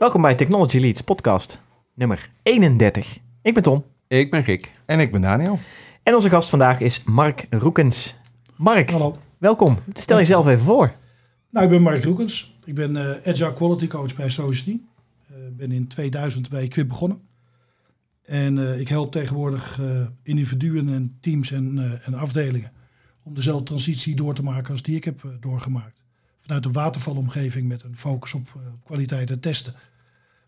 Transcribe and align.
Welkom 0.00 0.22
bij 0.22 0.34
Technology 0.34 0.78
Leads 0.78 1.00
podcast 1.00 1.60
nummer 1.94 2.30
31. 2.42 3.18
Ik 3.42 3.54
ben 3.54 3.62
Tom 3.62 3.84
Ik 4.08 4.30
ben 4.30 4.42
Rick. 4.42 4.70
En 4.86 5.00
ik 5.00 5.12
ben 5.12 5.20
Daniel. 5.20 5.58
en 6.02 6.14
onze 6.14 6.28
gast 6.28 6.48
vandaag 6.48 6.80
is 6.80 7.02
Mark 7.04 7.46
Roekens. 7.50 8.16
Mark, 8.56 8.90
Hallo. 8.90 9.14
welkom. 9.38 9.78
Stel 9.92 10.18
jezelf 10.18 10.46
even 10.46 10.64
voor. 10.64 10.94
Nou, 11.50 11.64
ik 11.64 11.70
ben 11.70 11.82
Mark 11.82 12.04
Roekens. 12.04 12.54
Ik 12.64 12.74
ben 12.74 12.96
eh, 12.96 13.28
Agile 13.30 13.54
Quality 13.54 13.86
Coach 13.86 14.14
bij 14.16 14.30
Society. 14.30 14.80
Ik 15.28 15.56
ben 15.56 15.72
in 15.72 15.86
2000 15.88 16.48
bij 16.48 16.68
Quip 16.68 16.88
begonnen. 16.88 17.20
En 18.24 18.58
eh, 18.58 18.80
ik 18.80 18.88
help 18.88 19.12
tegenwoordig 19.12 19.80
eh, 19.80 20.06
individuen 20.22 20.88
en 20.88 21.16
teams 21.20 21.50
en, 21.52 21.78
eh, 21.78 22.06
en 22.08 22.14
afdelingen 22.14 22.72
om 23.22 23.34
dezelfde 23.34 23.64
transitie 23.64 24.14
door 24.16 24.34
te 24.34 24.42
maken 24.42 24.72
als 24.72 24.82
die 24.82 24.96
ik 24.96 25.04
heb 25.04 25.24
eh, 25.24 25.30
doorgemaakt. 25.40 26.02
Vanuit 26.38 26.64
een 26.64 26.72
watervalomgeving 26.72 27.68
met 27.68 27.82
een 27.82 27.96
focus 27.96 28.34
op 28.34 28.48
eh, 28.56 28.62
kwaliteit 28.84 29.30
en 29.30 29.40
testen. 29.40 29.74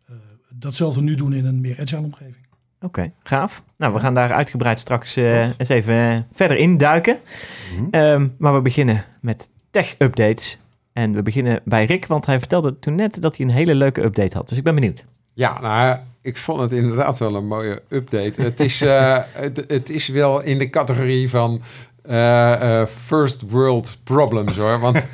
Eh, 0.06 0.14
datzelfde 0.54 1.02
nu 1.02 1.14
doen 1.14 1.32
in 1.32 1.46
een 1.46 1.60
meer 1.60 1.80
agile 1.80 2.02
omgeving. 2.02 2.46
Oké, 2.80 3.10
gaaf. 3.22 3.62
Nou, 3.76 3.92
we 3.92 4.00
gaan 4.00 4.14
daar 4.14 4.32
uitgebreid 4.32 4.80
straks 4.80 5.16
eh, 5.16 5.48
eens 5.58 5.68
even 5.68 5.94
eh, 5.94 6.18
verder 6.32 6.56
induiken. 6.56 7.18
Ehm 7.90 8.28
maar 8.38 8.54
we 8.54 8.60
beginnen 8.60 9.04
met 9.20 9.50
tech-updates. 9.70 10.58
En 10.92 11.14
we 11.14 11.22
beginnen 11.22 11.60
bij 11.64 11.84
Rick, 11.84 12.06
want 12.06 12.26
hij 12.26 12.38
vertelde 12.38 12.78
toen 12.78 12.94
net 12.94 13.20
dat 13.20 13.36
hij 13.36 13.46
een 13.46 13.52
hele 13.52 13.74
leuke 13.74 14.02
update 14.02 14.36
had. 14.36 14.48
Dus 14.48 14.58
ik 14.58 14.64
ben 14.64 14.74
benieuwd. 14.74 15.04
Ja, 15.32 15.60
nou, 15.60 15.98
ik 16.20 16.36
vond 16.36 16.60
het 16.60 16.72
inderdaad 16.72 17.18
wel 17.18 17.34
een 17.34 17.46
mooie 17.46 17.82
update. 17.88 18.42
het, 18.42 18.60
is, 18.60 18.82
eh, 18.82 19.18
het, 19.32 19.64
het 19.68 19.90
is 19.90 20.08
wel 20.08 20.40
in 20.42 20.58
de 20.58 20.70
categorie 20.70 21.28
van 21.28 21.62
eh, 22.02 22.80
eh, 22.80 22.86
first 22.86 23.50
world 23.50 23.98
problems 24.04 24.56
hoor. 24.56 24.80
Want 24.80 25.06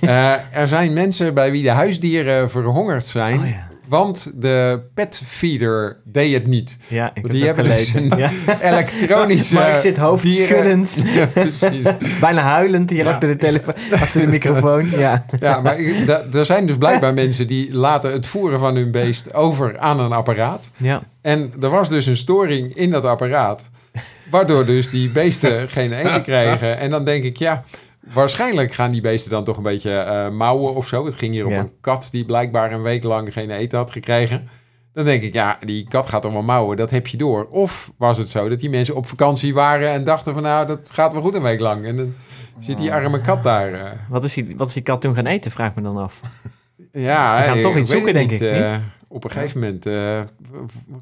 eh, 0.00 0.56
er 0.56 0.68
zijn 0.68 0.92
mensen 0.92 1.34
bij 1.34 1.50
wie 1.50 1.62
de 1.62 1.70
huisdieren 1.70 2.50
verhongerd 2.50 3.06
zijn. 3.06 3.40
Oh 3.40 3.48
ja. 3.48 3.68
Want 3.88 4.32
de 4.34 4.80
petfeeder 4.94 5.96
deed 6.04 6.32
het 6.32 6.46
niet. 6.46 6.78
Ja, 6.88 7.10
ik 7.14 7.22
heb 7.22 7.30
Die 7.30 7.44
hebben 7.44 7.64
dus 7.64 7.72
gelezen. 7.90 8.12
een 8.12 8.18
Ja. 8.18 8.30
elektronische 8.70 9.54
Mark 9.54 9.72
zit 9.76 9.82
dieren- 9.82 10.02
hoofdschuddend, 10.04 10.96
Ja, 11.14 11.26
precies. 11.26 11.86
bijna 12.20 12.40
huilend 12.42 12.90
hier 12.90 13.08
achter 13.08 13.28
de 13.28 13.36
telefoon, 13.36 13.74
achter 13.92 14.20
de 14.20 14.26
microfoon. 14.26 14.90
Ja. 14.90 15.24
Ja, 15.40 15.60
maar 15.60 15.78
ik- 15.78 16.08
er 16.34 16.46
zijn 16.46 16.66
dus 16.66 16.76
blijkbaar 16.76 17.14
mensen 17.14 17.46
die 17.46 17.74
laten 17.74 18.12
het 18.12 18.26
voeren 18.26 18.58
van 18.58 18.74
hun 18.76 18.90
beest 18.90 19.34
over 19.34 19.78
aan 19.78 20.00
een 20.00 20.12
apparaat. 20.12 20.70
ja. 20.76 21.02
En 21.22 21.52
er 21.60 21.70
was 21.70 21.88
dus 21.88 22.06
een 22.06 22.16
storing 22.16 22.74
in 22.76 22.90
dat 22.90 23.04
apparaat. 23.04 23.62
Waardoor 24.30 24.66
dus 24.66 24.90
die 24.90 25.12
beesten 25.12 25.68
geen 25.68 25.92
eten 25.92 26.22
krijgen. 26.22 26.78
En 26.78 26.90
dan 26.90 27.04
denk 27.04 27.24
ik, 27.24 27.36
ja, 27.36 27.64
waarschijnlijk 28.12 28.72
gaan 28.72 28.90
die 28.90 29.00
beesten 29.00 29.30
dan 29.30 29.44
toch 29.44 29.56
een 29.56 29.62
beetje 29.62 29.96
eh, 29.96 30.30
mouwen 30.30 30.74
of 30.74 30.86
zo. 30.86 31.04
Het 31.04 31.14
ging 31.14 31.32
hier 31.32 31.46
om 31.46 31.52
Ja. 31.52 31.58
een 31.58 31.72
kat 31.80 32.08
die 32.10 32.24
blijkbaar 32.24 32.72
een 32.72 32.82
week 32.82 33.02
lang 33.02 33.32
geen 33.32 33.50
eten 33.50 33.78
had 33.78 33.90
gekregen. 33.92 34.48
Dan 34.92 35.04
denk 35.04 35.22
ik, 35.22 35.34
ja, 35.34 35.58
die 35.64 35.88
kat 35.88 36.08
gaat 36.08 36.22
toch 36.22 36.32
wel 36.32 36.42
mouwen, 36.42 36.76
dat 36.76 36.90
heb 36.90 37.06
je 37.06 37.16
door. 37.16 37.46
Of 37.50 37.92
was 37.98 38.18
het 38.18 38.30
zo 38.30 38.48
dat 38.48 38.60
die 38.60 38.70
mensen 38.70 38.94
op 38.96 39.06
vakantie 39.06 39.54
waren 39.54 39.90
en 39.90 40.04
dachten 40.04 40.34
van 40.34 40.42
nou, 40.42 40.66
dat 40.66 40.90
gaat 40.90 41.12
wel 41.12 41.22
goed 41.22 41.34
een 41.34 41.42
week 41.42 41.60
lang. 41.60 41.84
En 41.86 41.96
dan 41.96 42.14
zit 42.60 42.76
die 42.76 42.92
arme 42.92 43.20
kat 43.20 43.42
daar. 43.42 43.72
eh. 43.72 43.90
Wat, 44.08 44.24
is 44.24 44.32
die, 44.34 44.54
wat 44.56 44.68
is 44.68 44.74
die 44.74 44.82
kat 44.82 45.00
toen 45.00 45.14
gaan 45.14 45.26
eten, 45.26 45.50
vraag 45.50 45.74
me 45.74 45.82
dan 45.82 45.96
af. 45.96 46.20
Ja, 46.92 47.36
Ze 47.36 47.42
gaan 47.42 47.56
ik 47.56 47.62
toch 47.62 47.76
iets 47.76 47.90
zoeken, 47.90 48.12
denk 48.12 48.30
ik, 48.30 48.40
eh, 48.40 48.74
op 49.14 49.24
een 49.24 49.30
gegeven 49.30 49.60
moment 49.60 49.86
eh, 49.86 50.20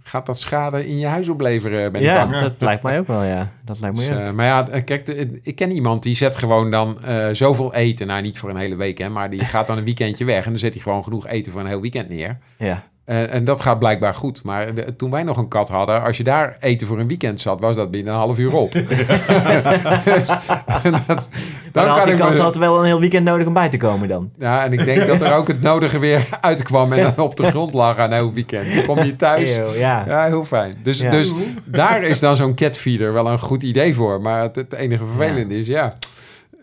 gaat 0.03 0.27
dat 0.27 0.39
schade 0.39 0.89
in 0.89 0.99
je 0.99 1.07
huis 1.07 1.29
opleveren, 1.29 1.93
ben 1.93 2.01
ik 2.01 2.07
Ja, 2.07 2.27
bang. 2.27 2.41
dat 2.41 2.53
lijkt 2.69 2.83
mij 2.83 2.99
ook 2.99 3.07
wel, 3.07 3.23
ja. 3.23 3.53
Dat 3.65 3.81
lijkt 3.81 3.97
me 3.97 4.07
Dus, 4.09 4.17
eh, 4.17 4.31
maar 4.31 4.47
ja, 4.47 4.69
eh, 4.69 4.85
kijk, 4.85 5.07
de- 5.07 5.39
ik 5.43 5.57
ken 5.57 5.71
iemand 5.71 6.03
die 6.03 6.17
zet 6.17 6.37
gewoon 6.37 6.71
dan 6.71 7.05
eh, 7.05 7.29
zoveel 7.33 7.75
eten. 7.75 8.07
Nou, 8.07 8.23
niet 8.23 8.39
voor 8.39 8.51
een 8.51 8.57
hele 8.57 8.77
week, 8.77 8.99
hè, 8.99 9.09
maar 9.09 9.31
die 9.31 9.45
gaat 9.45 9.67
dan 9.67 9.79
een 9.79 9.85
weekendje 9.85 10.25
weg. 10.25 10.45
En 10.45 10.51
dan 10.51 10.59
zet 10.59 10.73
hij 10.73 10.83
gewoon 10.83 11.03
genoeg 11.05 11.27
eten 11.27 11.53
voor 11.53 11.61
een 11.61 11.67
heel 11.67 11.81
weekend 11.81 12.09
neer. 12.09 12.39
ja. 12.57 12.83
En, 13.05 13.31
en 13.31 13.45
dat 13.45 13.61
gaat 13.63 13.79
blijkbaar 13.79 14.15
goed. 14.15 14.43
Maar 14.45 14.75
de- 14.75 14.97
toen 14.97 15.11
wij 15.11 15.23
nog 15.23 15.37
een 15.37 15.49
kat 15.49 15.69
hadden, 15.69 16.03
als 16.03 16.17
je 16.17 16.25
daar 16.25 16.57
eten 16.61 16.87
voor 16.87 16.99
een 17.01 17.09
weekend 17.09 17.41
zat, 17.41 17.61
was 17.61 17.77
dat 17.77 17.91
binnen 17.91 18.13
een 18.13 18.19
half 18.19 18.39
uur 18.39 18.55
op. 18.55 18.73
Dus 20.05 20.37
dat, 21.07 21.29
Dan 21.73 21.87
had 21.89 22.05
die 22.05 22.15
me- 22.15 22.21
kat 22.21 22.39
had 22.39 22.57
wel 22.57 22.79
een 22.79 22.85
heel 22.85 23.01
weekend 23.01 23.25
nodig 23.25 23.47
om 23.47 23.53
bij 23.53 23.69
te 23.69 23.77
komen 23.77 24.09
dan. 24.09 24.31
Ja, 24.39 24.65
en 24.65 24.73
ik 24.73 24.85
denk 24.85 25.07
dat 25.07 25.21
er 25.21 25.35
ook 25.35 25.49
het 25.49 25.63
nodige 25.63 25.99
weer 25.99 26.29
uitkwam 26.41 26.93
en 26.93 27.03
dan 27.15 27.25
op 27.25 27.37
de 27.37 27.47
grond 27.47 27.73
lag 27.75 27.97
aan 27.99 28.13
heel 28.13 28.33
weekend. 28.33 28.75
Dan 28.75 28.85
kom 28.87 29.03
je 29.03 29.17
thuis. 29.17 29.57
Eeuw, 29.57 29.73
ja. 29.75 30.05
Ja, 30.07 30.27
heel 30.27 30.45
fijn. 30.45 30.75
Dus, 30.83 30.99
Ja. 31.01 31.11
dus 31.11 31.33
daar 31.65 32.03
is 32.03 32.21
dan 32.21 32.37
zo'n 32.37 32.55
catfeeder 32.55 33.13
wel 33.13 33.27
een 33.29 33.39
goed 33.39 33.63
idee 33.63 33.95
voor. 33.95 34.21
Maar 34.21 34.43
het, 34.43 34.57
het 34.57 34.73
enige 34.73 35.05
vervelende 35.07 35.59
is, 35.59 35.67
ja... 35.67 35.93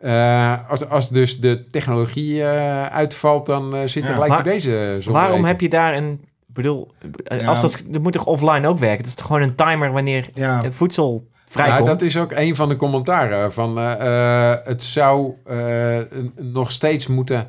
eh, 0.02 0.70
als, 0.70 0.90
als 0.90 1.10
dus 1.10 1.40
de 1.40 1.66
technologie 1.72 2.44
eh, 2.44 2.84
uitvalt, 2.84 3.46
dan 3.46 3.76
eh, 3.76 3.80
zit 3.86 4.04
er 4.08 4.14
gelijk 4.14 4.32
Maar 4.32 4.44
bij 4.44 4.54
deze 4.54 4.98
zonder 5.00 5.22
Waarom 5.22 5.46
heb 5.46 5.62
je 5.62 5.70
daar 5.70 5.96
een... 5.96 6.28
Ik 6.60 6.66
bedoel, 6.66 6.92
eh, 7.24 7.40
Ja. 7.42 7.48
als 7.48 7.62
dat, 7.62 7.84
dat 7.88 8.02
moet 8.02 8.14
toch 8.14 8.26
offline 8.26 8.68
ook 8.68 8.78
werken? 8.80 8.98
Het 8.98 9.08
is 9.08 9.16
toch 9.16 9.26
gewoon 9.26 9.42
een 9.42 9.56
timer 9.56 9.92
wanneer 9.92 10.30
Ja, 10.34 10.64
het 10.64 10.76
voedsel 10.76 11.28
Ja, 11.54 11.82
dat 11.82 12.02
is 12.02 12.18
ook 12.18 12.32
een 12.32 12.56
van 12.56 12.70
de 12.70 12.76
commentaren. 12.76 13.54
Van, 13.54 13.78
eh, 13.78 14.52
eh, 14.52 14.58
het 14.66 14.84
zou 14.84 15.34
eh, 15.46 16.00
nog 16.36 16.72
steeds 16.72 17.08
moeten 17.08 17.48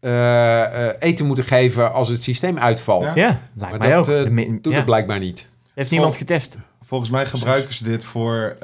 eh, 0.00 0.88
eh, 0.88 0.94
eten 0.98 1.26
moeten 1.26 1.44
geven 1.44 1.92
als 1.92 2.08
het 2.08 2.22
systeem 2.22 2.58
uitvalt. 2.58 3.02
Ja. 3.04 3.14
Ja, 3.14 3.40
lijkt 3.54 3.78
Maar 3.78 3.88
mij 3.88 3.96
dat 3.96 4.10
ook. 4.10 4.36
doet 4.62 4.72
ja. 4.72 4.76
het 4.76 4.84
blijkbaar 4.84 5.18
niet. 5.18 5.50
Heeft 5.74 5.90
niemand 5.90 6.16
getest? 6.16 6.58
volgens 6.82 7.10
mij 7.10 7.26
gebruiken 7.26 7.74
ze 7.74 7.84
dit 7.84 8.04
voor... 8.04 8.56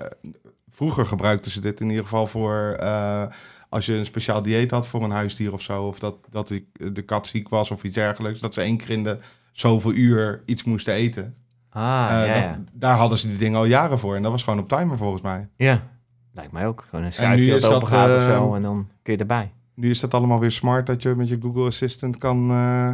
vroeger 0.71 1.07
gebruikten 1.07 1.51
ze 1.51 1.61
dit 1.61 1.81
in 1.81 1.87
ieder 1.89 2.03
geval 2.03 2.27
voor... 2.27 2.77
eh, 2.79 3.23
als 3.69 3.87
je 3.87 3.93
een 3.95 4.07
speciaal 4.07 4.43
dieet 4.43 4.71
had 4.71 4.87
voor 4.87 5.03
een 5.03 5.11
huisdier 5.11 5.53
of 5.53 5.63
zo... 5.63 5.83
of 5.83 5.99
dat, 5.99 6.15
dat 6.31 6.53
de 6.93 7.03
kat 7.03 7.27
ziek 7.27 7.49
was 7.49 7.71
of 7.71 7.83
iets 7.85 7.95
dergelijks... 7.95 8.41
dat 8.41 8.55
ze 8.55 8.61
één 8.61 8.77
keer 8.77 8.91
in 8.91 9.05
de 9.05 9.19
zoveel 9.57 9.93
uur 9.93 10.43
iets 10.47 10.65
moesten 10.65 10.95
eten. 10.95 11.35
Ah, 11.71 12.07
Eh, 12.11 12.27
ja, 12.27 12.33
dat- 12.35 12.43
ja. 12.43 12.59
Daar 12.73 12.97
hadden 12.97 13.19
ze 13.19 13.29
die 13.29 13.37
dingen 13.39 13.59
al 13.59 13.65
jaren 13.65 13.99
voor. 13.99 14.17
En 14.17 14.23
dat 14.23 14.31
was 14.31 14.43
gewoon 14.43 14.59
op 14.59 14.69
timer 14.69 14.97
volgens 14.97 15.23
mij. 15.23 15.49
ja. 15.57 15.83
Lijkt 16.33 16.53
mij 16.53 16.67
ook. 16.67 16.87
Gewoon 16.91 17.05
een 17.05 17.13
schuifje 17.13 17.51
dat 17.61 17.65
open 17.73 17.89
gaat 17.89 18.09
of 18.17 18.27
eh, 18.29 18.35
zo 18.35 18.55
en 18.55 18.63
dan 18.63 18.89
kun 19.03 19.13
je 19.13 19.19
erbij. 19.19 19.53
Nu 19.75 19.91
is 19.91 20.01
dat 20.01 20.15
allemaal 20.15 20.41
weer 20.41 20.51
smart 20.51 20.87
dat 20.87 21.03
je 21.03 21.15
met 21.15 21.29
je 21.29 21.39
Google 21.43 21.67
Assistant 21.67 22.19
kan, 22.19 22.51
eh, 22.51 22.91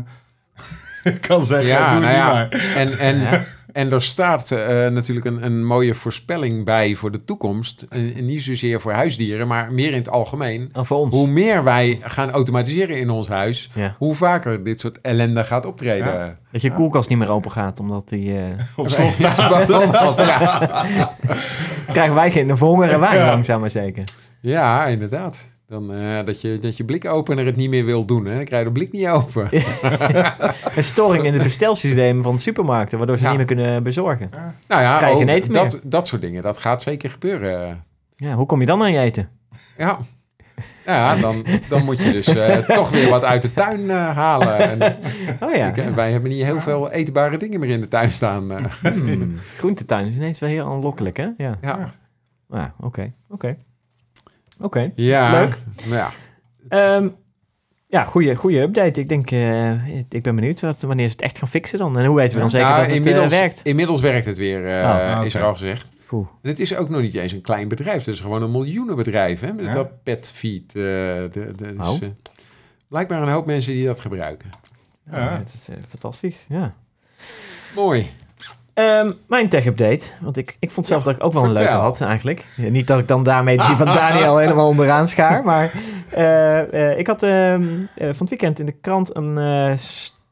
kan 1.29 1.45
zeggen... 1.45 1.67
Ja, 1.69 1.91
doe 1.91 2.01
nou 2.01 2.13
ja. 2.15 2.33
maar. 2.33 2.49
En, 2.77 2.99
en. 2.99 3.45
En 3.73 3.93
er 3.93 4.03
staat 4.03 4.51
eh, 4.51 4.59
natuurlijk 4.89 5.27
een, 5.27 5.45
een 5.45 5.65
mooie 5.67 5.95
voorspelling 5.95 6.65
bij 6.65 6.95
voor 6.95 7.11
de 7.11 7.25
toekomst. 7.25 7.87
En, 7.89 8.15
en 8.17 8.25
niet 8.25 8.43
zozeer 8.43 8.81
voor 8.81 8.93
huisdieren, 8.93 9.47
maar 9.49 9.73
meer 9.73 9.89
in 9.91 9.99
het 9.99 10.09
algemeen. 10.09 10.71
Oh, 10.73 10.85
voor 10.85 10.99
ons. 10.99 11.15
Hoe 11.15 11.29
meer 11.29 11.65
wij 11.65 11.99
gaan 12.03 12.31
automatiseren 12.31 12.99
in 12.99 13.11
ons 13.11 13.29
huis, 13.29 13.71
Ja. 13.75 13.95
hoe 13.99 14.15
vaker 14.15 14.65
dit 14.65 14.81
soort 14.81 15.01
ellende 15.01 15.45
gaat 15.45 15.67
optreden. 15.67 16.07
Ja. 16.15 16.37
Dat 16.53 16.63
je 16.63 16.73
koelkast 16.73 17.09
niet 17.09 17.19
meer 17.19 17.31
open 17.31 17.51
gaat, 17.51 17.81
omdat 17.81 18.09
die... 18.09 18.39
eh, 18.39 18.45
Op 18.85 18.89
slot 18.89 19.17
ja. 20.19 20.71
krijgen 21.93 22.15
wij 22.15 22.31
geen 22.31 22.57
verhongeren 22.57 23.01
wij 23.01 23.19
langzaam 23.27 23.61
maar 23.61 23.71
zeker. 23.71 24.05
Ja, 24.41 24.87
inderdaad. 24.87 25.47
Dan, 25.73 25.93
eh, 25.93 26.25
dat, 26.25 26.41
je, 26.41 26.59
dat 26.59 26.77
je 26.77 26.85
blikopener 26.85 27.45
het 27.47 27.57
niet 27.57 27.71
meer 27.71 27.85
wil 27.85 28.05
doen. 28.05 28.25
Hè? 28.25 28.35
Dan 28.37 28.45
krijg 28.45 28.63
je 28.63 28.73
de 28.73 28.75
blik 28.79 28.93
niet 28.93 29.07
open. 29.07 29.49
Een 30.77 30.85
storing 30.85 31.25
in 31.25 31.33
het 31.33 31.43
bestelsysteem 31.43 32.23
van 32.23 32.39
supermarkten, 32.39 32.99
waardoor 32.99 33.17
ze 33.19 33.23
Ja. 33.23 33.29
niet 33.29 33.39
meer 33.39 33.47
kunnen 33.47 33.83
bezorgen. 33.83 34.31
Nou 34.69 34.83
ja, 34.83 34.97
Krijg 34.97 35.13
je 35.13 35.19
geen 35.19 35.29
eten 35.29 35.53
dat, 35.53 35.81
dat 35.85 36.09
soort 36.09 36.21
dingen. 36.23 36.43
Dat 36.43 36.59
gaat 36.59 36.83
zeker 36.83 37.11
gebeuren. 37.11 37.85
Ja, 38.17 38.35
hoe 38.35 38.47
kom 38.47 38.61
je 38.61 38.67
dan 38.67 38.83
aan 38.83 38.93
je 38.93 38.99
eten? 38.99 39.29
Ja, 39.79 39.99
ja 40.87 41.17
dan, 41.17 41.45
dan 41.69 41.85
moet 41.85 41.99
je 42.03 42.13
dus 42.13 42.27
eh, 42.27 42.57
toch 42.59 42.91
weer 42.91 43.09
wat 43.09 43.25
uit 43.25 43.43
de 43.43 43.53
tuin 43.53 43.91
eh, 43.91 44.17
halen. 44.17 44.59
En, 44.81 44.97
Oh 45.49 45.55
ja, 45.55 45.75
ik, 45.75 45.95
wij 45.95 46.13
hebben 46.13 46.31
niet 46.31 46.43
heel 46.45 46.61
veel 46.61 46.91
eetbare 46.91 47.37
dingen 47.37 47.61
meer 47.61 47.71
in 47.71 47.81
de 47.81 47.89
tuin 47.89 48.11
staan. 48.13 48.53
eh. 48.53 48.65
Hmm. 48.83 49.39
groentetuin 49.57 50.07
is 50.07 50.17
ineens 50.17 50.39
wel 50.39 50.49
heel 50.51 50.67
aanlokkelijk, 50.67 51.17
hè? 51.17 51.29
Ja, 51.37 51.59
ja. 51.63 51.91
ja 52.49 52.75
oké, 52.81 53.13
oké. 53.29 53.57
Oké. 54.63 54.93
ja, 54.95 55.31
Leuk. 55.31 55.59
nou 55.85 55.95
ja. 55.97 56.11
Ehm, 56.69 57.09
ja, 57.87 58.05
goede, 58.05 58.35
goede 58.35 58.61
update. 58.61 59.01
Ik 59.01 59.09
denk, 59.09 59.31
eh, 59.31 59.89
ik 60.09 60.23
ben 60.23 60.35
benieuwd 60.35 60.61
wat, 60.61 60.81
wanneer 60.81 61.07
ze 61.07 61.13
het 61.13 61.23
echt 61.23 61.39
gaan 61.39 61.49
fixen 61.49 61.79
dan. 61.79 61.99
En 61.99 62.05
hoe 62.07 62.17
weten 62.17 62.35
we 62.35 62.41
dan 62.41 62.51
zeker 62.51 62.67
Nou, 62.69 62.79
dat 62.81 62.87
het 62.91 62.97
eh, 62.99 63.05
inmiddels, 63.07 63.33
werkt? 63.41 63.61
inmiddels 63.63 64.01
werkt 64.01 64.27
het 64.27 64.37
weer, 64.37 64.77
eh, 64.79 65.17
Oh, 65.19 65.25
is 65.25 65.35
er 65.35 65.43
al 65.43 65.53
gezegd. 65.53 65.89
Poeh. 66.07 66.27
En 66.43 66.49
het 66.49 66.61
is 66.61 66.77
ook 66.77 66.89
nog 66.89 67.01
niet 67.01 67.15
eens 67.15 67.33
een 67.33 67.41
klein 67.41 67.69
bedrijf. 67.69 67.99
Het 68.05 68.15
is 68.15 68.21
gewoon 68.21 68.43
een 68.43 68.51
miljoenenbedrijf. 68.51 69.41
Hè? 69.41 69.53
Met 69.53 69.65
Ja. 69.65 69.75
dat 69.75 70.03
petfeed. 70.03 70.63
eh 70.67 70.83
de, 70.83 71.29
de, 71.31 71.53
dus, 71.77 71.89
Oh. 71.89 72.03
eh, 72.03 72.09
blijkbaar 72.89 73.23
een 73.23 73.29
hoop 73.33 73.47
mensen 73.47 73.73
die 73.73 73.87
dat 73.87 74.01
gebruiken. 74.01 74.51
Ja, 75.11 75.19
Ja. 75.19 75.39
het 75.39 75.53
is 75.55 75.69
fantastisch, 75.89 76.45
ja. 76.49 76.75
Mooi. 77.75 78.11
Ehm, 78.75 79.13
mijn 79.27 79.49
tech-update, 79.49 80.13
want 80.21 80.37
ik, 80.37 80.57
ik 80.59 80.71
vond 80.71 80.87
zelf 80.87 81.03
dat 81.03 81.17
ik 81.17 81.25
ook 81.25 81.33
wel 81.33 81.43
een 81.43 81.51
vertel. 81.51 81.69
leuke 81.69 81.83
had 81.83 82.01
eigenlijk. 82.01 82.45
Ja, 82.57 82.69
niet 82.69 82.87
dat 82.87 82.99
ik 82.99 83.09
dan 83.09 83.23
daarmee 83.23 83.57
die 83.57 83.77
van 83.77 83.87
Daniel 83.87 84.39
helemaal 84.39 84.69
onderaan 84.69 85.09
schaar, 85.09 85.45
maar 85.53 85.73
eh, 86.11 86.91
eh, 86.91 86.99
ik 86.99 87.07
had 87.07 87.23
ehm, 87.23 87.63
eh, 87.95 88.07
van 88.07 88.19
het 88.19 88.29
weekend 88.29 88.59
in 88.59 88.67
de 88.67 88.73
krant 88.81 89.17
een 89.17 89.35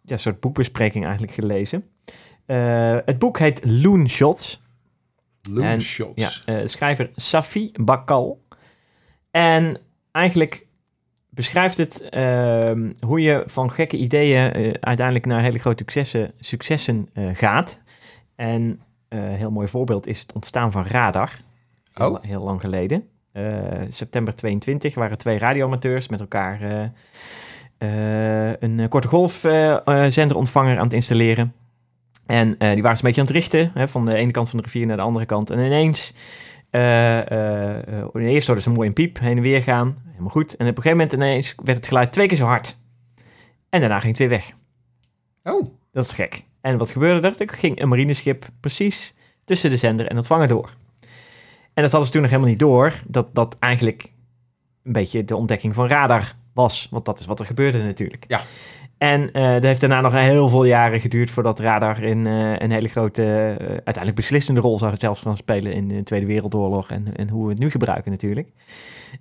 ja, 0.02 0.16
soort 0.16 0.40
boekbespreking 0.40 1.04
eigenlijk 1.04 1.34
gelezen. 1.34 1.84
Het 3.04 3.18
boek 3.18 3.38
heet 3.38 3.60
Loon 3.64 4.08
Shots. 4.08 4.62
Loonshots. 5.50 6.42
Ja, 6.44 6.54
eh, 6.54 6.66
schrijver 6.66 7.10
Safi 7.14 7.70
Bakal. 7.80 8.40
En 9.30 9.78
eigenlijk 10.12 10.66
beschrijft 11.30 11.78
het 11.78 12.08
ehm, 12.08 12.92
hoe 13.00 13.20
je 13.20 13.42
van 13.46 13.72
gekke 13.72 13.96
ideeën 13.96 14.52
uiteindelijk 14.80 15.26
naar 15.26 15.42
hele 15.42 15.58
grote 15.58 15.82
successen, 15.82 16.32
successen 16.38 17.08
gaat. 17.32 17.82
En 18.40 18.80
een 19.08 19.22
heel 19.22 19.50
mooi 19.50 19.68
voorbeeld 19.68 20.06
is 20.06 20.20
het 20.20 20.32
ontstaan 20.32 20.72
van 20.72 20.84
Radar. 20.86 21.30
Heel, 21.92 22.10
Oh. 22.10 22.22
heel 22.22 22.42
lang 22.42 22.60
geleden. 22.60 23.04
Eh, 23.32 23.62
september 23.88 24.34
22 24.34 24.94
waren 24.94 25.18
twee 25.18 25.38
radioamateurs 25.38 26.08
met 26.08 26.20
elkaar 26.20 26.60
eh, 26.62 26.82
eh, 28.48 28.56
een 28.60 28.88
korte 28.88 29.08
golfzenderontvanger 29.08 30.76
aan 30.78 30.84
het 30.84 30.92
installeren. 30.92 31.54
En 32.26 32.58
eh, 32.58 32.72
die 32.72 32.82
waren 32.82 32.96
ze 32.96 33.04
een 33.04 33.08
beetje 33.12 33.20
aan 33.20 33.26
het 33.26 33.36
richten, 33.36 33.70
hè, 33.74 33.88
van 33.88 34.04
de 34.06 34.14
ene 34.14 34.30
kant 34.30 34.48
van 34.48 34.58
de 34.58 34.64
rivier 34.64 34.86
naar 34.86 34.96
de 34.96 35.02
andere 35.02 35.26
kant. 35.26 35.50
En 35.50 35.58
ineens, 35.58 36.14
eh 36.70 37.30
eh 37.30 37.78
eh, 37.88 38.04
eerst 38.14 38.46
hoorden 38.46 38.64
ze 38.64 38.70
een 38.70 38.76
mooie 38.76 38.92
piep, 38.92 39.18
heen 39.18 39.36
en 39.36 39.42
weer 39.42 39.62
gaan, 39.62 39.96
helemaal 40.10 40.30
goed. 40.30 40.56
En 40.56 40.68
op 40.68 40.76
een 40.76 40.82
gegeven 40.82 40.96
moment 40.96 41.12
ineens 41.12 41.54
werd 41.64 41.76
het 41.78 41.86
geluid 41.86 42.12
twee 42.12 42.26
keer 42.26 42.36
zo 42.36 42.46
hard. 42.46 42.78
En 43.70 43.80
daarna 43.80 43.98
ging 44.00 44.08
het 44.08 44.18
weer 44.18 44.28
weg. 44.28 44.52
Oh, 45.42 45.68
Dat 45.92 46.04
is 46.04 46.12
gek. 46.12 46.48
En 46.60 46.78
wat 46.78 46.90
gebeurde 46.90 47.28
er? 47.28 47.34
Er 47.40 47.48
ging 47.48 47.80
een 47.80 47.88
marineschip 47.88 48.48
precies 48.60 49.12
tussen 49.44 49.70
de 49.70 49.76
zender 49.76 50.06
en 50.06 50.16
ontvanger 50.16 50.48
door. 50.48 50.74
En 51.74 51.82
dat 51.82 51.90
hadden 51.90 52.04
ze 52.04 52.12
toen 52.12 52.22
nog 52.22 52.30
helemaal 52.30 52.50
niet 52.50 52.60
door, 52.60 53.02
dat 53.06 53.34
dat 53.34 53.56
eigenlijk 53.58 54.12
een 54.82 54.92
beetje 54.92 55.24
de 55.24 55.36
ontdekking 55.36 55.74
van 55.74 55.88
radar 55.88 56.34
was. 56.54 56.88
Want 56.90 57.04
dat 57.04 57.20
is 57.20 57.26
wat 57.26 57.40
er 57.40 57.46
gebeurde 57.46 57.82
natuurlijk. 57.82 58.24
Ja. 58.28 58.40
En 58.98 59.32
eh 59.32 59.52
dat 59.52 59.62
heeft 59.62 59.80
daarna 59.80 60.00
nog 60.00 60.12
heel 60.12 60.48
veel 60.48 60.64
jaren 60.64 61.00
geduurd 61.00 61.30
voordat 61.30 61.58
radar 61.58 62.02
in 62.02 62.26
eh, 62.26 62.58
een 62.58 62.70
hele 62.70 62.88
grote, 62.88 63.22
eh, 63.22 63.66
uiteindelijk 63.66 64.14
beslissende 64.14 64.60
rol 64.60 64.78
zou 64.78 64.94
zelfs 64.98 65.20
gaan 65.20 65.36
spelen 65.36 65.72
in 65.72 65.88
de 65.88 66.02
Tweede 66.02 66.26
Wereldoorlog 66.26 66.90
en, 66.90 67.16
en 67.16 67.28
hoe 67.28 67.44
we 67.44 67.50
het 67.50 67.58
nu 67.58 67.70
gebruiken 67.70 68.10
natuurlijk. 68.10 68.48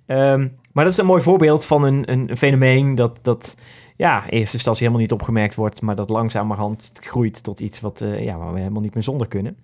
Ehm, 0.06 0.48
maar 0.72 0.84
dat 0.84 0.92
is 0.92 0.98
een 0.98 1.06
mooi 1.06 1.22
voorbeeld 1.22 1.64
van 1.64 1.84
een, 1.84 2.12
een 2.12 2.36
fenomeen 2.36 2.94
dat, 2.94 3.18
dat 3.22 3.56
ja, 4.00 4.22
in 4.24 4.38
eerste 4.38 4.54
instantie 4.54 4.82
helemaal 4.82 5.02
niet 5.02 5.12
opgemerkt 5.12 5.54
wordt, 5.54 5.82
maar 5.82 5.94
dat 5.94 6.08
langzamerhand 6.08 6.92
groeit 7.00 7.42
tot 7.42 7.60
iets 7.60 7.80
wat, 7.80 8.00
eh, 8.00 8.24
ja, 8.24 8.38
waar 8.38 8.52
we 8.52 8.58
helemaal 8.58 8.82
niet 8.82 8.94
meer 8.94 9.02
zonder 9.02 9.28
kunnen. 9.28 9.56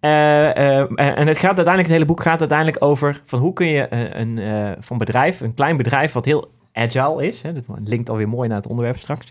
Eh, 0.00 0.78
eh, 0.78 0.90
en 0.96 1.26
het 1.26 1.38
gaat 1.38 1.56
uiteindelijk, 1.56 1.86
het 1.86 1.90
hele 1.90 2.04
boek 2.04 2.22
gaat 2.22 2.40
uiteindelijk 2.40 2.84
over 2.84 3.20
van 3.24 3.38
hoe 3.38 3.52
kun 3.52 3.66
je 3.66 3.86
een 4.16 4.38
eh, 4.38 4.70
van 4.78 4.98
bedrijf, 4.98 5.40
een 5.40 5.54
klein 5.54 5.76
bedrijf 5.76 6.12
wat 6.12 6.24
heel 6.24 6.50
agile 6.72 7.26
is, 7.26 7.42
hè, 7.42 7.52
dat 7.52 7.64
linkt 7.84 8.10
alweer 8.10 8.28
mooi 8.28 8.48
naar 8.48 8.56
het 8.56 8.66
onderwerp 8.66 8.96
straks, 8.96 9.30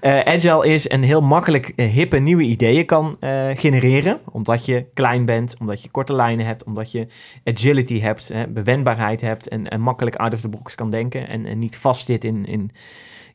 agile 0.34 0.66
is 0.66 0.88
en 0.88 1.02
heel 1.02 1.20
makkelijk 1.20 1.72
hippe 1.76 2.18
nieuwe 2.18 2.42
ideeën 2.42 2.86
kan 2.86 3.16
genereren, 3.54 4.20
omdat 4.30 4.64
je 4.64 4.86
klein 4.94 5.24
bent, 5.24 5.56
omdat 5.60 5.82
je 5.82 5.90
korte 5.90 6.12
lijnen 6.12 6.46
hebt, 6.46 6.64
omdat 6.64 6.92
je 6.92 7.06
agility 7.44 8.00
hebt, 8.00 8.28
hè, 8.28 8.48
bewendbaarheid 8.48 9.20
hebt 9.20 9.48
en, 9.48 9.68
en 9.68 9.80
makkelijk 9.80 10.16
out 10.16 10.34
of 10.34 10.40
the 10.40 10.48
box 10.48 10.74
kan 10.74 10.90
denken 10.90 11.28
en, 11.28 11.46
en 11.46 11.58
niet 11.58 11.76
vast 11.76 12.06
zit 12.06 12.24
in, 12.24 12.46
in 12.46 12.70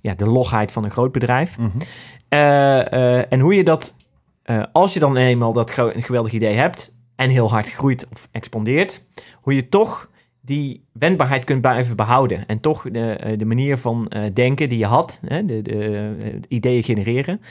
ja, 0.02 0.14
de 0.14 0.26
logheid 0.26 0.72
van 0.72 0.84
een 0.84 0.92
groot 0.92 1.12
bedrijf. 1.12 1.58
Mhm. 1.58 1.78
Eh, 2.30 2.92
eh, 2.92 3.26
en 3.30 3.40
hoe 3.40 3.56
je 3.56 3.64
dat, 3.64 3.96
eh, 4.44 4.64
als 4.72 4.94
je 4.94 5.00
dan 5.00 5.18
eenmaal 5.18 5.54
dat 5.54 5.78
een 5.78 6.04
geweldig 6.04 6.32
idee 6.32 6.56
hebt 6.56 6.96
en 7.16 7.30
heel 7.30 7.50
hard 7.50 7.70
groeit 7.70 8.08
of 8.12 8.28
expandeert, 8.32 9.06
hoe 9.42 9.56
je 9.56 9.70
toch 9.70 10.10
die 10.42 10.86
wendbaarheid 10.94 11.44
kunt 11.44 11.62
blijven 11.62 11.96
behouden. 11.96 12.48
En 12.48 12.60
toch 12.60 12.82
de, 12.92 13.36
de 13.38 13.46
manier 13.46 13.78
van 13.78 14.12
denken 14.34 14.70
die 14.70 14.78
je 14.78 14.86
had, 14.86 15.20
hè, 15.26 15.46
de, 15.46 15.62
de, 15.62 16.40
ideeën 16.48 16.84
genereren, 16.84 17.42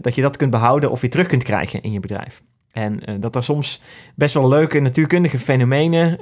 dat 0.00 0.14
je 0.14 0.22
dat 0.22 0.36
kunt 0.36 0.50
behouden 0.50 0.90
of 0.90 1.00
weer 1.00 1.10
terug 1.10 1.26
kunt 1.26 1.42
krijgen 1.42 1.82
in 1.82 1.92
je 1.92 2.00
bedrijf. 2.00 2.42
En 2.70 3.00
dat 3.20 3.36
er 3.36 3.42
soms 3.42 3.80
best 4.14 4.34
wel 4.34 4.48
leuke 4.48 4.80
natuurkundige 4.80 5.38
fenomenen 5.38 6.16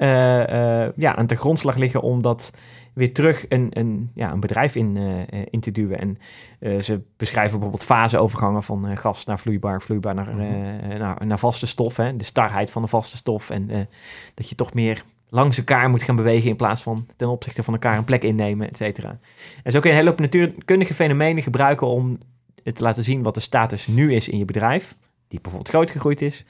ja, 0.97 1.17
aan 1.17 1.27
de 1.27 1.37
grondslag 1.37 1.77
liggen 1.77 2.03
om 2.03 2.23
dat 2.23 2.53
weer 2.93 3.13
terug 3.13 3.47
een, 3.49 3.69
een, 3.73 4.11
ja, 4.15 4.33
een 4.33 4.41
bedrijf 4.41 4.75
in, 4.75 4.97
eh, 4.97 5.21
eh, 5.21 5.47
in 5.51 5.61
te 5.61 5.71
duwen. 5.71 5.99
En 5.99 6.19
eh, 6.59 6.81
ze 6.81 7.01
beschrijven 7.17 7.53
bijvoorbeeld 7.53 7.85
faseovergangen 7.85 8.63
van 8.63 8.97
gas 8.97 9.25
naar 9.25 9.39
vloeibaar, 9.39 9.83
vloeibaar 9.83 10.15
naar, 10.15 10.29
eh, 10.29 10.99
naar, 10.99 11.27
naar 11.27 11.39
vaste 11.39 11.67
stof. 11.67 11.97
Hè? 11.97 12.17
De 12.17 12.25
starheid 12.25 12.71
van 12.71 12.83
de 12.83 12.89
vaste 12.89 13.17
stof. 13.17 13.51
En 13.51 13.89
dat 14.35 14.49
je 14.49 14.55
toch 14.55 14.75
meer 14.75 15.05
langs 15.29 15.59
elkaar 15.59 15.91
moet 15.91 16.03
gaan 16.03 16.17
bewegen 16.17 16.49
in 16.49 16.57
plaats 16.57 16.83
van 16.83 17.07
ten 17.17 17.29
opzichte 17.29 17.63
van 17.63 17.75
elkaar 17.75 17.99
een 17.99 18.05
plek 18.05 18.23
innemen, 18.23 18.69
et 18.69 18.77
cetera. 18.77 19.19
En 19.63 19.73
zo 19.73 19.81
kun 19.81 19.91
je 19.91 19.97
een 19.97 20.03
hele 20.03 20.11
hoop 20.11 20.21
natuurkundige 20.21 20.95
fenomenen 20.95 21.43
gebruiken 21.43 21.87
om 21.87 22.19
te 22.63 22.83
laten 22.83 23.05
zien 23.05 23.23
wat 23.23 23.35
de 23.35 23.41
status 23.41 23.87
nu 23.87 24.15
is 24.15 24.29
in 24.29 24.39
je 24.39 24.45
bedrijf. 24.45 24.97
Die 25.29 25.41
bijvoorbeeld 25.41 25.75
groot 25.75 25.91
gegroeid 25.91 26.23
is. 26.23 26.45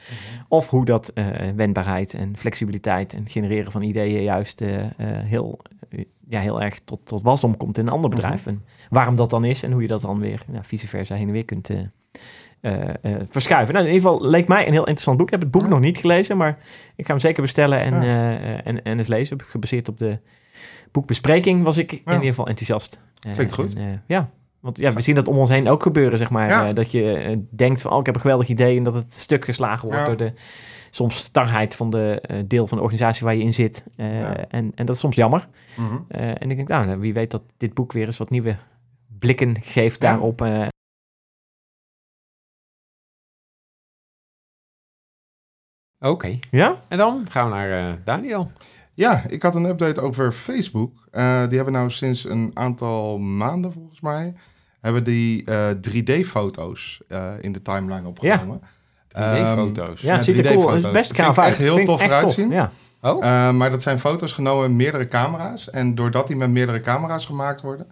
Of 0.48 0.70
hoe 0.70 0.84
dat 0.84 1.12
wendbaarheid 1.56 2.14
en 2.14 2.36
flexibiliteit 2.36 3.14
en 3.14 3.28
genereren 3.28 3.72
van 3.72 3.82
ideeën 3.82 4.22
juist 4.22 4.64
heel, 5.02 5.58
ja, 6.28 6.40
heel 6.40 6.62
erg 6.62 6.80
tot, 6.84 7.00
tot 7.06 7.22
wasdom 7.22 7.56
komt 7.56 7.78
in 7.78 7.86
een 7.86 7.92
ander 7.92 8.10
bedrijf. 8.10 8.46
En 8.46 8.64
waarom 8.90 9.14
dat 9.14 9.30
dan 9.30 9.44
is 9.44 9.62
en 9.62 9.72
hoe 9.72 9.82
je 9.82 9.88
dat 9.88 10.00
dan 10.00 10.20
weer 10.20 10.42
nou, 10.46 10.64
vice 10.64 10.88
versa 10.88 11.14
heen 11.14 11.26
en 11.26 11.32
weer 11.32 11.44
kunt 11.44 11.70
eh, 11.70 11.78
eh, 12.60 12.88
eh, 13.02 13.20
verschuiven. 13.30 13.74
Nou, 13.74 13.86
in 13.86 13.92
ieder 13.92 14.08
geval 14.10 14.28
leek 14.28 14.48
mij 14.48 14.66
een 14.66 14.72
heel 14.72 14.80
interessant 14.80 15.16
boek. 15.16 15.26
Ik 15.26 15.32
heb 15.32 15.42
het 15.42 15.50
boek 15.50 15.62
Ja. 15.62 15.68
nog 15.68 15.80
niet 15.80 15.98
gelezen, 15.98 16.36
maar 16.36 16.58
ik 16.96 17.06
ga 17.06 17.12
hem 17.12 17.20
zeker 17.20 17.42
bestellen 17.42 17.80
en, 17.80 18.02
Ja. 18.02 18.38
en, 18.64 18.82
en 18.82 18.98
eens 18.98 19.08
lezen. 19.08 19.38
Gebaseerd 19.48 19.88
op 19.88 19.98
de 19.98 20.18
boekbespreking 20.92 21.62
was 21.64 21.76
ik 21.76 21.92
in 21.92 22.00
ieder 22.04 22.26
geval 22.26 22.46
enthousiast. 22.46 23.06
Klinkt 23.34 23.52
goed. 23.52 23.74
en, 23.74 24.02
ja, 24.06 24.30
want 24.60 24.78
ja, 24.78 24.92
we 24.92 25.00
zien 25.00 25.14
dat 25.14 25.28
om 25.28 25.36
ons 25.36 25.50
heen 25.50 25.68
ook 25.68 25.82
gebeuren, 25.82 26.18
zeg 26.18 26.30
maar. 26.30 26.48
Ja. 26.48 26.72
Dat 26.72 26.90
je 26.90 27.42
denkt 27.50 27.80
van, 27.80 27.90
oh, 27.92 27.98
ik 27.98 28.06
heb 28.06 28.14
een 28.14 28.20
geweldig 28.20 28.48
idee 28.48 28.76
en 28.76 28.82
dat 28.82 28.94
het 28.94 29.14
stuk 29.14 29.44
geslagen 29.44 29.84
wordt 29.88 30.00
Ja. 30.00 30.06
door 30.06 30.16
de 30.16 30.32
soms 30.90 31.16
starheid 31.16 31.74
van 31.76 31.90
de 31.90 32.20
eh, 32.20 32.38
deel 32.46 32.66
van 32.66 32.76
de 32.78 32.82
organisatie 32.84 33.24
waar 33.24 33.34
je 33.34 33.42
in 33.42 33.54
zit. 33.54 33.84
Eh, 33.96 34.20
Ja. 34.20 34.36
en, 34.36 34.72
en 34.74 34.86
dat 34.86 34.94
is 34.94 35.00
soms 35.00 35.16
jammer. 35.16 35.48
Mhm. 35.76 35.98
Eh, 36.08 36.28
en 36.28 36.50
ik 36.50 36.56
denk, 36.56 36.68
nou, 36.68 36.98
wie 36.98 37.14
weet 37.14 37.30
dat 37.30 37.42
dit 37.56 37.74
boek 37.74 37.92
weer 37.92 38.06
eens 38.06 38.18
wat 38.18 38.30
nieuwe 38.30 38.56
blikken 39.18 39.56
geeft 39.62 40.02
Ja. 40.02 40.08
daarop. 40.10 40.40
eh. 40.42 40.66
oké. 45.98 46.38
ja? 46.50 46.80
En 46.88 46.98
dan 46.98 47.30
gaan 47.30 47.48
we 47.48 47.54
naar 47.54 47.88
eh, 47.88 47.94
Daniel. 48.04 48.50
Ja, 48.94 49.22
ik 49.28 49.42
had 49.42 49.54
een 49.54 49.64
update 49.64 50.00
over 50.00 50.32
Facebook. 50.32 51.08
Eh, 51.10 51.46
die 51.46 51.56
hebben 51.56 51.74
nou 51.74 51.90
sinds 51.90 52.24
een 52.24 52.50
aantal 52.54 53.18
maanden 53.18 53.72
volgens 53.72 54.00
mij... 54.00 54.34
hebben 54.80 55.04
die 55.04 55.44
eh, 55.44 55.70
3D-foto's 55.90 57.00
eh, 57.08 57.34
in 57.40 57.52
de 57.52 57.62
timeline 57.62 58.08
opgenomen. 58.08 58.60
Ehm, 58.60 58.68
3D-foto's. 59.18 60.00
Ja, 60.00 60.10
Ja, 60.10 60.16
het 60.16 60.24
ziet 60.24 60.38
er 60.38 60.44
cool. 60.44 60.56
3D-foto's. 60.56 60.74
Het 60.76 60.84
is 60.84 60.90
best 60.92 61.14
gaaf 61.14 61.38
uit. 61.38 61.48
echt 61.48 61.58
heel 61.58 61.84
tof 61.84 62.02
eruit 62.02 62.30
zien. 62.30 62.50
Ja. 62.50 62.70
Oh, 63.02 63.24
Eh, 63.24 63.50
maar 63.50 63.70
dat 63.70 63.82
zijn 63.82 63.98
foto's 64.00 64.32
genomen 64.32 64.62
met 64.62 64.70
meerdere 64.76 65.06
camera's. 65.06 65.70
En 65.70 65.94
doordat 65.94 66.26
die 66.26 66.36
met 66.36 66.50
meerdere 66.50 66.80
camera's 66.80 67.26
gemaakt 67.26 67.60
worden... 67.60 67.86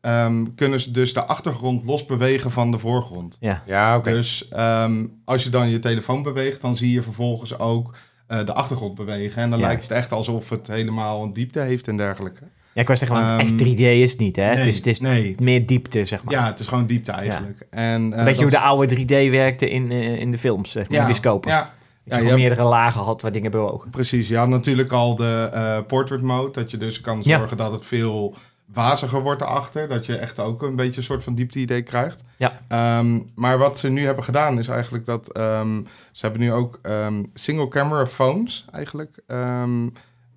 ehm, 0.00 0.44
kunnen 0.56 0.80
ze 0.80 0.90
dus 0.90 1.12
de 1.14 1.24
achtergrond 1.24 1.84
los 1.84 2.06
bewegen 2.06 2.50
van 2.50 2.70
de 2.70 2.78
voorgrond. 2.78 3.36
Ja. 3.40 3.62
ja, 3.66 3.96
oké. 3.96 4.10
Dus 4.10 4.48
ehm, 4.48 5.06
als 5.24 5.44
je 5.44 5.50
dan 5.50 5.68
je 5.68 5.78
telefoon 5.78 6.22
beweegt, 6.22 6.60
dan 6.60 6.76
zie 6.76 6.92
je 6.92 7.02
vervolgens 7.02 7.58
ook 7.58 7.94
eh, 8.26 8.44
de 8.46 8.52
achtergrond 8.54 8.94
bewegen. 8.94 9.42
En 9.42 9.50
dan 9.50 9.60
lijkt 9.60 9.82
het 9.82 9.90
echt 9.90 10.12
alsof 10.12 10.48
het 10.50 10.66
helemaal 10.66 11.22
een 11.22 11.32
diepte 11.32 11.60
heeft 11.60 11.88
en 11.88 11.96
dergelijke. 11.96 12.42
Ja, 12.80 12.86
ik 12.86 12.86
wou 12.86 12.98
zeggen, 12.98 13.16
want 13.16 13.28
Ehm, 13.30 13.40
echt 13.40 13.58
3D 13.76 13.80
is 13.80 14.10
het 14.10 14.20
niet, 14.20 14.36
hè? 14.36 14.42
het, 14.42 14.66
is, 14.66 14.76
het 14.76 14.86
is 14.86 15.00
nee. 15.00 15.34
meer 15.38 15.66
diepte, 15.66 16.04
zeg 16.04 16.24
maar. 16.24 16.34
Ja, 16.34 16.46
het 16.46 16.58
is 16.60 16.66
gewoon 16.66 16.86
diepte 16.86 17.12
eigenlijk. 17.12 17.66
En, 17.70 18.12
eh, 18.12 18.24
beetje 18.24 18.42
hoe 18.42 18.50
dat 18.50 18.60
de 18.60 18.66
oude 18.66 18.94
3D 18.96 19.30
werkte 19.30 19.70
in, 19.70 19.90
eh, 19.90 20.18
in 20.20 20.30
de 20.30 20.38
films, 20.38 20.70
zeg 20.70 20.88
maar, 20.88 20.98
ja, 20.98 21.04
bioscopen. 21.04 21.50
Ja, 21.50 21.58
Dat 21.60 21.68
je 22.04 22.10
Ja, 22.10 22.16
je 22.16 22.24
hebt- 22.24 22.36
meerdere 22.38 22.62
lagen 22.68 23.00
had 23.00 23.22
waar 23.22 23.32
dingen 23.32 23.50
bewogen. 23.50 23.90
precies. 23.90 24.28
Je 24.28 24.36
had 24.36 24.48
natuurlijk 24.48 24.92
al 24.92 25.16
de 25.16 25.48
eh, 25.52 25.78
portrait 25.86 26.22
mode. 26.22 26.50
Dat 26.52 26.70
je 26.70 26.76
dus 26.76 27.00
kan 27.00 27.20
Ja. 27.22 27.38
zorgen 27.38 27.56
dat 27.56 27.72
het 27.72 27.84
veel 27.84 28.34
waziger 28.72 29.22
wordt 29.22 29.40
erachter. 29.42 29.88
Dat 29.88 30.06
je 30.06 30.16
echt 30.16 30.40
ook 30.40 30.62
een 30.62 30.76
beetje 30.76 30.96
een 30.96 31.02
soort 31.06 31.24
van 31.24 31.34
diepte-idee 31.34 31.82
krijgt. 31.82 32.24
Ja. 32.36 32.52
Ehm, 32.68 33.18
maar 33.34 33.58
wat 33.58 33.78
ze 33.78 33.88
nu 33.88 34.04
hebben 34.04 34.24
gedaan 34.24 34.58
is 34.58 34.68
eigenlijk 34.68 35.06
dat... 35.06 35.32
ehm, 35.32 35.80
ze 36.12 36.20
hebben 36.26 36.40
nu 36.40 36.52
ook 36.52 36.78
ehm, 36.82 37.22
single-camera 37.34 38.06
phones 38.06 38.64
eigenlijk... 38.72 39.22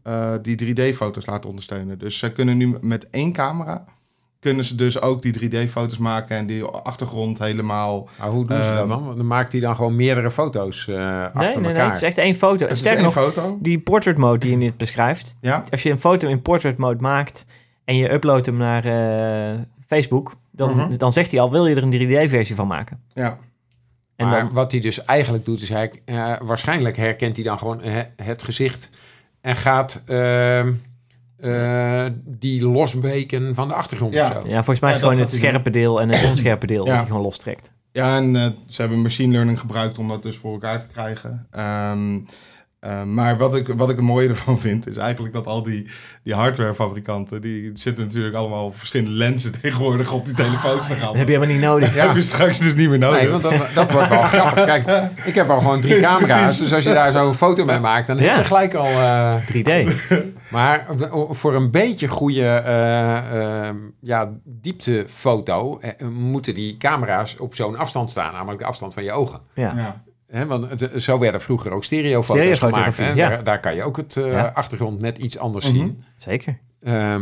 eh, 0.04 0.34
die 0.42 0.76
3D-foto's 0.76 1.26
laten 1.26 1.50
ondersteunen. 1.50 2.00
Dus 2.00 2.18
ze 2.18 2.32
kunnen 2.32 2.58
nu 2.58 2.78
met 2.82 3.10
één 3.10 3.34
camera... 3.34 3.86
kunnen 4.40 4.66
ze 4.66 4.76
dus 4.76 5.02
ook 5.02 5.22
die 5.22 5.40
3D-foto's 5.40 5.98
maken... 5.98 6.38
en 6.38 6.46
die 6.48 6.64
achtergrond 6.64 7.40
helemaal... 7.40 8.10
Maar 8.20 8.30
hoe 8.30 8.46
doen 8.48 8.58
ze 8.58 8.64
dat 8.70 8.78
Ehm, 8.80 8.88
dan? 8.88 9.04
Want 9.06 9.18
dan 9.18 9.28
maakt 9.28 9.52
hij 9.52 9.62
dan 9.62 9.76
gewoon 9.76 9.96
meerdere 9.96 10.32
foto's 10.32 10.88
eh, 10.88 10.96
achter 11.24 11.32
Nee, 11.42 11.48
nee, 11.48 11.56
elkaar. 11.56 11.74
nee, 11.74 11.84
het 11.86 11.96
is 11.96 12.02
echt 12.02 12.18
één 12.18 12.36
foto. 12.36 12.68
Het 12.68 12.78
is 12.78 12.84
één 12.86 13.02
nog, 13.04 13.14
foto. 13.14 13.58
die 13.62 13.80
portrait 13.80 14.18
mode 14.18 14.38
die 14.40 14.50
je 14.52 14.58
net 14.58 14.78
beschrijft. 14.78 15.36
Ja, 15.42 15.64
Als 15.70 15.84
je 15.84 15.90
een 15.90 16.00
foto 16.00 16.28
in 16.28 16.42
portrait 16.42 16.78
mode 16.78 17.02
maakt 17.02 17.46
en 17.86 17.96
je 17.96 18.12
uploadt 18.12 18.46
hem 18.46 18.58
naar 18.58 18.86
eh, 18.86 19.60
Facebook, 19.88 20.36
dan, 20.52 20.76
Mhm. 20.76 20.98
dan 20.98 21.14
zegt 21.14 21.32
hij 21.32 21.40
al, 21.40 21.52
wil 21.52 21.68
je 21.68 21.76
er 21.76 21.84
een 21.84 21.92
3D-versie 22.26 22.56
van 22.56 22.68
maken? 22.68 22.98
ja. 23.14 23.38
En 24.16 24.28
maar 24.30 24.40
dan, 24.44 24.54
wat 24.54 24.72
hij 24.72 24.82
dus 24.82 25.06
eigenlijk 25.06 25.46
doet, 25.46 25.62
is 25.62 25.70
hij, 25.70 25.92
eh, 26.06 26.34
waarschijnlijk 26.42 26.98
herkent 26.98 27.36
hij 27.36 27.46
dan 27.46 27.58
gewoon 27.58 27.82
eh, 27.82 27.96
het 28.24 28.44
gezicht 28.44 28.90
en 29.44 29.56
gaat 29.56 30.04
ehm, 30.06 30.74
eh, 31.38 32.06
die 32.26 32.66
losbreken 32.66 33.56
van 33.56 33.68
de 33.68 33.74
achtergrond 33.74 34.14
Ja. 34.14 34.42
ja, 34.46 34.54
volgens 34.56 34.80
mij 34.80 34.92
is 34.92 34.98
Ja, 35.00 35.04
het 35.04 35.14
gewoon 35.14 35.18
het 35.18 35.32
scherpe 35.32 35.70
deel 35.70 36.02
en 36.02 36.10
het 36.10 36.26
onscherpe 36.30 36.68
deel 36.68 36.84
Ja. 36.86 36.90
dat 36.90 36.98
hij 37.00 37.08
gewoon 37.08 37.22
lostrekt. 37.22 37.72
Ja, 37.92 38.16
en 38.18 38.36
eh, 38.36 38.46
ze 38.68 38.82
hebben 38.82 39.02
machine 39.02 39.32
learning 39.32 39.60
gebruikt 39.60 39.98
om 39.98 40.08
dat 40.08 40.24
dus 40.24 40.38
voor 40.38 40.52
elkaar 40.54 40.80
te 40.80 40.88
krijgen. 40.88 41.48
Ehm, 41.52 42.20
Eh, 42.84 43.04
maar 43.04 43.38
wat 43.38 43.56
ik, 43.56 43.68
wat 43.78 43.90
ik 43.90 43.96
het 43.96 44.06
mooie 44.06 44.28
ervan 44.30 44.60
vind, 44.68 44.88
is 44.88 44.98
eigenlijk 44.98 45.34
dat 45.34 45.46
al 45.46 45.64
die, 45.64 45.88
die 46.24 46.34
hardwarefabrikanten, 46.34 47.42
die 47.42 47.72
zitten 47.74 48.06
natuurlijk 48.06 48.36
allemaal 48.36 48.72
verschillende 48.72 49.12
lenzen 49.12 49.52
tegenwoordig 49.62 50.12
op 50.12 50.26
die 50.26 50.34
telefoons 50.34 50.88
te 50.88 50.94
gaan. 50.94 51.08
Dat 51.08 51.16
heb 51.16 51.28
je 51.28 51.34
helemaal 51.34 51.56
niet 51.56 51.64
nodig. 51.66 51.96
heb 52.02 52.16
je 52.16 52.22
straks 52.22 52.58
dus 52.58 52.74
niet 52.74 52.90
meer 52.90 52.98
nodig. 53.00 53.20
Nee, 53.22 53.30
want 53.30 53.44
dat, 53.44 53.68
dat 53.74 53.92
wordt 53.92 54.10
wel 54.10 54.22
grappig. 54.40 54.66
Kijk, 54.66 55.10
ik 55.26 55.36
heb 55.36 55.50
al 55.50 55.60
gewoon 55.60 55.82
drie 55.82 56.00
camera's. 56.02 56.58
Dus 56.60 56.74
als 56.74 56.84
je 56.84 56.94
daar 56.94 57.12
zo'n 57.12 57.34
foto 57.34 57.66
mee 57.66 57.80
maakt, 57.80 58.08
dan 58.08 58.18
heb 58.18 58.26
Ja. 58.26 58.38
je 58.38 58.44
gelijk 58.44 58.74
al... 58.74 58.86
eh, 58.86 59.36
3D. 59.54 59.94
Maar 60.52 60.86
voor 61.30 61.56
een 61.56 61.72
beetje 61.72 62.08
goede 62.08 62.42
eh, 62.46 63.68
eh, 63.68 63.76
ja, 64.02 64.32
dieptefoto 64.44 65.80
eh, 65.80 66.08
moeten 66.08 66.54
die 66.54 66.78
camera's 66.78 67.36
op 67.40 67.56
zo'n 67.56 67.78
afstand 67.78 68.10
staan, 68.12 68.34
namelijk 68.34 68.60
de 68.60 68.66
afstand 68.66 68.94
van 68.94 69.04
je 69.04 69.12
ogen. 69.12 69.40
Ja. 69.54 69.74
ja. 69.76 70.04
Hè, 70.34 70.46
want 70.46 70.70
het, 70.80 71.02
zo 71.04 71.20
werden 71.20 71.42
vroeger 71.42 71.72
ook 71.72 71.84
stereofoto's 71.84 72.60
gemaakt. 72.60 72.98
Hè? 72.98 73.10
ja. 73.12 73.30
Daar, 73.30 73.44
daar 73.44 73.60
kan 73.60 73.76
je 73.76 73.84
ook 73.84 73.98
het 73.98 74.18
eh, 74.18 74.32
Ja. 74.32 74.52
achtergrond 74.54 75.02
net 75.02 75.18
iets 75.18 75.38
anders 75.38 75.66
Mhm. 75.66 75.76
zien. 75.76 76.04
Zeker. 76.18 76.58
Ehm, 76.84 77.22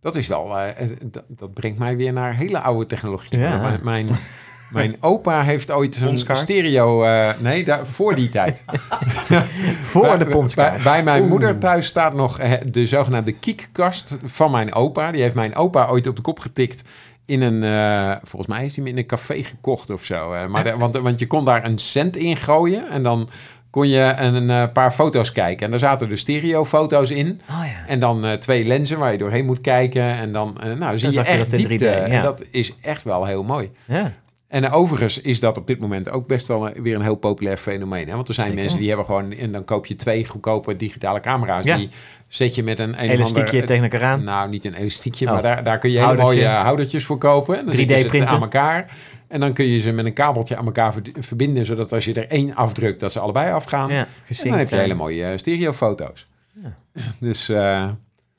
dat 0.00 0.16
is 0.16 0.26
wel, 0.26 0.58
eh, 0.58 0.68
eh, 0.68 0.90
dat, 1.02 1.24
dat 1.28 1.54
brengt 1.54 1.78
mij 1.78 1.96
weer 1.96 2.12
naar 2.12 2.34
hele 2.36 2.58
oude 2.60 2.86
technologie. 2.86 3.38
Ja. 3.38 3.56
Mijn, 3.58 3.80
mijn, 3.82 4.06
mijn 4.70 4.96
opa 5.00 5.42
heeft 5.42 5.70
ooit 5.70 5.94
zo'n 5.94 6.06
Ponskaart? 6.08 6.38
stereo... 6.38 7.02
eh, 7.04 7.38
nee, 7.40 7.64
daar, 7.64 7.86
voor 7.86 8.14
die 8.14 8.28
tijd. 8.28 8.64
Voor 9.82 10.02
Bij- 10.02 10.18
de 10.18 10.26
ponskaart. 10.26 10.82
bij 10.82 11.02
mijn 11.02 11.28
moeder 11.28 11.58
thuis 11.58 11.86
staat 11.86 12.14
nog 12.14 12.38
eh, 12.38 12.52
de 12.70 12.86
zogenaamde 12.86 13.32
kiekkast 13.32 14.18
van 14.24 14.50
mijn 14.50 14.74
opa. 14.74 15.10
Die 15.10 15.22
heeft 15.22 15.34
mijn 15.34 15.54
opa 15.54 15.86
ooit 15.88 16.06
op 16.06 16.16
de 16.16 16.22
kop 16.22 16.38
getikt 16.38 16.82
in 17.26 17.42
een... 17.42 17.62
eh, 17.64 18.16
volgens 18.22 18.46
mij 18.56 18.64
is 18.64 18.76
hij 18.76 18.84
in 18.86 18.98
een 18.98 19.06
café 19.06 19.42
gekocht 19.42 19.90
of 19.90 20.04
zo. 20.04 20.48
maar 20.48 20.64
de- 20.64 20.76
want, 20.76 20.96
want 20.96 21.18
je 21.18 21.26
kon 21.26 21.44
daar 21.44 21.64
een 21.64 21.78
cent 21.78 22.16
in 22.16 22.36
gooien 22.36 22.88
en 22.90 23.02
dan 23.02 23.28
kon 23.70 23.88
je 23.88 24.14
een, 24.16 24.50
eh, 24.50 24.64
paar 24.72 24.90
foto's 24.90 25.32
kijken. 25.32 25.64
En 25.64 25.70
daar 25.70 25.78
zaten 25.80 26.08
dus 26.08 26.20
stereofoto's 26.20 27.10
in. 27.10 27.40
Oh 27.50 27.64
ja. 27.66 27.86
En 27.86 28.00
dan 28.00 28.24
eh, 28.24 28.32
twee 28.32 28.64
lenzen 28.64 28.98
waar 28.98 29.12
je 29.12 29.18
doorheen 29.18 29.44
moet 29.46 29.60
kijken. 29.60 30.02
En 30.02 30.32
dan 30.32 30.56
nou, 30.78 30.98
zie 30.98 31.08
je 31.08 31.14
je 31.14 31.24
echt 31.24 31.52
in 31.52 31.66
diepte. 31.68 31.84
3D, 31.84 31.88
ja. 31.88 32.04
En 32.16 32.22
dat 32.22 32.44
is 32.50 32.74
echt 32.82 33.02
wel 33.02 33.24
heel 33.24 33.42
mooi. 33.42 33.70
Ja. 33.84 34.12
En 34.56 34.64
eh, 34.64 34.74
overigens 34.74 35.20
is 35.20 35.40
dat 35.40 35.58
op 35.58 35.66
dit 35.66 35.80
moment 35.80 36.08
ook 36.10 36.26
best 36.26 36.46
wel 36.46 36.70
weer 36.82 36.94
een 36.94 37.02
heel 37.02 37.14
populair 37.16 37.56
fenomeen. 37.56 38.08
Hè? 38.08 38.14
Want 38.14 38.28
er 38.28 38.34
zijn 38.34 38.46
Zeker. 38.46 38.60
mensen 38.62 38.78
die 38.80 38.88
hebben 38.88 39.06
gewoon... 39.06 39.32
En 39.32 39.52
dan 39.52 39.64
koop 39.64 39.86
je 39.86 39.96
twee 39.96 40.26
goedkope 40.26 40.76
digitale 40.76 41.20
camera's. 41.20 41.64
Ja. 41.64 41.76
Die 41.76 41.88
zet 42.28 42.54
je 42.54 42.62
met 42.62 42.78
een... 42.78 43.02
een 43.02 43.10
Elastiekje 43.10 43.50
ander- 43.52 43.66
tegen 43.66 43.82
elkaar 43.82 44.02
aan. 44.02 44.24
Nou, 44.24 44.48
niet 44.48 44.64
een 44.64 44.74
elastiekje, 44.74 45.26
Oh. 45.26 45.32
maar 45.32 45.42
daar, 45.42 45.64
daar 45.64 45.78
kun 45.78 45.90
je 45.90 45.96
hele 45.96 46.06
Houdertje. 46.08 46.34
mooie 46.44 46.56
houdertjes 46.56 47.04
voor 47.04 47.18
kopen. 47.18 47.58
En 47.58 47.64
dan 47.66 47.74
3D 47.74 47.78
zitten 47.78 47.98
ze 48.00 48.06
printen. 48.06 48.36
aan 48.36 48.42
elkaar. 48.42 48.96
En 49.28 49.40
dan 49.40 49.52
kun 49.52 49.64
je 49.66 49.80
ze 49.80 49.92
met 49.92 50.04
een 50.04 50.12
kabeltje 50.12 50.56
aan 50.56 50.66
elkaar 50.66 50.94
verbinden... 51.18 51.64
zodat 51.66 51.92
als 51.92 52.04
je 52.04 52.14
er 52.14 52.28
één 52.28 52.54
afdrukt, 52.54 53.00
dat 53.00 53.12
ze 53.12 53.20
allebei 53.20 53.52
afgaan. 53.52 53.90
Ja, 53.92 54.06
en 54.28 54.36
dan 54.50 54.58
heb 54.58 54.68
je 54.68 54.76
hele 54.76 54.94
mooie 54.94 55.24
eh, 55.24 55.36
stereofoto's. 55.36 56.26
Dus... 57.20 57.48
eh, 57.48 57.88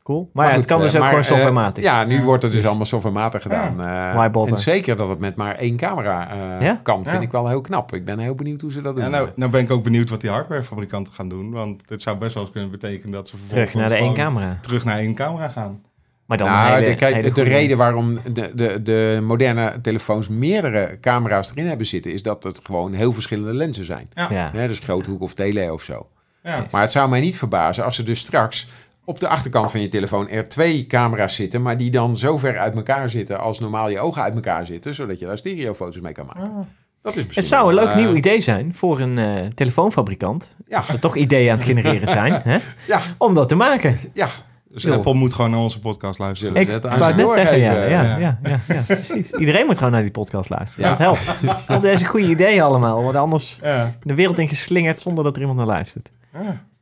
Cool. 0.08 0.30
Maar, 0.34 0.50
ja, 0.50 0.56
het 0.56 0.66
kan 0.66 0.78
eh, 0.78 0.84
dus 0.84 0.94
ook 0.94 1.00
maar, 1.00 1.10
gewoon 1.10 1.24
eh, 1.24 1.30
softwarematig. 1.30 1.84
ja, 1.84 2.04
nu 2.04 2.24
wordt 2.24 2.44
het 2.44 2.52
dus, 2.52 2.60
Dus- 2.60 2.70
allemaal 2.70 2.88
softwarematig 2.88 3.42
gedaan. 3.42 3.84
eh, 3.84 4.52
en 4.52 4.60
zeker 4.60 4.96
dat 4.96 5.10
het 5.10 5.20
met 5.20 5.36
maar 5.36 5.56
één 5.56 5.78
camera 5.78 6.30
eh, 6.30 6.66
Ja? 6.66 6.80
kan, 6.84 7.04
vind 7.04 7.16
Ja. 7.16 7.22
ik 7.22 7.32
wel 7.32 7.48
heel 7.48 7.62
knap. 7.62 7.94
Ik 7.94 8.06
ben 8.06 8.20
heel 8.20 8.36
benieuwd 8.36 8.62
hoe 8.62 8.72
ze 8.72 8.82
dat 8.82 8.96
doen. 8.96 9.04
Ja, 9.04 9.10
nou, 9.10 9.30
nou 9.36 9.52
ben 9.52 9.62
ik 9.62 9.72
ook 9.72 9.84
benieuwd 9.84 10.10
wat 10.10 10.22
die 10.22 10.30
hardwarefabrikanten 10.30 11.14
gaan 11.14 11.30
doen. 11.30 11.52
Want 11.52 11.88
dit 11.88 12.02
zou 12.02 12.18
best 12.18 12.34
wel 12.34 12.44
eens 12.44 12.52
kunnen 12.52 12.72
betekenen 12.72 13.12
dat 13.12 13.28
ze 13.28 13.36
Terug 13.48 13.74
naar 13.74 13.90
de 13.90 13.96
één 13.96 14.14
camera. 14.14 14.58
Terug 14.62 14.86
naar 14.86 14.98
één 14.98 15.14
camera 15.14 15.50
gaan. 15.50 15.82
Maar 16.26 16.38
dan 16.38 16.48
nou, 16.48 16.74
hele, 16.74 16.86
de, 16.86 16.96
kijk, 16.96 17.36
de 17.36 17.42
reden 17.42 17.78
waarom 17.78 18.20
de, 18.34 18.52
de, 18.56 18.84
de 18.84 19.20
moderne 19.24 19.82
telefoons 19.82 20.28
meerdere 20.28 20.98
camera's 21.02 21.52
erin 21.52 21.68
hebben 21.68 21.88
zitten, 21.88 22.14
is 22.14 22.24
dat 22.24 22.44
het 22.44 22.60
gewoon 22.64 22.94
heel 22.94 23.14
verschillende 23.14 23.54
lenzen 23.54 23.86
zijn. 23.86 24.10
Ja. 24.30 24.52
Dus 24.52 24.80
groothoek 24.80 25.22
of 25.22 25.34
tele 25.34 25.74
of 25.74 25.82
zo. 25.82 26.08
Ja. 26.44 26.66
Maar 26.72 26.82
het 26.82 26.92
zou 26.92 27.10
mij 27.10 27.20
niet 27.20 27.38
verbazen 27.38 27.84
als 27.86 27.98
er 27.98 28.06
dus 28.06 28.20
straks 28.20 28.68
op 29.08 29.20
de 29.20 29.28
achterkant 29.28 29.72
van 29.72 29.82
je 29.82 29.90
telefoon 29.90 30.30
er 30.30 30.50
twee 30.50 30.88
camera's 30.88 31.36
zitten, 31.36 31.62
maar 31.62 31.78
die 31.78 31.92
dan 31.92 32.18
zo 32.18 32.38
ver 32.38 32.58
uit 32.58 32.76
elkaar 32.76 33.10
zitten 33.10 33.40
als 33.40 33.60
normaal 33.60 33.90
je 33.90 34.00
ogen 34.00 34.22
uit 34.22 34.34
elkaar 34.36 34.66
zitten, 34.66 34.96
zodat 34.96 35.20
je 35.20 35.26
daar 35.26 35.38
stereofoto's 35.38 36.02
mee 36.02 36.14
kan 36.14 36.26
maken. 36.26 36.42
Ah. 36.44 36.60
Dat 37.02 37.16
is 37.16 37.36
Het 37.36 37.46
zou 37.46 37.70
een 37.70 37.76
leuk 37.76 37.88
eh, 37.90 37.96
nieuw 37.96 38.14
idee 38.16 38.42
zijn 38.42 38.74
voor 38.74 39.00
een 39.00 39.18
eh, 39.18 39.46
telefoonfabrikant. 39.46 40.56
Ja. 40.68 40.78
Als 40.78 40.88
we 40.88 41.00
toch 41.00 41.16
ideeën 41.16 41.52
aan 41.52 41.58
het 41.58 41.66
genereren 41.68 42.08
zijn. 42.08 42.42
Hè? 42.44 42.58
Ja, 42.88 43.02
Om 43.18 43.34
dat 43.34 43.50
te 43.50 43.56
maken. 43.56 44.00
ja. 44.14 44.28
Dus. 44.70 44.88
Apple 44.90 45.14
moet 45.14 45.34
gewoon 45.34 45.52
naar 45.52 45.60
onze 45.60 45.80
podcast 45.80 46.20
luisteren. 46.20 46.56
Ik 46.56 46.68
het 46.68 46.98
wou 46.98 47.16
net 47.16 47.32
zeggen, 47.32 47.58
ja, 47.60 47.74
ja, 47.74 47.88
Ja. 47.88 48.18
ja, 48.18 48.40
ja, 48.44 48.60
ja, 48.68 48.82
precies. 48.88 49.32
Iedereen 49.32 49.66
moet 49.66 49.78
gewoon 49.78 49.92
naar 49.92 50.02
die 50.02 50.12
podcast 50.12 50.50
luisteren. 50.50 50.84
Ja. 50.90 50.96
Dat 50.96 51.00
helpt. 51.00 51.68
Al 51.68 51.80
deze 51.80 52.06
goede 52.06 52.28
ideeën 52.28 52.62
allemaal 52.62 53.02
worden 53.02 53.22
anders 53.22 53.60
Ja. 53.64 53.94
de 54.04 54.16
wereld 54.16 54.40
in 54.40 54.48
geslingerd 54.48 55.00
zonder 55.00 55.24
dat 55.24 55.36
er 55.36 55.42
iemand 55.42 55.58
naar 55.58 55.68
luistert. 55.68 56.12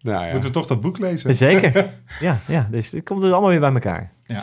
Ja. 0.06 0.12
Nou 0.12 0.26
ja. 0.26 0.32
Moeten 0.32 0.50
we 0.50 0.56
toch 0.56 0.68
dat 0.68 0.82
boek 0.82 0.98
lezen? 1.00 1.36
Zeker. 1.36 1.86
Ja, 2.20 2.40
ja, 2.48 2.68
dus 2.72 2.92
het 2.92 3.04
komt 3.04 3.22
dus 3.22 3.32
allemaal 3.32 3.50
weer 3.50 3.60
bij 3.60 3.74
elkaar. 3.74 4.10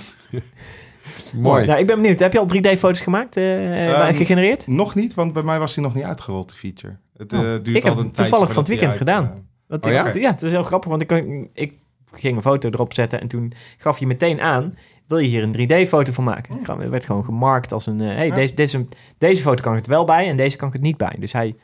Mooi. 1.37 1.67
Nou, 1.67 1.79
ik 1.81 1.87
ben 1.87 1.97
benieuwd. 2.01 2.19
Heb 2.19 2.33
je 2.33 2.39
al 2.39 2.49
3D-foto's 2.57 3.01
gemaakt, 3.01 3.37
Ehm, 3.37 4.15
gegenereerd? 4.15 4.67
Nog 4.67 4.95
niet, 4.95 5.15
want 5.15 5.33
bij 5.33 5.43
mij 5.43 5.59
was 5.59 5.75
die 5.75 5.83
nog 5.83 5.95
niet 5.95 6.05
uitgerold, 6.05 6.49
die 6.49 6.59
feature. 6.59 6.97
Het, 7.17 7.33
Oh, 7.33 7.41
duurt 7.41 7.69
ik 7.77 7.83
heb 7.83 7.97
het 7.97 8.15
toevallig 8.15 8.49
van 8.49 8.59
het 8.59 8.69
weekend 8.69 8.95
gedaan. 8.95 9.47
Oh 9.69 9.79
ja? 9.93 10.13
ja, 10.15 10.31
het 10.31 10.43
is 10.43 10.51
heel 10.51 10.63
grappig, 10.63 10.91
want 10.91 11.03
ik, 11.03 11.25
ik 11.55 11.73
ging 12.15 12.37
een 12.37 12.43
foto 12.43 12.69
erop 12.69 12.95
zetten 12.95 13.21
en 13.21 13.29
toen 13.29 13.53
gaf 13.77 13.99
je 13.99 14.07
meteen 14.07 14.41
aan, 14.41 14.75
wil 15.07 15.19
je 15.19 15.29
hier 15.29 15.43
een 15.43 15.53
3D-foto 15.87 16.13
van 16.13 16.25
maken? 16.25 16.55
Oh. 16.69 16.79
Het 16.79 16.89
werd 16.91 17.05
gewoon 17.05 17.25
gemarkt 17.25 17.73
als 17.73 17.87
een, 17.87 17.99
hey, 18.01 18.27
Ja. 18.27 18.35
deze, 18.35 18.55
deze, 18.55 18.87
deze 19.19 19.43
foto 19.43 19.63
kan 19.63 19.73
ik 19.73 19.79
het 19.79 19.87
wel 19.87 20.05
bij 20.05 20.29
en 20.29 20.37
deze 20.37 20.57
kan 20.57 20.69
ik 20.69 20.75
het 20.75 20.83
niet 20.83 20.97
bij. 20.97 21.17
Dus 21.19 21.33
hij, 21.33 21.55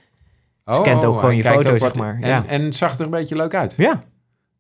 Oh, 0.69 0.75
scant 0.75 1.05
ook 1.05 1.15
gewoon 1.15 1.35
hij 1.35 1.37
je 1.37 1.43
foto, 1.45 1.79
zeg 1.79 1.95
maar. 1.95 2.19
En, 2.21 2.29
Ja. 2.29 2.45
en 2.47 2.63
het 2.63 2.75
zag 2.77 2.99
er 2.99 3.05
een 3.05 3.11
beetje 3.11 3.37
leuk 3.37 3.55
uit. 3.55 3.75
ja. 3.77 4.03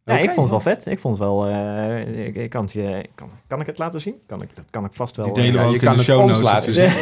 Ja, 0.04 0.18
ik 0.18 0.24
vond 0.30 0.40
het 0.40 0.50
wel 0.50 0.74
vet. 0.74 0.86
Ik 0.86 0.98
vond 0.98 1.18
het 1.18 1.26
wel... 1.26 1.46
eh, 1.48 2.26
ik, 2.26 2.34
ik 2.36 2.50
kan, 2.50 2.62
het 2.62 2.72
je, 2.72 3.04
kan, 3.14 3.30
kan 3.46 3.60
ik 3.60 3.66
het 3.66 3.78
laten 3.78 4.00
zien? 4.00 4.14
Kan 4.26 4.42
ik, 4.42 4.56
dat 4.56 4.64
kan 4.70 4.84
ik 4.84 4.90
vast 4.92 5.16
wel. 5.16 5.24
Die 5.32 5.34
delen 5.34 5.52
we 5.52 5.58
Ja, 5.58 5.64
ook 5.64 5.70
je 5.70 5.78
in 5.78 5.84
kan 5.84 5.92
de 5.92 5.98
het 5.98 6.08
show 6.08 6.20
notes 6.20 6.40
laten 6.42 6.74
zien. 6.74 6.84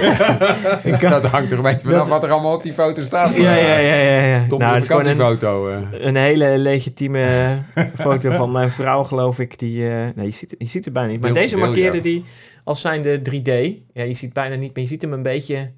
Ik 0.92 0.98
kan- 0.98 1.10
Dat 1.10 1.24
hangt 1.24 1.50
er 1.50 1.56
een 1.56 1.62
beetje 1.62 1.80
vanaf 1.82 1.98
Dat- 1.98 2.08
wat 2.08 2.22
er 2.24 2.30
allemaal 2.30 2.54
op 2.54 2.62
die 2.62 2.72
foto 2.72 3.02
staat. 3.02 3.34
ja, 3.34 3.54
ja, 3.54 3.76
ja, 3.78 3.94
ja. 3.94 4.24
ja. 4.24 4.46
Top 4.48 4.58
Nou, 4.58 4.70
de 4.70 4.74
het 4.74 4.82
is 4.82 4.86
gewoon 4.90 5.06
een, 5.06 5.16
vakantiefoto. 5.16 5.68
eh. 5.68 6.04
een 6.06 6.16
hele 6.16 6.58
legitieme 6.58 7.56
foto 8.04 8.30
van 8.30 8.52
mijn 8.52 8.70
vrouw, 8.70 9.02
geloof 9.04 9.38
ik. 9.38 9.58
Die, 9.58 9.88
eh, 9.90 9.94
nee, 10.14 10.26
je 10.26 10.32
ziet, 10.32 10.54
je 10.58 10.66
ziet 10.66 10.84
het 10.84 10.94
bijna 10.94 11.10
niet. 11.10 11.20
Maar 11.20 11.32
deze 11.32 11.56
markeerde 11.56 11.96
ja. 11.96 12.02
die 12.02 12.24
als 12.64 12.80
zijnde 12.80 13.18
3D. 13.18 13.84
Ja, 13.92 14.02
je 14.04 14.14
ziet 14.14 14.32
bijna 14.32 14.54
niet, 14.54 14.74
maar 14.74 14.82
je 14.82 14.88
ziet 14.88 15.02
hem 15.02 15.12
een 15.12 15.22
beetje... 15.22 15.72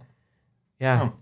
Ja, 0.77 1.13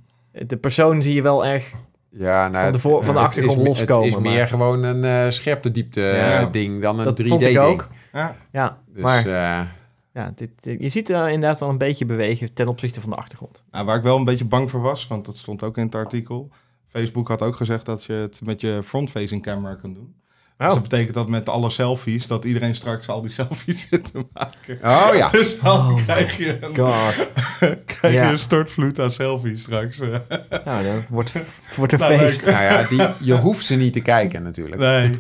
de 0.47 0.57
persoon 0.57 1.03
zie 1.03 1.15
je 1.15 1.23
wel 1.23 1.47
erg... 1.47 1.73
Ja, 2.19 2.49
nou, 2.49 2.63
Van 2.65 2.73
de 2.73 2.79
voor- 2.79 3.05
van 3.05 3.15
de 3.15 3.21
het 3.21 3.29
achtergrond 3.29 3.59
is, 3.59 3.63
me- 3.63 3.69
loskomen, 3.69 4.05
Het 4.05 4.15
is 4.15 4.21
meer 4.21 4.47
gewoon 4.47 4.83
een 4.83 5.05
eh 5.05 5.31
scherpte 5.31 5.71
diepte 5.71 6.01
Ja. 6.01 6.47
ding 6.47 6.83
dan 6.83 6.99
een 6.99 7.05
Dat 7.05 7.17
3D 7.17 7.29
vond 7.29 7.41
ik 7.43 7.47
ding. 7.49 7.59
ook. 7.59 7.89
Ja. 8.13 8.37
Ja, 8.53 8.79
Dus, 8.93 9.03
maar 9.03 9.19
eh, 9.27 9.67
ja, 10.13 10.33
dit, 10.35 10.51
dit- 10.61 10.81
je 10.83 10.89
ziet 10.89 11.09
er 11.11 11.29
inderdaad 11.31 11.59
wel 11.61 11.69
een 11.69 11.79
beetje 11.79 12.05
bewegen 12.05 12.55
ten 12.55 12.69
opzichte 12.69 13.01
van 13.01 13.11
de 13.11 13.17
achtergrond. 13.17 13.65
Nou, 13.71 13.85
waar 13.87 13.97
ik 13.97 14.03
wel 14.03 14.17
een 14.17 14.25
beetje 14.25 14.45
bang 14.45 14.71
voor 14.71 14.81
was, 14.81 15.07
want 15.07 15.27
dat 15.27 15.37
stond 15.37 15.63
ook 15.63 15.77
in 15.77 15.85
het 15.85 15.95
artikel. 15.95 16.51
Facebook 16.89 17.29
had 17.29 17.43
ook 17.43 17.57
gezegd 17.57 17.87
dat 17.87 18.05
je 18.05 18.13
het 18.13 18.41
met 18.45 18.61
je 18.61 18.81
front-facing 18.85 19.43
camera 19.43 19.75
kunt 19.75 19.95
doen. 19.95 20.15
Dus 20.59 20.67
Oh, 20.67 20.73
dat 20.73 20.83
betekent 20.83 21.15
dat 21.15 21.29
met 21.29 21.49
alle 21.49 21.71
selfies, 21.71 22.27
dat 22.27 22.45
iedereen 22.45 22.75
straks 22.75 23.09
al 23.09 23.23
die 23.23 23.31
selfies 23.31 23.87
zit 23.91 24.13
te 24.13 24.27
maken. 24.33 24.79
oh 24.83 25.15
ja. 25.15 25.31
Dus 25.31 25.61
dan 25.61 25.91
Oh 25.91 25.95
krijg, 26.05 26.37
je 26.37 26.59
een, 26.65 26.77
god. 26.77 27.29
krijg 27.85 28.15
Ja. 28.15 28.25
je 28.27 28.33
een 28.33 28.39
stortvloed 28.39 29.01
aan 29.01 29.11
selfies 29.11 29.61
straks. 29.63 29.99
nou, 30.65 30.85
dan 30.85 31.05
wordt, 31.09 31.33
wordt 31.77 31.93
een 31.93 31.99
Nou, 31.99 32.19
feest. 32.19 32.47
nou 32.47 32.63
ja, 32.63 32.87
die, 32.89 33.27
je 33.27 33.35
hoeft 33.37 33.65
ze 33.65 33.77
niet 33.77 33.93
te 33.93 34.01
kijken 34.01 34.43
natuurlijk. 34.43 34.81
Nee. 34.81 35.11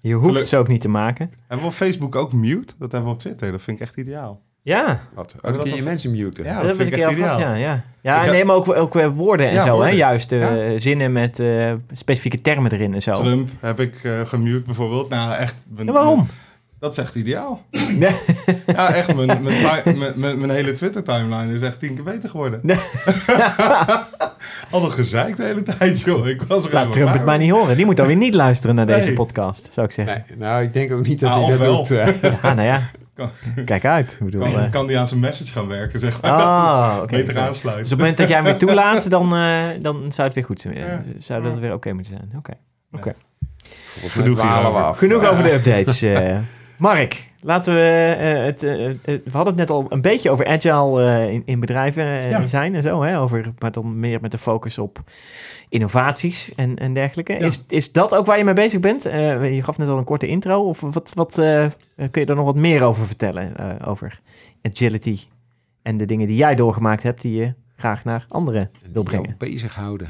Je 0.00 0.14
hoeft 0.14 0.26
Geluk- 0.32 0.46
ze 0.48 0.56
ook 0.56 0.68
niet 0.68 0.80
te 0.80 0.88
maken. 0.88 1.30
Hebben 1.40 1.58
we 1.66 1.72
op 1.72 1.76
Facebook 1.76 2.14
ook 2.14 2.32
mute? 2.32 2.74
Dat 2.78 2.92
hebben 2.92 3.10
we 3.10 3.14
op 3.16 3.20
Twitter. 3.20 3.50
Dat 3.52 3.62
vind 3.62 3.76
ik 3.80 3.82
echt 3.82 3.96
ideaal. 3.96 4.42
Ja, 4.66 5.00
Wat? 5.14 5.34
Oh, 5.36 5.42
dat 5.42 5.54
dan 5.54 5.62
kun 5.64 5.74
je 5.76 5.82
mensen 5.82 6.10
muten. 6.10 6.44
Ja, 6.44 6.50
dat 6.52 6.60
dat 6.60 6.66
heb 6.68 6.76
vind 6.76 6.88
ik 6.88 6.94
gehad, 6.94 7.12
ideaal. 7.12 7.38
ja. 7.40 7.54
Ja, 7.54 7.84
ja 8.00 8.16
Ik 8.18 8.24
heb- 8.24 8.32
nee, 8.34 8.44
maar 8.44 8.56
ook, 8.56 8.74
ook 8.74 8.94
woorden 9.02 9.48
en 9.48 9.54
Ja, 9.54 9.62
zo, 9.62 9.82
hè? 9.82 9.88
Juist 9.90 10.34
zinnen 10.78 11.12
met 11.12 11.38
eh, 11.38 11.72
specifieke 11.92 12.40
termen 12.40 12.72
erin 12.72 12.94
en 12.94 13.02
zo. 13.02 13.12
Trump 13.12 13.48
heb 13.60 13.80
ik 13.80 13.94
eh, 14.02 14.20
gemute 14.24 14.60
bijvoorbeeld. 14.66 15.08
Nou, 15.08 15.34
echt. 15.34 15.54
mijn- 15.68 15.86
Ja, 15.86 15.92
waarom? 15.92 16.28
Dat 16.78 16.92
is 16.92 16.98
echt 16.98 17.14
ideaal. 17.14 17.62
Nee. 17.98 18.14
Ja, 18.66 18.94
echt. 18.94 19.14
Mijn, 19.14 19.26
mijn, 19.42 19.42
mijn, 19.98 20.12
mijn, 20.14 20.38
mijn 20.38 20.50
hele 20.50 20.72
Twitter-timeline 20.72 21.54
is 21.54 21.60
echt 21.62 21.80
tien 21.80 21.94
keer 21.94 22.04
beter 22.04 22.28
geworden. 22.28 22.60
Nee. 22.62 22.76
Al 24.70 24.84
een 24.84 24.92
gezeik 24.92 25.36
de 25.36 25.42
hele 25.42 25.62
tijd, 25.62 26.00
joh. 26.00 26.28
Ik 26.28 26.42
was 26.42 26.48
er 26.48 26.62
Laat 26.62 26.72
helemaal 26.72 26.92
Trump 26.92 27.12
het 27.12 27.24
maar 27.24 27.38
niet 27.38 27.50
horen. 27.50 27.76
Die 27.76 27.84
moet 27.84 27.96
dan 27.96 28.06
weer 28.06 28.16
niet 28.16 28.34
luisteren 28.34 28.74
naar 28.74 28.86
deze 28.86 29.12
podcast, 29.12 29.68
zou 29.72 29.86
ik 29.86 29.92
zeggen. 29.92 30.24
Nee, 30.28 30.38
nou, 30.38 30.62
ik 30.62 30.72
denk 30.72 30.92
ook 30.92 31.06
niet 31.06 31.20
dat 31.20 31.30
Ah, 31.30 31.36
hij 31.36 31.58
dat 31.58 31.68
ofwel. 31.68 31.76
doet. 31.76 31.90
eh. 32.22 32.32
Ja, 32.42 32.54
nou 32.54 32.66
ja. 32.68 32.90
Kan- 33.14 33.30
Kijk 33.64 33.84
uit. 33.84 34.12
Ik 34.12 34.24
bedoel, 34.24 34.42
Kan, 34.42 34.60
eh, 34.60 34.70
kan 34.70 34.86
die 34.86 34.98
aan 34.98 35.08
zijn 35.08 35.20
message 35.20 35.52
gaan 35.52 35.68
werken, 35.68 36.00
zeg 36.00 36.22
maar. 36.22 36.30
Ah, 36.30 36.96
oké. 37.02 37.06
Beter 37.16 37.34
Dus 37.34 37.42
op 37.42 37.48
aansluiten. 37.48 37.88
het 37.88 37.98
moment 37.98 38.16
dat 38.16 38.26
jij 38.28 38.36
hem 38.36 38.44
weer 38.46 38.56
toelaat, 38.56 39.10
dan, 39.16 39.34
eh, 39.36 39.62
dan 39.80 40.12
zou 40.12 40.26
het 40.26 40.34
weer 40.34 40.44
goed 40.44 40.60
zijn. 40.60 40.74
Ja. 40.74 41.02
Zou 41.18 41.42
dat 41.42 41.58
weer 41.58 41.72
oké 41.72 41.92
moeten 41.92 42.12
zijn. 42.12 42.32
Oké. 42.36 42.52
Mij 42.88 43.14
Genoeg 44.08 44.40
af. 44.40 44.98
Genoeg 44.98 45.22
Eh, 45.22 45.30
over 45.30 45.42
de 45.42 45.52
updates. 45.52 46.00
Mark, 46.78 47.30
laten 47.40 47.74
we 47.74 47.80
eh, 48.18 48.44
het. 48.44 48.62
eh, 48.62 48.90
eh, 48.90 48.96
we 49.04 49.20
hadden 49.30 49.46
het 49.46 49.56
net 49.56 49.70
al 49.70 49.86
een 49.88 50.00
beetje 50.00 50.30
over 50.30 50.46
agile 50.46 51.02
eh, 51.04 51.32
in, 51.32 51.42
in 51.44 51.60
bedrijven 51.60 52.04
Ja. 52.04 52.46
zijn 52.46 52.74
en 52.74 52.82
zo, 52.82 53.02
hè? 53.02 53.18
Over, 53.20 53.52
maar 53.58 53.72
dan 53.72 54.00
meer 54.00 54.20
met 54.20 54.30
de 54.30 54.38
focus 54.38 54.78
op 54.78 54.98
innovaties 55.68 56.54
en, 56.54 56.76
en 56.78 56.94
dergelijke. 56.94 57.32
Ja. 57.32 57.38
Is, 57.38 57.64
is 57.68 57.92
dat 57.92 58.14
ook 58.14 58.26
waar 58.26 58.38
je 58.38 58.44
mee 58.44 58.54
bezig 58.54 58.80
bent? 58.80 59.06
Eh, 59.06 59.54
je 59.54 59.62
gaf 59.62 59.78
net 59.78 59.88
al 59.88 59.98
een 59.98 60.04
korte 60.04 60.26
intro. 60.26 60.68
Of 60.68 60.80
wat, 60.80 61.12
wat 61.14 61.38
eh, 61.38 61.66
kun 62.10 62.20
je 62.20 62.26
daar 62.26 62.36
nog 62.36 62.44
wat 62.44 62.56
meer 62.56 62.82
over 62.82 63.06
vertellen? 63.06 63.56
eh, 63.56 63.88
over 63.88 64.20
agility 64.62 65.18
en 65.82 65.96
de 65.96 66.04
dingen 66.04 66.26
die 66.26 66.36
jij 66.36 66.54
doorgemaakt 66.54 67.02
hebt, 67.02 67.20
die 67.22 67.34
je 67.36 67.54
graag 67.76 68.04
naar 68.04 68.26
anderen 68.28 68.70
wil 68.92 69.02
brengen. 69.02 69.34
bezighouden. 69.38 70.08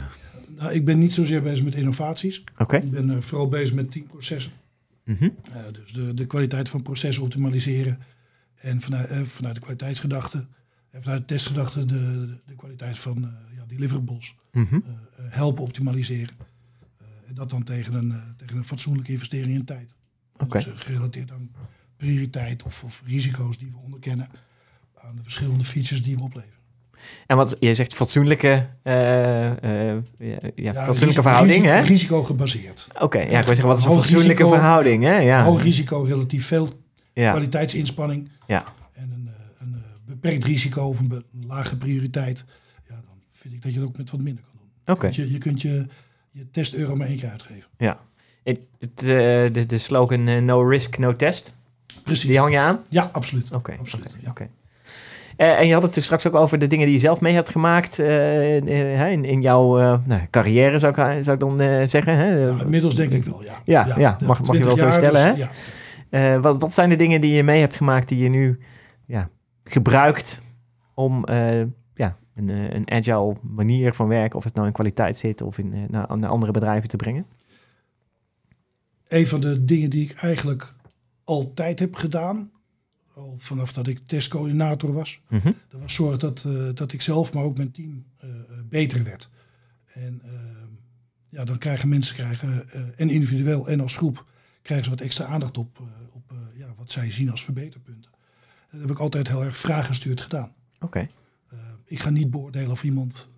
Nou, 0.58 0.72
ik 0.72 0.84
ben 0.84 0.98
niet 0.98 1.12
zozeer 1.12 1.42
bezig 1.42 1.64
met 1.64 1.74
innovaties. 1.74 2.44
Oké. 2.58 2.76
Ik 2.76 2.90
ben 2.90 3.22
vooral 3.22 3.48
bezig 3.48 3.74
met 3.74 3.92
teamprocessen. 3.92 4.52
Mhm. 5.04 5.24
Eh, 5.52 5.62
dus 5.72 5.92
de, 5.92 6.14
de 6.14 6.26
kwaliteit 6.26 6.68
van 6.68 6.82
processen 6.82 7.22
optimaliseren. 7.22 7.98
En 8.54 8.80
vanuit, 8.80 9.08
eh, 9.08 9.22
vanuit 9.22 9.54
de 9.54 9.60
kwaliteitsgedachte 9.60 10.46
en 10.90 11.02
vanuit 11.02 11.20
de 11.20 11.26
testgedachte 11.34 11.84
de, 11.84 11.94
de, 11.94 12.40
de 12.46 12.54
kwaliteit 12.54 12.98
van 12.98 13.24
eh, 13.24 13.56
ja, 13.56 13.64
deliverables 13.66 14.34
Mhm. 14.52 14.74
eh, 14.74 14.80
eh, 14.80 15.32
helpen 15.32 15.62
optimaliseren. 15.62 16.34
Eh, 16.98 17.06
en 17.28 17.34
dat 17.34 17.50
dan 17.50 17.62
tegen 17.62 17.94
een, 17.94 18.12
eh, 18.12 18.22
tegen 18.36 18.56
een 18.56 18.64
fatsoenlijke 18.64 19.12
investering 19.12 19.54
in 19.54 19.64
tijd. 19.64 19.94
Dus 20.48 20.66
eh, 20.66 20.72
gerelateerd 20.76 21.30
aan 21.30 21.50
prioriteit 21.96 22.62
of, 22.62 22.84
of 22.84 23.02
risico's 23.06 23.58
die 23.58 23.70
we 23.70 23.76
onderkennen. 23.76 24.28
Aan 24.94 25.16
de 25.16 25.22
verschillende 25.22 25.64
features 25.64 26.02
die 26.02 26.16
we 26.16 26.22
opleveren. 26.22 26.58
En 27.26 27.36
wat 27.36 27.56
je 27.60 27.74
zegt, 27.74 27.94
fatsoenlijke, 27.94 28.66
eh, 28.82 29.90
eh, 29.90 30.02
ja, 30.18 30.36
ja, 30.54 30.84
fatsoenlijke 30.84 31.22
verhouding, 31.22 31.60
risico, 31.62 31.74
hè? 31.80 31.80
Risico 31.86 32.22
gebaseerd. 32.22 32.86
Oké, 33.00 33.18
ja, 33.18 33.24
ik 33.24 33.30
wil 33.30 33.44
zeggen, 33.44 33.66
wat 33.66 33.78
is 33.78 33.84
een 33.84 33.90
Hoog 33.90 34.00
fatsoenlijke 34.00 34.42
risico- 34.42 34.56
verhouding, 34.58 35.02
hè? 35.02 35.16
Ja. 35.18 35.44
Hoog 35.44 35.62
risico, 35.62 36.02
relatief 36.02 36.46
veel 36.46 36.68
ja. 37.12 37.30
kwaliteitsinspanning. 37.30 38.28
Ja. 38.46 38.64
En 38.92 39.12
een, 39.14 39.28
eh, 39.28 39.66
een 39.66 39.82
beperkt 40.06 40.44
risico 40.44 40.82
of 40.82 40.98
een, 40.98 41.08
be- 41.08 41.24
een 41.40 41.46
lage 41.46 41.76
prioriteit. 41.76 42.44
Ja, 42.88 42.94
dan 42.94 43.18
vind 43.32 43.54
ik 43.54 43.62
dat 43.62 43.72
je 43.72 43.78
het 43.78 43.88
ook 43.88 43.96
met 43.96 44.10
wat 44.10 44.20
minder 44.20 44.42
kan 44.44 44.60
doen. 44.84 44.94
Oké. 44.94 45.08
Je, 45.12 45.32
je 45.32 45.38
kunt 45.38 45.62
je, 45.62 45.86
je 46.30 46.50
test-euro 46.50 46.96
maar 46.96 47.06
één 47.06 47.18
keer 47.18 47.30
uitgeven. 47.30 47.64
Het, 48.44 48.60
het, 48.78 48.98
de, 49.54 49.66
de 49.66 49.78
slogan 49.78 50.44
no 50.44 50.68
risk, 50.68 50.98
no 50.98 51.16
test, 51.16 51.56
Precies. 52.02 52.26
die 52.28 52.38
hang 52.38 52.52
je 52.52 52.58
aan? 52.58 52.80
Ja, 52.88 53.08
absoluut. 53.12 53.54
Oké. 53.54 53.76
Absoluut, 53.78 54.16
oké, 54.28 54.42
ja. 54.42 54.48
Eh, 55.36 55.58
en 55.58 55.66
je 55.66 55.72
had 55.72 55.82
het 55.82 55.94
dus 55.94 56.04
straks 56.04 56.26
ook 56.26 56.34
over 56.34 56.58
de 56.58 56.66
dingen 56.66 56.86
die 56.86 56.94
je 56.94 57.00
zelf 57.00 57.20
mee 57.20 57.34
hebt 57.34 57.50
gemaakt 57.50 57.98
eh, 57.98 59.02
eh, 59.02 59.12
in, 59.12 59.24
in 59.24 59.42
jouw 59.42 59.76
nou, 60.06 60.26
carrière, 60.30 60.78
zou 60.78 60.92
ik, 60.92 61.24
zou 61.24 61.36
ik 61.36 61.40
dan 61.40 61.58
zeggen. 61.88 62.16
Hè? 62.16 62.28
Ja, 62.28 62.60
inmiddels 62.60 62.94
denk 62.94 63.12
ik 63.12 63.24
wel, 63.24 63.42
ja. 63.42 63.60
Ja, 63.64 63.94
ja, 63.98 64.18
mag- 64.20 64.20
mag 64.20 64.56
je 64.56 64.62
20 64.62 64.66
wel 64.66 64.76
zo 64.76 64.90
stellen, 64.90 65.36
hè? 65.36 65.46
Eh, 66.10 66.40
wat, 66.40 66.60
wat 66.60 66.74
zijn 66.74 66.88
de 66.88 66.96
dingen 66.96 67.20
die 67.20 67.32
je 67.32 67.42
mee 67.42 67.60
hebt 67.60 67.76
gemaakt 67.76 68.08
die 68.08 68.18
je 68.18 68.28
nu 68.28 68.58
ja, 69.06 69.28
gebruikt 69.64 70.42
om 70.94 71.24
ja, 71.94 72.16
een, 72.34 72.48
een 72.48 72.90
agile 72.90 73.36
manier 73.42 73.92
van 73.92 74.08
werken, 74.08 74.38
of 74.38 74.44
het 74.44 74.54
nou 74.54 74.66
in 74.66 74.72
kwaliteit 74.72 75.16
zit 75.16 75.42
of 75.42 75.58
in, 75.58 75.86
naar, 75.90 76.18
naar 76.18 76.30
andere 76.30 76.52
bedrijven 76.52 76.88
te 76.88 76.96
brengen? 76.96 77.26
Een 79.08 79.26
van 79.26 79.40
de 79.40 79.64
dingen 79.64 79.90
die 79.90 80.10
ik 80.10 80.16
eigenlijk 80.16 80.74
altijd 81.24 81.78
heb 81.78 81.94
gedaan, 81.94 82.50
al 83.14 83.34
vanaf 83.38 83.72
dat 83.72 83.86
ik 83.86 84.00
testcoördinator 84.06 84.92
was, 84.92 85.20
Mhm. 85.28 85.52
dat 85.68 85.80
was 85.80 85.94
zorgen 85.94 86.18
dat, 86.18 86.44
eh, 86.46 86.68
dat 86.74 86.92
ik 86.92 87.02
zelf, 87.02 87.32
maar 87.32 87.42
ook 87.42 87.56
mijn 87.56 87.72
team, 87.72 88.04
eh, 88.18 88.28
beter 88.68 89.04
werd. 89.04 89.30
En 89.84 90.20
eh, 90.24 90.32
ja, 91.28 91.44
dan 91.44 91.58
krijgen 91.58 91.88
mensen, 91.88 92.14
krijgen, 92.14 92.68
en 92.96 93.10
individueel 93.10 93.68
en 93.68 93.80
als 93.80 93.96
groep, 93.96 94.26
krijgen 94.62 94.84
ze 94.84 94.90
wat 94.90 95.00
extra 95.00 95.24
aandacht 95.24 95.58
op, 95.58 95.82
op 96.12 96.32
ja, 96.56 96.74
wat 96.76 96.90
zij 96.90 97.10
zien 97.10 97.30
als 97.30 97.44
verbeterpunten. 97.44 98.10
Dat 98.70 98.80
heb 98.80 98.90
ik 98.90 98.98
altijd 98.98 99.28
heel 99.28 99.42
erg 99.44 99.56
vraaggestuurd 99.56 100.20
gedaan. 100.20 100.54
Oké. 100.80 101.06
Ik 101.84 101.98
ga 101.98 102.10
niet 102.10 102.30
beoordelen 102.30 102.70
of 102.70 102.84
iemand 102.84 103.30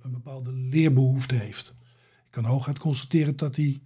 een 0.00 0.12
bepaalde 0.12 0.52
leerbehoefte 0.52 1.34
heeft. 1.34 1.74
Ik 2.26 2.30
kan 2.30 2.44
hooguit 2.44 2.78
constateren 2.78 3.36
dat 3.36 3.56
hij 3.56 3.80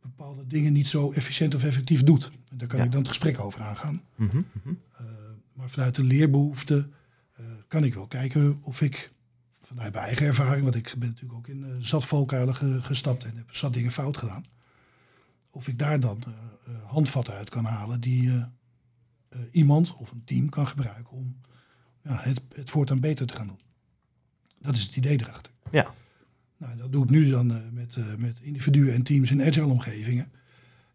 bepaalde 0.00 0.46
dingen 0.46 0.72
niet 0.72 0.88
zo 0.88 1.12
efficiënt 1.12 1.54
of 1.54 1.64
effectief 1.64 2.02
doet. 2.02 2.30
En 2.50 2.58
daar 2.58 2.68
kan 2.68 2.78
Ja. 2.78 2.84
ik 2.84 2.90
dan 2.90 3.00
het 3.00 3.08
gesprek 3.08 3.40
over 3.40 3.60
aangaan. 3.60 4.02
Mhm, 4.14 4.36
mhm. 4.52 4.74
Eh, 4.98 5.04
maar 5.52 5.70
vanuit 5.70 5.94
de 5.94 6.02
leerbehoefte 6.04 6.88
eh, 7.32 7.44
kan 7.68 7.84
ik 7.84 7.94
wel 7.94 8.06
kijken 8.06 8.58
of 8.62 8.80
ik 8.80 9.12
vanuit 9.62 9.92
mijn 9.92 10.04
eigen 10.04 10.26
ervaring, 10.26 10.62
want 10.62 10.74
ik 10.76 10.94
ben 10.98 11.08
natuurlijk 11.08 11.38
ook 11.38 11.48
in 11.48 11.64
eh, 11.64 11.70
zat 11.80 12.06
valkuilen 12.06 12.54
ge- 12.54 12.82
gestapt 12.82 13.24
en 13.24 13.36
heb 13.36 13.54
zat 13.54 13.72
dingen 13.74 13.90
fout 13.92 14.16
gedaan. 14.16 14.44
Of 15.50 15.68
ik 15.68 15.78
daar 15.78 16.00
dan 16.00 16.22
handvatten 16.86 17.34
uit 17.34 17.50
kan 17.50 17.64
halen 17.64 18.00
die 18.00 18.44
iemand 19.50 19.94
of 19.96 20.10
een 20.10 20.24
team 20.24 20.48
kan 20.48 20.66
gebruiken 20.68 21.12
om 21.16 21.36
ja, 22.02 22.16
het, 22.22 22.40
het 22.54 22.70
voortaan 22.70 23.00
beter 23.00 23.26
te 23.26 23.34
gaan 23.34 23.46
doen. 23.46 23.58
Dat 24.58 24.74
is 24.74 24.82
het 24.82 24.96
idee 24.96 25.20
erachter. 25.20 25.52
Ja. 25.70 25.94
Nou, 26.58 26.76
dat 26.76 26.92
doe 26.92 27.04
ik 27.04 27.10
nu 27.10 27.30
dan 27.30 27.50
eh, 27.50 27.56
met, 27.72 27.96
eh, 27.96 28.14
met 28.16 28.38
individuen 28.42 28.94
en 28.94 29.02
teams 29.02 29.30
in 29.30 29.42
agile 29.42 29.66
omgevingen. 29.66 30.30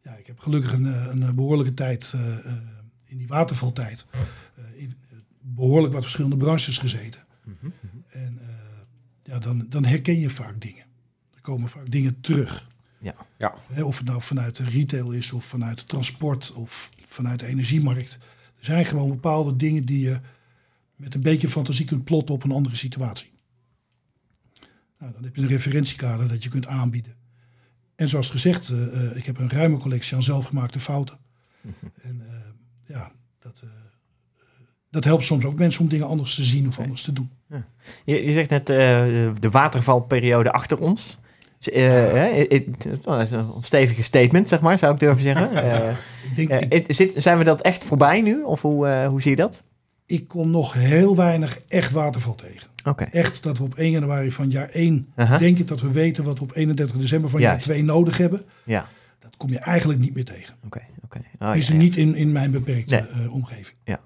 Ja, 0.01 0.15
ik 0.15 0.27
heb 0.27 0.39
gelukkig 0.39 0.73
een, 0.73 0.85
eh, 0.93 1.07
een 1.11 1.35
behoorlijke 1.35 1.73
tijd 1.73 2.11
eh, 2.15 2.45
eh, 2.45 2.53
in 3.05 3.17
die 3.17 3.27
watervaltijd 3.27 4.05
eh, 4.11 4.21
in 4.81 4.93
eh, 5.11 5.17
behoorlijk 5.41 5.93
wat 5.93 6.01
verschillende 6.01 6.37
branches 6.37 6.77
gezeten. 6.77 7.25
Mhm, 7.43 7.71
En 8.09 8.37
eh, 8.41 8.47
ja, 9.23 9.39
dan, 9.39 9.65
dan 9.69 9.85
herken 9.85 10.19
je 10.19 10.29
vaak 10.29 10.61
dingen. 10.61 10.83
Er 11.35 11.41
komen 11.41 11.69
vaak 11.69 11.91
dingen 11.91 12.19
terug. 12.21 12.67
Ja. 12.99 13.15
Ja. 13.37 13.83
Of 13.83 13.97
het 13.97 14.07
nou 14.07 14.21
vanuit 14.21 14.55
de 14.55 14.63
retail 14.63 15.11
is, 15.11 15.31
of 15.31 15.45
vanuit 15.45 15.79
het 15.79 15.87
transport, 15.87 16.51
of 16.51 16.89
vanuit 17.05 17.39
de 17.39 17.45
energiemarkt. 17.45 18.13
Er 18.59 18.65
zijn 18.65 18.85
gewoon 18.85 19.09
bepaalde 19.09 19.55
dingen 19.55 19.85
die 19.85 19.99
je 19.99 20.19
met 20.95 21.13
een 21.13 21.21
beetje 21.21 21.49
fantasie 21.49 21.85
kunt 21.85 22.03
plotten 22.03 22.35
op 22.35 22.43
een 22.43 22.51
andere 22.51 22.75
situatie. 22.75 23.31
Nou, 25.03 25.15
dan 25.15 25.23
heb 25.23 25.35
je 25.35 25.41
een 25.41 25.47
referentiekader 25.47 26.27
dat 26.27 26.43
je 26.43 26.49
kunt 26.49 26.67
aanbieden. 26.67 27.15
En 27.95 28.09
zoals 28.09 28.29
gezegd, 28.29 28.69
eh, 28.69 29.05
eh, 29.05 29.15
ik 29.17 29.25
heb 29.25 29.39
een 29.39 29.49
ruime 29.49 29.77
collectie 29.77 30.15
aan 30.15 30.23
zelfgemaakte 30.23 30.79
fouten. 30.79 31.17
En 32.01 32.21
eh, 32.21 32.35
ja, 32.95 33.11
dat, 33.39 33.63
dat 34.89 35.03
helpt 35.03 35.23
soms 35.23 35.45
ook 35.45 35.57
mensen 35.57 35.81
om 35.81 35.89
dingen 35.89 36.07
anders 36.07 36.35
te 36.35 36.43
zien 36.43 36.67
of 36.67 36.79
anders 36.79 37.01
te 37.01 37.13
doen. 37.13 37.31
Je, 38.05 38.25
je 38.25 38.31
zegt 38.31 38.49
net 38.49 38.65
de 38.65 39.49
watervalperiode 39.51 40.51
achter 40.51 40.79
ons. 40.79 41.19
Dat 43.01 43.21
is 43.21 43.31
een 43.31 43.53
stevige 43.59 44.03
statement, 44.03 44.49
zeg 44.49 44.61
maar, 44.61 44.77
zou 44.77 44.93
ik 44.93 44.99
durven 44.99 45.23
zeggen. 45.23 45.51
Ik 46.35 46.47
denk, 46.47 46.73
ik, 46.73 46.93
zit, 46.93 47.13
zijn 47.17 47.37
we 47.37 47.43
dat 47.43 47.61
echt 47.61 47.83
voorbij 47.83 48.21
nu? 48.21 48.41
Of 48.41 48.61
hoe, 48.61 49.05
hoe 49.05 49.21
zie 49.21 49.31
je 49.31 49.37
dat? 49.37 49.63
ik 50.05 50.27
kom 50.27 50.51
nog 50.51 50.73
heel 50.73 51.15
weinig 51.15 51.59
echt 51.67 51.91
waterval 51.91 52.35
tegen. 52.35 52.69
Oké. 52.83 53.03
Echt 53.03 53.43
dat 53.43 53.57
we 53.57 53.63
op 53.63 53.75
1 53.75 53.91
januari 53.91 54.31
van 54.31 54.49
jaar 54.49 54.69
1 54.69 55.07
Aha. 55.15 55.37
denken 55.37 55.65
dat 55.65 55.81
we 55.81 55.91
weten 55.91 56.23
wat 56.23 56.37
we 56.37 56.43
op 56.43 56.55
31 56.55 56.95
december 56.95 57.29
van 57.29 57.39
Juist. 57.39 57.65
jaar 57.65 57.75
2 57.75 57.83
nodig 57.85 58.17
hebben. 58.17 58.41
Ja, 58.63 58.87
Dat 59.19 59.37
kom 59.37 59.49
je 59.49 59.59
eigenlijk 59.59 59.99
niet 59.99 60.15
meer 60.15 60.25
tegen. 60.25 60.55
oké. 60.65 60.81
oké. 61.03 61.17
Oh, 61.39 61.55
is 61.55 61.67
ja, 61.67 61.73
er 61.73 61.77
ja. 61.79 61.83
niet 61.83 61.95
in, 61.95 62.15
in 62.15 62.31
mijn 62.31 62.51
beperkte 62.51 62.95
Nee. 63.13 63.23
eh, 63.25 63.33
omgeving. 63.33 63.77
Ja, 63.83 63.99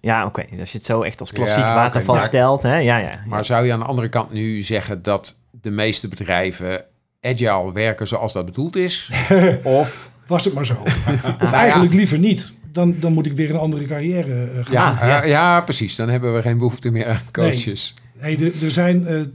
ja 0.00 0.26
oké. 0.26 0.44
Dus 0.50 0.60
als 0.60 0.72
je 0.72 0.78
het 0.78 0.86
zo 0.86 1.02
echt 1.02 1.20
als 1.20 1.32
klassiek 1.32 1.58
Ja, 1.64 1.74
waterval 1.74 2.14
maar- 2.14 2.24
stelt, 2.24 2.62
hè? 2.62 2.76
Ja, 2.76 2.96
ja. 2.96 3.20
Maar 3.26 3.44
zou 3.44 3.66
je 3.66 3.72
aan 3.72 3.78
de 3.78 3.84
andere 3.84 4.08
kant 4.08 4.32
nu 4.32 4.62
zeggen 4.62 5.02
dat 5.02 5.38
de 5.50 5.70
meeste 5.70 6.08
bedrijven 6.08 6.84
agile 7.20 7.72
werken 7.72 8.06
zoals 8.08 8.32
dat 8.32 8.44
bedoeld 8.44 8.76
is? 8.76 9.10
of 9.62 10.10
Was 10.26 10.44
het 10.44 10.54
maar 10.54 10.66
zo. 10.66 10.74
of 11.42 11.52
eigenlijk 11.52 11.92
liever 11.92 12.18
niet. 12.18 12.52
Dan, 12.72 12.94
dan 13.00 13.12
moet 13.12 13.26
ik 13.26 13.32
weer 13.32 13.50
een 13.50 13.56
andere 13.56 13.84
carrière 13.86 14.44
eh, 14.44 14.64
gaan 14.64 14.72
ja, 14.72 15.06
ja. 15.06 15.24
ja, 15.24 15.60
precies. 15.60 15.96
Dan 15.96 16.08
hebben 16.08 16.34
we 16.34 16.42
geen 16.42 16.58
behoefte 16.58 16.90
meer 16.90 17.06
aan 17.08 17.20
coaches. 17.32 17.94
Nee, 18.22 18.36
er, 18.36 18.64
er 18.64 18.70
zijn 18.70 19.06
eh, 19.06 19.20
eh, 19.20 19.26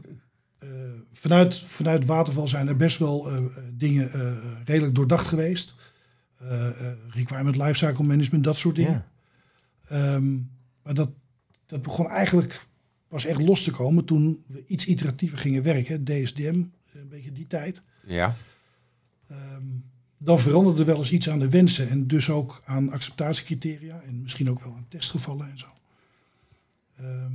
vanuit, 1.11 1.59
vanuit 1.59 2.05
Waterval 2.05 2.47
zijn 2.47 2.67
er 2.67 2.75
best 2.75 2.97
wel 2.97 3.31
eh, 3.31 3.43
dingen 3.73 4.11
redelijk 4.65 4.95
doordacht 4.95 5.27
geweest. 5.27 5.75
Requirement 7.09 7.55
lifecycle 7.55 8.03
management, 8.03 8.43
dat 8.43 8.57
soort 8.57 8.75
dingen. 8.75 9.05
Ja. 9.89 10.15
Ehm, 10.15 10.35
maar 10.83 10.93
dat, 10.93 11.09
dat 11.65 11.81
begon 11.81 12.09
eigenlijk 12.09 12.65
pas 13.07 13.25
echt 13.25 13.41
los 13.41 13.63
te 13.63 13.71
komen 13.71 14.05
toen 14.05 14.43
we 14.47 14.63
iets 14.67 14.85
iteratiever 14.85 15.37
gingen 15.37 15.63
werken. 15.63 16.03
DSDM, 16.03 16.63
een 16.93 17.09
beetje 17.09 17.31
die 17.31 17.47
tijd. 17.47 17.81
Ja. 18.05 18.35
Ehm, 19.27 19.63
dan 20.17 20.39
veranderde 20.39 20.79
er 20.79 20.85
wel 20.85 20.97
eens 20.97 21.11
iets 21.11 21.29
aan 21.29 21.39
de 21.39 21.49
wensen 21.49 21.89
en 21.89 22.07
dus 22.07 22.29
ook 22.29 22.61
aan 22.65 22.91
acceptatiecriteria 22.91 24.01
en 24.01 24.21
misschien 24.21 24.49
ook 24.49 24.63
wel 24.63 24.75
aan 24.75 24.85
testgevallen 24.87 25.49
en 25.49 25.59
zo. 25.59 25.67
Ehm, 26.97 27.33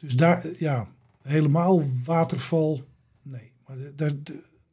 dus 0.00 0.14
daar, 0.16 0.46
ja, 0.58 0.88
helemaal 1.22 1.82
waterval, 2.04 2.80
nee. 3.22 3.52
Maar 3.66 3.76
daar- 3.96 4.12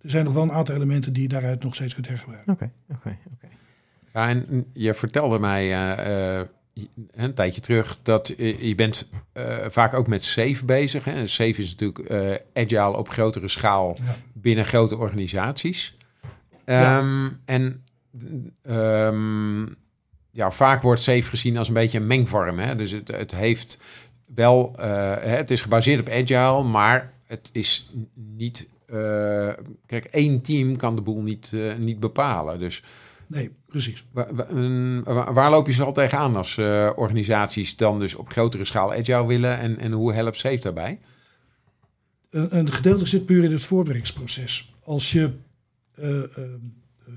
er 0.02 0.10
zijn 0.10 0.26
nog 0.26 0.34
wel 0.34 0.44
een 0.44 0.52
aantal 0.52 0.76
elementen 0.76 1.14
die 1.14 1.24
je 1.24 1.30
daaruit 1.30 1.64
nog 1.64 1.76
steeds 1.76 1.94
kunt 1.94 2.08
hergebruiken. 2.08 2.54
Oké, 2.54 2.72
oké, 2.90 3.18
oké. 3.34 3.48
Ja, 4.14 4.28
en 4.30 4.66
je 4.74 4.94
vertelde 4.94 5.40
mij 5.40 5.64
eh, 5.74 6.40
eh, 6.40 6.48
een 7.12 7.34
tijdje 7.34 7.62
terug 7.62 8.00
dat 8.04 8.28
je 8.38 8.74
bent 8.76 9.10
eh, 9.34 9.56
vaak 9.70 9.94
ook 9.94 10.08
met 10.08 10.24
SAFE 10.24 10.66
bezig. 10.66 11.04
Hè? 11.04 11.12
En 11.12 11.30
SAFE 11.30 11.62
is 11.62 11.76
natuurlijk 11.76 12.00
eh, 12.00 12.64
agile 12.64 12.98
op 12.98 13.10
grotere 13.10 13.48
schaal 13.48 13.98
Ja. 14.06 14.16
binnen 14.34 14.66
grote 14.66 14.98
organisaties. 14.98 15.98
Ja. 16.66 16.98
Ehm, 17.00 17.30
En 17.46 17.84
ehm, 18.62 19.66
ja, 20.32 20.52
vaak 20.52 20.82
wordt 20.82 21.02
Safe 21.02 21.22
gezien 21.30 21.58
als 21.58 21.68
een 21.68 21.74
beetje 21.74 21.98
een 22.00 22.08
mengvorm. 22.08 22.60
Hè? 22.60 22.76
Dus 22.76 22.92
het, 22.92 23.08
het 23.08 23.36
heeft 23.36 23.80
wel, 24.36 24.76
eh, 24.80 25.14
het 25.20 25.52
is 25.52 25.62
gebaseerd 25.62 26.00
op 26.00 26.10
agile, 26.10 26.64
maar 26.64 27.14
het 27.26 27.50
is 27.54 27.94
niet. 28.14 28.68
eh, 28.86 29.50
kijk, 29.86 30.06
één 30.06 30.42
team 30.42 30.76
kan 30.76 30.96
de 30.96 31.02
boel 31.02 31.22
niet, 31.22 31.52
eh, 31.54 31.76
niet 31.76 32.00
bepalen. 32.00 32.60
Dus 32.60 32.84
Nee, 33.28 33.52
precies. 33.68 34.06
wa- 34.12 34.34
wa- 34.34 34.50
een- 34.50 35.04
wa- 35.04 35.34
waar 35.34 35.50
loop 35.50 35.66
je 35.68 35.74
ze 35.74 35.84
al 35.84 35.94
tegenaan 35.94 36.36
als 36.36 36.58
organisaties 36.96 37.76
dan 37.76 38.00
dus 38.00 38.16
op 38.16 38.30
grotere 38.30 38.66
schaal 38.66 38.94
agile 38.94 39.26
willen 39.28 39.60
en, 39.60 39.78
en 39.80 39.92
hoe 39.92 40.14
helpt 40.14 40.38
Safe 40.38 40.60
daarbij? 40.60 41.00
Een, 42.30 42.58
een 42.58 42.72
gedeelte 42.72 43.06
zit 43.06 43.26
puur 43.26 43.44
in 43.44 43.52
het 43.52 43.64
voorbereidingsproces. 43.64 44.76
Als 44.84 45.12
je 45.12 45.32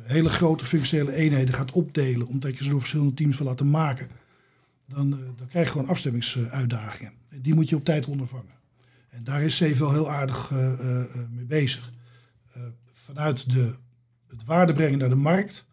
hele 0.02 0.28
grote 0.28 0.64
functionele 0.64 1.12
eenheden 1.14 1.54
gaat 1.54 1.72
opdelen, 1.72 2.26
omdat 2.26 2.58
je 2.58 2.64
ze 2.64 2.70
door 2.70 2.78
verschillende 2.78 3.14
teams 3.14 3.38
wil 3.38 3.46
laten 3.46 3.70
maken, 3.70 4.08
dan, 4.94 5.12
eh, 5.12 5.18
dan 5.36 5.46
krijg 5.46 5.66
je 5.66 5.72
gewoon 5.72 5.88
afstemmingsuitdagingen. 5.88 7.12
En 7.28 7.42
die 7.42 7.54
moet 7.54 7.68
je 7.68 7.76
op 7.76 7.84
tijd 7.84 8.06
ondervangen. 8.06 8.58
En 9.08 9.24
daar 9.24 9.42
is 9.42 9.56
Safe 9.56 9.78
wel 9.78 9.92
heel 9.92 10.10
aardig 10.10 10.50
eh, 10.50 11.00
eh, 11.00 11.28
mee 11.30 11.44
bezig. 11.44 11.92
Vanuit 12.92 13.50
de, 13.50 13.74
het 14.28 14.44
waarde 14.44 14.72
brengen 14.72 14.98
naar 14.98 15.08
de 15.08 15.14
markt, 15.14 15.66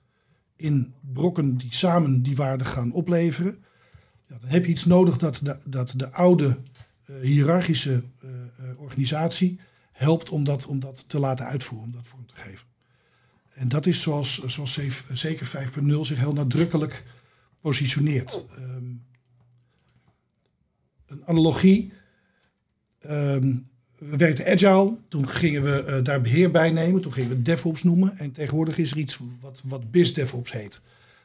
in 0.56 0.94
brokken 1.14 1.58
die 1.58 1.74
samen 1.76 2.24
die 2.24 2.36
waarde 2.36 2.66
gaan 2.66 2.92
opleveren, 2.92 3.64
ja, 4.28 4.38
dan 4.40 4.50
heb 4.50 4.66
je 4.66 4.72
iets 4.72 4.86
nodig 4.86 5.18
dat 5.18 5.40
de, 5.44 5.58
dat 5.66 5.94
de 5.96 6.12
oude 6.12 6.58
hiërarchische 7.22 8.04
organisatie 8.78 9.60
helpt 9.92 10.30
om 10.30 10.44
dat, 10.44 10.66
om 10.66 10.80
dat 10.80 11.10
te 11.10 11.20
laten 11.20 11.46
uitvoeren, 11.46 11.88
om 11.88 11.94
dat 11.94 12.08
vorm 12.08 12.26
te 12.26 12.36
geven. 12.36 12.68
En 13.50 13.68
dat 13.68 13.86
is 13.86 14.02
zoals, 14.02 14.46
zoals 14.46 14.80
zeker 15.14 15.70
5.0 15.84 16.00
zich 16.00 16.18
heel 16.18 16.34
nadrukkelijk 16.34 17.06
positioneert. 17.62 18.46
Ehm, 18.56 18.84
een 21.08 21.22
analogie. 21.26 21.94
ehm, 23.00 23.56
we 23.98 24.18
werkten 24.18 24.46
agile, 24.46 24.98
toen 25.08 25.28
gingen 25.28 25.64
we 25.64 25.84
eh, 25.84 26.04
daar 26.04 26.22
beheer 26.22 26.52
bij 26.52 26.72
nemen, 26.72 27.02
toen 27.02 27.14
gingen 27.14 27.30
we 27.30 27.42
DevOps 27.42 27.84
noemen. 27.84 28.18
En 28.18 28.32
tegenwoordig 28.32 28.78
is 28.78 28.92
er 28.92 28.98
iets 28.98 29.20
wat, 29.42 29.62
wat 29.66 29.92
BIS 29.92 30.14
DevOps 30.14 30.52
heet. 30.52 30.82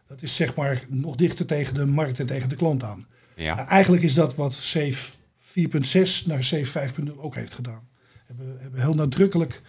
Dat 0.06 0.22
is 0.22 0.34
zeg 0.34 0.54
maar 0.54 0.84
nog 0.88 1.16
dichter 1.16 1.46
tegen 1.46 1.74
de 1.74 1.86
markt 1.86 2.20
en 2.20 2.26
tegen 2.26 2.48
de 2.48 2.54
klant 2.54 2.82
aan. 2.82 3.06
Ja. 3.36 3.54
Nou, 3.54 3.68
eigenlijk 3.68 4.02
is 4.02 4.14
dat 4.14 4.34
wat 4.34 4.52
Safe 4.52 5.12
4.6 5.60 6.26
naar 6.26 6.44
Safe 6.44 6.88
5.0 7.02 7.16
ook 7.16 7.34
heeft 7.34 7.52
gedaan. 7.52 7.88
Hebben, 8.26 8.56
hebben 8.60 8.80
heel 8.80 8.94
nadrukkelijk 8.94 9.62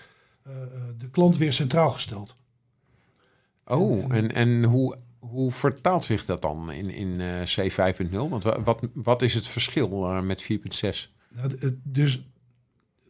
eh, 0.43 0.62
eh, 0.62 0.69
de 0.97 1.10
klant 1.10 1.38
weer 1.38 1.54
centraal 1.54 1.91
gesteld. 1.91 2.36
Oh, 3.65 4.13
en, 4.13 4.34
en 4.34 4.63
hoe, 4.63 4.97
hoe 5.29 5.51
vertaalt 5.51 6.03
zich 6.03 6.25
dat 6.25 6.41
dan 6.41 6.71
in, 6.71 6.89
in 6.89 7.19
eh 7.21 7.41
C 7.43 7.71
5.0? 8.09 8.09
Want 8.12 8.43
wa- 8.43 8.63
wat, 8.63 8.79
wat 8.93 9.21
is 9.21 9.33
het 9.33 9.47
verschil 9.47 10.05
eh, 10.05 10.21
met 10.21 10.43
4.6? 10.51 11.12
Nou, 11.29 11.77
dus 11.83 12.27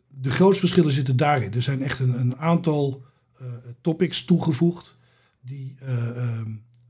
de 0.08 0.30
grootste 0.30 0.60
verschillen 0.60 0.91
zitten 0.91 1.17
daarin. 1.17 1.54
Er 1.54 1.62
zijn 1.62 1.82
echt 1.82 1.99
een, 1.99 2.19
een 2.19 2.38
aantal 2.38 3.04
eh, 3.39 3.45
topics 3.82 4.26
toegevoegd, 4.26 4.97
die, 5.41 5.76
eh, 5.80 6.08
ehm, 6.08 6.47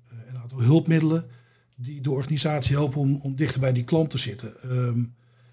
eh, 0.07 0.17
een 0.29 0.37
aantal 0.37 0.61
hulpmiddelen 0.61 1.25
die 1.77 2.01
de 2.01 2.11
organisatie 2.11 2.75
helpen 2.75 2.99
om, 2.99 3.15
om 3.15 3.35
dichter 3.35 3.59
bij 3.59 3.73
die 3.73 3.83
klant 3.83 4.09
te 4.09 4.17
zitten. 4.17 4.61
Ehm, 4.61 5.03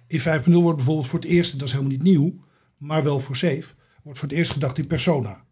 in 0.06 0.20
5.0 0.20 0.62
wordt 0.62 0.76
bijvoorbeeld 0.76 1.06
voor 1.06 1.18
het 1.18 1.28
eerst, 1.28 1.52
dat 1.59 1.68
is 1.68 1.72
helemaal 1.74 1.92
niet 1.92 2.02
nieuw, 2.02 2.35
maar 2.76 3.02
wel 3.02 3.18
voor 3.20 3.37
Safe, 3.37 3.64
wordt 4.02 4.18
voor 4.18 4.28
het 4.28 4.37
eerst 4.37 4.52
gedacht 4.52 4.78
in 4.78 4.87
persona. 4.87 5.44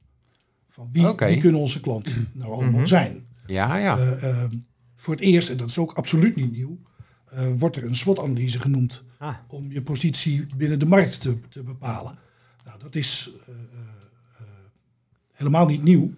Van 0.69 0.89
wie, 0.93 1.03
kunnen 1.39 1.61
onze 1.61 1.81
klanten 1.81 2.29
nou 2.33 2.53
allemaal 2.53 2.87
zijn? 2.87 3.27
Ja, 3.49 3.77
ja. 3.77 3.99
Eh, 3.99 4.23
ehm, 4.43 4.51
voor 4.97 5.15
het 5.15 5.23
eerst, 5.23 5.51
en 5.51 5.57
dat 5.57 5.69
is 5.69 5.79
ook 5.79 5.93
absoluut 5.93 6.37
niet 6.37 6.53
nieuw, 6.53 6.79
eh, 7.25 7.47
wordt 7.59 7.77
er 7.77 7.85
een 7.85 7.97
SWOT-analyse 7.97 8.59
genoemd 8.61 9.03
Ah. 9.19 9.35
om 9.49 9.73
je 9.73 9.83
positie 9.83 10.47
binnen 10.57 10.79
de 10.79 10.87
markt 10.87 11.21
te, 11.21 11.39
te 11.49 11.63
bepalen. 11.63 12.19
Nou, 12.65 12.79
dat 12.79 12.95
is 12.95 13.31
eh, 13.47 13.55
helemaal 15.33 15.67
niet 15.67 15.83
nieuw. 15.83 16.11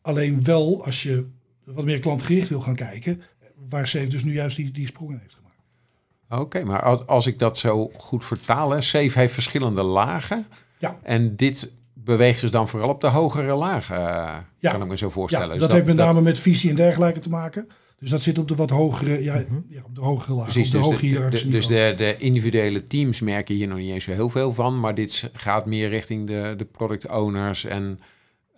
Alleen 0.00 0.44
wel 0.44 0.84
als 0.84 1.02
je 1.02 1.26
wat 1.64 1.84
meer 1.84 1.98
klantgericht 2.00 2.48
wil 2.48 2.60
gaan 2.60 2.74
kijken, 2.74 3.22
waar 3.68 3.86
Safe 3.88 4.06
dus 4.06 4.24
nu 4.24 4.32
juist 4.32 4.56
die, 4.56 4.70
die 4.70 4.86
sprong 4.86 5.10
in 5.10 5.18
heeft 5.18 5.34
gemaakt. 5.34 6.42
Oké, 6.42 6.64
maar 6.64 6.82
als, 6.82 7.06
als 7.06 7.26
ik 7.26 7.38
dat 7.38 7.58
zo 7.58 7.90
goed 7.96 8.24
vertaal, 8.24 8.70
hè, 8.70 8.80
Safe 8.80 9.18
heeft 9.18 9.34
verschillende 9.34 9.82
lagen. 9.82 10.46
Ja. 10.78 10.98
En 11.02 11.36
dit 11.36 11.72
beweegt 12.08 12.40
dus 12.40 12.50
dan 12.50 12.68
vooral 12.68 12.88
op 12.88 13.00
de 13.00 13.06
hogere 13.06 13.54
lagen, 13.54 13.96
eh, 13.96 14.36
Ja. 14.58 14.70
kan 14.70 14.82
ik 14.82 14.88
me 14.88 14.96
zo 14.96 15.06
Ja, 15.06 15.12
voorstellen. 15.12 15.48
dat, 15.48 15.58
Dus 15.58 15.68
heeft 15.70 15.86
met 15.86 15.96
name 15.96 16.20
met 16.20 16.38
visie 16.38 16.70
en 16.70 16.76
dergelijke 16.76 17.20
te 17.20 17.28
maken. 17.28 17.66
Dus 17.98 18.10
dat 18.10 18.20
zit 18.22 18.38
op 18.38 18.48
de 18.48 18.54
wat 18.54 18.70
hogere, 18.70 19.22
ja, 19.22 19.44
ja 19.68 19.82
op 19.84 19.94
de 19.94 20.00
hogere 20.00 20.32
laag, 20.34 20.44
Precies, 20.52 20.66
op 20.66 20.72
de 20.82 20.88
dus, 20.88 21.00
hoge 21.20 21.30
de, 21.30 21.48
dus 21.48 21.66
de, 21.66 21.94
de 21.96 22.16
individuele 22.18 22.84
teams 22.84 23.20
merken 23.20 23.54
hier 23.54 23.68
nog 23.68 23.78
niet 23.78 23.90
eens 23.90 24.04
zo 24.04 24.10
heel 24.12 24.28
veel 24.28 24.52
van, 24.52 24.80
maar 24.80 24.94
dit 24.94 25.30
gaat 25.32 25.66
meer 25.66 25.88
richting 25.88 26.26
de, 26.26 26.54
de 26.56 26.64
product 26.64 27.08
owners 27.10 27.64
en 27.64 28.00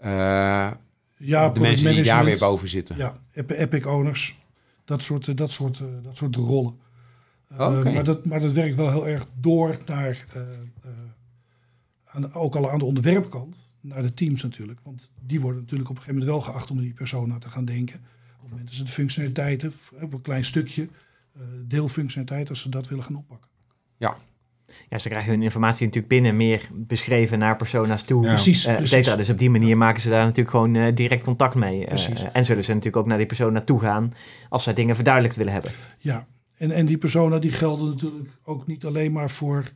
eh, 0.01 0.11
ja, 0.11 0.75
de 1.17 1.53
product 1.53 1.59
mensen 1.61 1.95
die 1.95 2.05
daar 2.05 2.25
weer 2.25 2.39
boven 2.39 2.69
zitten. 2.69 2.97
Ja, 2.97 3.15
Epi- 3.35 3.55
Epic 3.55 3.85
owners. 3.87 4.39
Dat 4.85 5.03
soort, 5.03 5.29
eh, 5.29 5.37
dat 5.37 5.51
soort, 5.51 5.81
dat 6.03 6.17
soort 6.17 6.37
rollen. 6.37 6.75
Eh, 7.49 7.77
Oké. 7.79 7.91
maar, 7.91 8.05
dat, 8.05 8.27
maar 8.27 8.41
dat 8.41 8.53
werkt 8.53 8.77
wel 8.77 8.91
heel 8.91 9.09
erg 9.09 9.27
door 9.41 9.77
naar, 9.87 10.25
eh, 10.35 10.41
eh, 10.83 10.91
aan, 12.13 12.35
ook 12.35 12.57
al 12.57 12.71
aan 12.71 12.79
de 12.79 12.85
ontwerpkant, 12.85 13.69
naar 13.81 14.03
de 14.03 14.15
teams 14.15 14.43
natuurlijk. 14.43 14.81
Want 14.83 15.11
die 15.27 15.41
worden 15.41 15.61
natuurlijk 15.61 15.91
op 15.91 15.97
een 15.97 16.03
gegeven 16.03 16.21
moment 16.27 16.45
wel 16.45 16.53
geacht 16.53 16.71
om 16.71 16.77
in 16.77 16.83
die 16.83 16.93
persona 16.93 17.39
te 17.39 17.51
gaan 17.51 17.65
denken. 17.65 17.95
Op 17.97 18.41
het 18.41 18.51
moment 18.51 18.67
dat 18.67 18.77
ze 18.77 18.85
de 18.85 18.91
functionaliteiten, 18.91 19.73
op 20.01 20.13
een 20.13 20.21
klein 20.21 20.45
stukje, 20.45 20.89
eh 21.35 21.43
deelfunctionaliteit, 21.67 22.49
als 22.49 22.61
ze 22.61 22.69
dat 22.69 22.89
willen 22.89 23.05
gaan 23.05 23.17
oppakken. 23.17 23.49
Ja, 23.99 24.17
Ja, 24.89 24.99
ze 24.99 25.09
krijgen 25.09 25.31
hun 25.31 25.43
informatie 25.43 25.87
natuurlijk 25.87 26.13
binnen 26.13 26.37
meer 26.37 26.69
beschreven 26.73 27.39
naar 27.39 27.57
persona's 27.57 28.03
toe. 28.03 28.25
Ja. 28.25 28.29
Precies, 28.29 28.65
eh, 28.65 28.75
precies. 28.75 28.91
cetera. 28.91 29.17
Dus 29.17 29.31
op 29.31 29.39
die 29.39 29.51
manier 29.51 29.77
maken 29.77 30.03
ze 30.03 30.09
daar 30.09 30.25
natuurlijk 30.25 30.51
gewoon 30.51 30.75
eh, 30.75 30.95
direct 30.95 31.25
contact 31.25 31.55
mee. 31.55 31.85
Precies. 31.85 32.25
en 32.33 32.45
zullen 32.45 32.65
ze 32.65 32.71
natuurlijk 32.71 32.97
ook 33.03 33.07
naar 33.07 33.19
die 33.19 33.27
persoon 33.27 33.53
naartoe 33.53 33.81
gaan 33.81 34.13
als 34.49 34.63
zij 34.63 34.75
dingen 34.75 34.95
verduidelijkt 34.95 35.37
willen 35.37 35.53
hebben. 35.53 35.73
Ja, 35.99 36.27
en, 36.57 36.71
en 36.71 36.87
die 36.87 36.99
persona 36.99 37.39
die 37.39 37.53
gelden 37.53 37.89
natuurlijk 37.89 38.29
ook 38.43 38.67
niet 38.67 38.85
alleen 38.85 39.13
maar 39.13 39.31
voor 39.31 39.73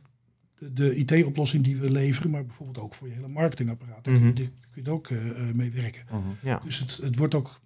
de, 0.73 0.95
IT-oplossing 0.95 1.63
die 1.63 1.77
we 1.77 1.91
leveren, 1.91 2.31
maar 2.31 2.45
bijvoorbeeld 2.45 2.79
ook 2.85 2.93
voor 2.93 3.07
je 3.07 3.13
hele 3.13 3.27
marketingapparaat. 3.27 4.03
Daar 4.03 4.13
kun 4.13 4.23
je- 4.23 4.29
Mhm. 4.31 4.35
daar 4.35 4.51
kun 4.73 4.83
je 4.83 4.91
ook 4.91 5.07
eh, 5.07 5.49
eh, 5.49 5.55
mee 5.55 5.71
werken. 5.71 6.03
Ja. 6.41 6.61
Dus 6.63 6.79
het, 6.79 6.97
het 7.03 7.17
wordt 7.17 7.35
ook, 7.35 7.59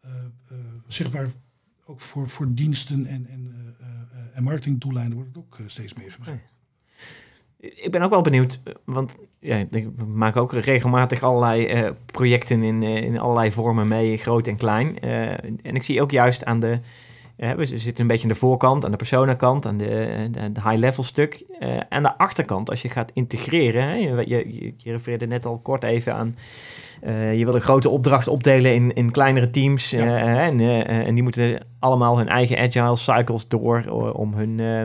eh, 0.00 0.10
maar, 1.12 1.26
ook 1.84 2.00
voor, 2.00 2.28
voor 2.28 2.54
diensten 2.54 3.06
en, 3.06 3.26
en, 3.26 3.54
en 4.34 4.42
marketingdoeleinden 4.42 5.14
wordt 5.16 5.34
het 5.34 5.44
ook 5.44 5.58
steeds 5.66 5.94
meer 5.94 6.12
gebruikt. 6.12 6.42
Ik 7.58 7.90
ben 7.90 8.02
ook 8.02 8.10
wel 8.10 8.20
benieuwd, 8.22 8.62
want 8.84 9.16
ja, 9.38 9.66
we 9.70 10.04
maken 10.06 10.40
ook 10.40 10.52
regelmatig 10.52 11.22
allerlei 11.22 11.90
projecten 12.06 12.62
in, 12.62 12.82
in 12.82 13.18
allerlei 13.18 13.52
vormen 13.52 13.88
mee, 13.88 14.16
groot 14.16 14.46
en 14.46 14.56
klein. 14.56 14.98
En 15.62 15.74
ik 15.74 15.82
zie 15.82 16.02
ook 16.02 16.10
juist 16.10 16.44
aan 16.44 16.60
de, 16.60 16.80
eh, 17.40 17.50
we 17.50 17.64
zitten 17.64 18.02
een 18.02 18.06
beetje 18.06 18.22
aan 18.22 18.32
de 18.32 18.38
voorkant, 18.38 18.84
aan 18.84 18.90
de 18.90 18.96
personakant, 18.96 19.66
aan 19.66 19.76
de, 19.76 20.28
de, 20.30 20.52
de 20.52 20.60
high-level 20.68 21.02
stuk. 21.02 21.44
Eh, 21.58 21.80
aan 21.88 22.02
de 22.02 22.18
achterkant, 22.18 22.70
als 22.70 22.82
je 22.82 22.88
gaat 22.88 23.10
integreren, 23.14 23.82
hè, 23.82 23.94
je, 23.94 24.24
je, 24.26 24.74
je 24.76 24.92
refereerde 24.92 25.26
net 25.26 25.46
al 25.46 25.58
kort 25.58 25.84
even 25.84 26.14
aan, 26.14 26.36
eh, 27.00 27.38
je 27.38 27.44
wil 27.44 27.54
een 27.54 27.60
grote 27.60 27.88
opdracht 27.88 28.28
opdelen 28.28 28.74
in, 28.74 28.94
in 28.94 29.10
kleinere 29.10 29.50
teams. 29.50 29.90
Ja. 29.90 29.98
eh, 29.98 30.46
en, 30.46 30.60
eh, 30.60 31.06
en 31.06 31.14
die 31.14 31.22
moeten 31.22 31.66
allemaal 31.78 32.18
hun 32.18 32.28
eigen 32.28 32.58
agile 32.58 32.96
cycles 32.96 33.48
door 33.48 33.82
eh, 33.86 34.14
om 34.14 34.34
hun 34.34 34.60
eh, 34.60 34.82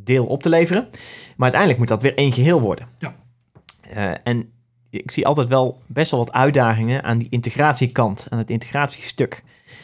deel 0.00 0.26
op 0.26 0.42
te 0.42 0.48
leveren. 0.48 0.88
Maar 1.36 1.52
uiteindelijk 1.52 1.78
moet 1.78 1.88
dat 1.88 2.02
weer 2.02 2.16
één 2.16 2.32
geheel 2.32 2.60
worden. 2.60 2.88
Ja. 2.98 3.14
Eh, 3.80 4.10
en 4.22 4.50
ik 4.90 5.10
zie 5.10 5.26
altijd 5.26 5.48
wel 5.48 5.78
best 5.86 6.10
wel 6.10 6.20
wat 6.20 6.32
uitdagingen 6.32 7.02
aan 7.02 7.18
die 7.18 7.26
integratiekant, 7.30 8.26
aan 8.30 8.38
het 8.38 8.50
integratiestuk. 8.50 9.42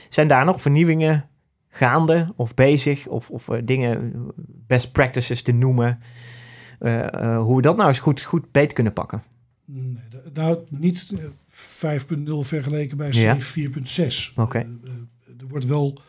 Zijn 0.09 0.29
daar 0.29 0.45
nog 0.45 0.61
vernieuwingen 0.63 1.29
gaande 1.79 2.33
of 2.37 2.55
bezig 2.55 3.07
of, 3.07 3.31
of 3.31 3.49
eh, 3.49 3.59
dingen, 3.65 4.27
best 4.67 4.93
practices 4.93 5.43
te 5.43 5.53
noemen, 5.53 6.01
eh, 6.79 7.15
eh, 7.15 7.43
hoe 7.43 7.57
we 7.57 7.63
dat 7.63 7.77
nou 7.77 7.89
eens 7.89 7.99
goed, 7.99 8.21
goed 8.21 8.53
beet 8.53 8.73
kunnen 8.73 8.93
pakken? 8.93 9.23
Nee, 9.65 10.03
nou, 10.33 10.59
niet 10.69 11.13
eh, 11.17 11.99
5.0 12.17 12.33
vergeleken 12.41 12.97
bij 12.97 13.13
Ja. 13.13 13.37
C 13.37 13.41
4.6. 13.41 14.33
Oké. 14.37 14.59
Er 15.39 15.49
wordt 15.49 15.65
wel 15.67 16.01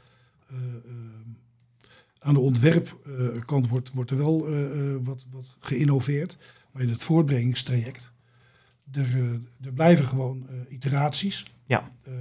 aan 2.20 2.34
de 2.34 2.40
ontwerpkant 2.40 3.68
wordt, 3.68 3.92
wordt 3.94 4.12
er 4.12 4.18
wel 4.18 4.50
wat, 5.04 5.26
wat 5.32 5.56
geïnnoveerd. 5.60 6.38
Maar 6.72 6.82
in 6.82 6.90
het 6.90 7.04
voortbrengingstraject, 7.04 8.14
er, 8.92 9.14
eh, 9.14 9.66
er 9.66 9.74
blijven 9.74 10.06
gewoon 10.06 10.48
eh, 10.50 10.56
iteraties. 10.70 11.46
Ja. 11.66 11.92
Eh, 12.04 12.14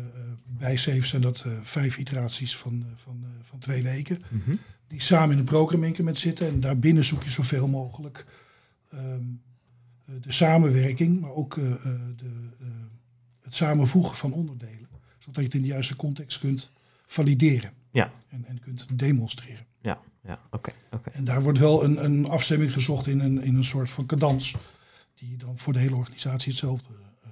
bij 0.46 0.76
Safe 0.76 1.06
zijn 1.06 1.22
dat 1.22 1.44
vijf 1.62 1.98
iteraties 1.98 2.56
van, 2.56 2.86
van, 2.96 3.24
van 3.42 3.58
twee 3.58 3.82
weken. 3.82 4.18
Die 4.86 5.00
samen 5.02 5.32
in 5.32 5.38
een 5.38 5.44
programma-increment 5.44 6.18
zitten. 6.18 6.48
En 6.48 6.60
daarbinnen 6.60 7.04
zoek 7.04 7.22
je 7.22 7.30
zoveel 7.30 7.68
mogelijk 7.68 8.26
ehm, 8.90 9.22
eh, 10.04 10.14
de 10.20 10.32
samenwerking, 10.32 11.20
maar 11.20 11.30
ook 11.30 11.54
de, 11.54 11.78
het 13.40 13.54
samenvoegen 13.54 14.16
van 14.16 14.32
onderdelen. 14.32 14.88
zodat 15.18 15.36
je 15.36 15.42
het 15.42 15.54
in 15.54 15.60
de 15.60 15.66
juiste 15.66 15.96
context 15.96 16.38
kunt 16.38 16.70
valideren 17.06 17.72
Ja. 17.90 18.10
en, 18.28 18.44
en 18.46 18.60
kunt 18.60 18.98
demonstreren. 18.98 19.66
Ja, 19.80 20.00
ja 20.24 20.38
oké. 20.50 20.70
oké. 20.90 21.10
En 21.10 21.24
daar 21.24 21.42
wordt 21.42 21.58
wel 21.58 21.84
een, 21.84 22.04
een 22.04 22.28
afstemming 22.28 22.72
gezocht 22.72 23.06
in 23.06 23.20
een, 23.20 23.42
in 23.42 23.54
een 23.54 23.64
soort 23.64 23.90
van 23.90 24.06
cadans, 24.06 24.56
die 25.18 25.36
dan 25.36 25.58
voor 25.58 25.72
de 25.72 25.78
hele 25.78 25.96
organisatie 25.96 26.50
hetzelfde 26.50 26.88
eh, 27.22 27.30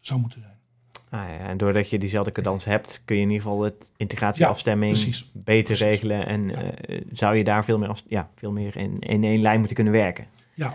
zou 0.00 0.20
moeten 0.20 0.40
zijn. 0.40 0.52
Ah, 1.08 1.28
ja, 1.28 1.38
en 1.48 1.56
doordat 1.56 1.90
je 1.90 1.98
diezelfde 1.98 2.32
cadans 2.32 2.64
hebt, 2.64 3.02
kun 3.04 3.16
je 3.16 3.22
in 3.22 3.28
ieder 3.30 3.42
geval 3.42 3.62
het 3.62 3.90
integratieafstemming 3.96 4.96
beter 5.32 5.64
Precies. 5.64 5.78
regelen. 5.86 6.26
En 6.26 6.50
eh, 6.54 7.00
zou 7.12 7.36
je 7.36 7.44
daar 7.44 7.64
veel 7.64 7.78
meer, 7.78 8.00
ja, 8.08 8.30
veel 8.34 8.52
meer 8.52 8.76
in, 8.76 8.98
in 9.00 9.24
één 9.24 9.40
lijn 9.40 9.58
moeten 9.58 9.74
kunnen 9.74 9.92
werken. 9.94 10.26
Ja. 10.54 10.74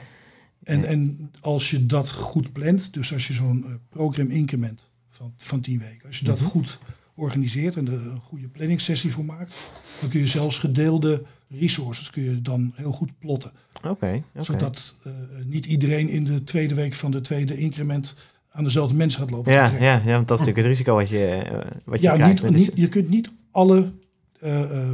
En, 0.64 0.86
en 0.86 1.32
als 1.42 1.70
je 1.70 1.86
dat 1.86 2.10
goed 2.10 2.52
plant, 2.54 2.94
dus 2.94 3.14
als 3.14 3.28
je 3.28 3.34
zo'n 3.34 3.66
eh, 3.66 3.74
program 3.90 4.30
increment 4.30 4.92
van, 5.10 5.34
van 5.38 5.62
10 5.62 5.80
weken, 5.80 6.08
als 6.08 6.20
je 6.20 6.26
dat 6.26 6.40
Mhm. 6.40 6.50
goed 6.50 6.80
organiseert 7.16 7.76
en 7.76 7.88
er 7.88 8.08
een 8.08 8.22
goede 8.22 8.48
planningssessie 8.48 9.12
voor 9.12 9.26
maakt, 9.26 9.72
dan 10.00 10.10
kun 10.10 10.20
je 10.20 10.28
zelfs 10.28 10.58
gedeelde 10.58 11.24
resources 11.50 12.10
kun 12.10 12.24
je 12.24 12.42
dan 12.42 12.72
heel 12.76 12.92
goed 12.92 13.20
plotten. 13.20 13.52
Oké, 13.78 13.90
oké. 13.90 14.24
Zodat 14.44 14.96
eh, 15.04 15.12
niet 15.46 15.66
iedereen 15.66 16.10
in 16.10 16.24
de 16.24 16.44
tweede 16.44 16.74
week 16.76 16.94
van 16.94 17.12
de 17.12 17.22
tweede 17.22 17.58
increment 17.58 18.16
aan 18.52 18.64
dezelfde 18.64 18.96
mensen 18.96 19.20
gaat 19.20 19.32
lopen. 19.32 19.52
Ja, 19.54 19.72
ja, 19.80 20.02
ja, 20.06 20.14
want 20.14 20.28
dat 20.28 20.40
is 20.40 20.46
natuurlijk 20.46 20.58
het 20.58 20.66
risico 20.66 20.96
wat 20.96 21.10
je, 21.10 21.26
eh, 21.26 21.72
wat 21.86 22.00
je 22.00 22.06
ja, 22.08 22.14
krijgt. 22.14 22.44
niet, 22.44 22.56
niet, 22.56 22.72
je 22.76 22.88
kunt 22.88 23.10
niet 23.10 23.32
alle 23.52 23.92
eh, 24.40 24.92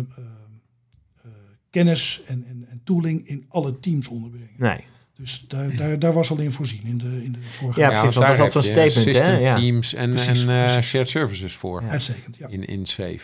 kennis 1.69 2.21
en, 2.25 2.45
en, 2.47 2.65
en 2.69 2.81
tooling 2.83 3.27
in 3.27 3.45
alle 3.49 3.79
teams 3.79 4.07
onderbrengen. 4.07 4.49
Nee. 4.57 4.79
Dus 5.15 5.45
daar, 5.47 5.75
daar, 5.75 5.99
daar 5.99 6.13
was 6.13 6.31
al 6.31 6.37
in 6.37 6.51
voorzien 6.51 6.83
in 6.83 6.97
de, 6.97 7.23
in 7.23 7.31
de 7.31 7.37
vorige 7.41 7.79
Ja, 7.79 7.91
ja, 7.91 7.99
precies, 7.99 8.15
want 8.15 8.27
dat 8.27 8.35
is 8.35 8.41
altijd 8.41 8.65
zo'n 8.65 8.73
statement, 8.73 8.95
hè? 8.95 9.01
System 9.13 9.39
Ja. 9.41 9.55
teams 9.55 9.93
en, 9.93 10.09
Precies, 10.09 10.43
en 10.43 10.49
eh, 10.49 10.63
precies. 10.65 10.87
shared 10.89 11.09
services 11.09 11.53
voor 11.55 11.81
Ja. 11.81 11.87
Uitstekend, 11.89 12.37
ja. 12.37 12.47
in, 12.47 12.65
in 12.65 12.85
Safe. 12.85 13.19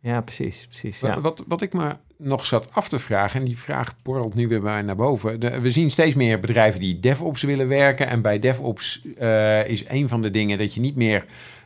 Ja, 0.00 0.20
precies. 0.20 0.66
precies 0.68 1.00
Wa- 1.00 1.08
ja. 1.08 1.20
Wat, 1.20 1.44
wat 1.48 1.62
ik 1.62 1.72
me 1.72 1.96
nog 2.22 2.46
zat 2.46 2.68
af 2.72 2.88
te 2.88 2.98
vragen, 2.98 3.40
en 3.40 3.46
die 3.46 3.58
vraag 3.58 3.94
borrelt 4.02 4.34
nu 4.34 4.48
weer 4.48 4.60
bij 4.60 4.72
mij 4.72 4.82
naar 4.82 4.96
boven. 4.96 5.40
De- 5.40 5.60
we 5.60 5.70
zien 5.70 5.90
steeds 5.90 6.14
meer 6.14 6.40
bedrijven 6.40 6.80
die 6.80 7.00
DevOps 7.00 7.42
willen 7.42 7.68
werken. 7.68 8.06
En 8.06 8.22
bij 8.22 8.38
DevOps 8.38 9.02
eh, 9.18 9.68
is 9.68 9.84
een 9.88 10.08
van 10.08 10.22
de 10.22 10.30
dingen 10.30 10.58
dat 10.58 10.74
je 10.74 10.80
niet 10.80 10.96
meer 10.96 11.24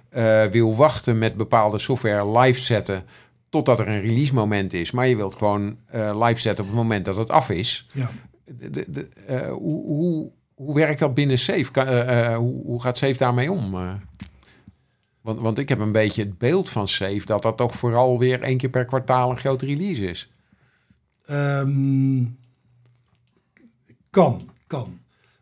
eh, 0.09 0.45
wil 0.45 0.77
wachten 0.77 1.19
met 1.19 1.37
bepaalde 1.37 1.79
software 1.79 2.39
live 2.39 2.61
zetten 2.61 3.05
totdat 3.49 3.81
er 3.81 3.89
een 3.89 4.01
release 4.01 4.35
moment 4.35 4.73
is. 4.73 4.91
Maar 4.91 5.07
je 5.07 5.17
wilt 5.17 5.35
gewoon 5.37 5.77
eh, 5.87 6.23
live 6.27 6.41
zetten 6.41 6.65
op 6.65 6.71
het 6.71 6.81
moment 6.81 7.05
dat 7.05 7.17
het 7.17 7.31
af 7.31 7.51
is. 7.51 7.87
ja. 7.93 8.11
De, 8.71 8.85
de, 8.89 9.09
hoe, 9.51 9.85
hoe, 9.87 10.31
hoe 10.55 10.75
werkt 10.75 10.99
dat 10.99 11.15
binnen 11.15 11.39
Safe? 11.39 11.81
Hoe, 12.37 12.63
hoe 12.65 12.83
gaat 12.83 12.99
Safe 12.99 13.17
daarmee 13.17 13.53
om? 13.53 13.71
Want, 15.21 15.41
want 15.41 15.59
ik 15.59 15.69
heb 15.69 15.79
een 15.79 15.93
beetje 15.93 16.23
het 16.23 16.39
beeld 16.39 16.71
van 16.71 16.89
Safe 16.89 17.23
dat 17.25 17.43
dat 17.43 17.57
toch 17.57 17.75
vooral 17.75 18.19
weer 18.19 18.41
één 18.43 18.57
keer 18.57 18.69
per 18.71 18.85
kwartaal 18.85 19.31
een 19.31 19.37
grote 19.37 19.67
release 19.67 20.07
is. 20.07 20.34
Ehm, 21.27 22.25
kan, 24.11 24.51
kan. 24.67 24.99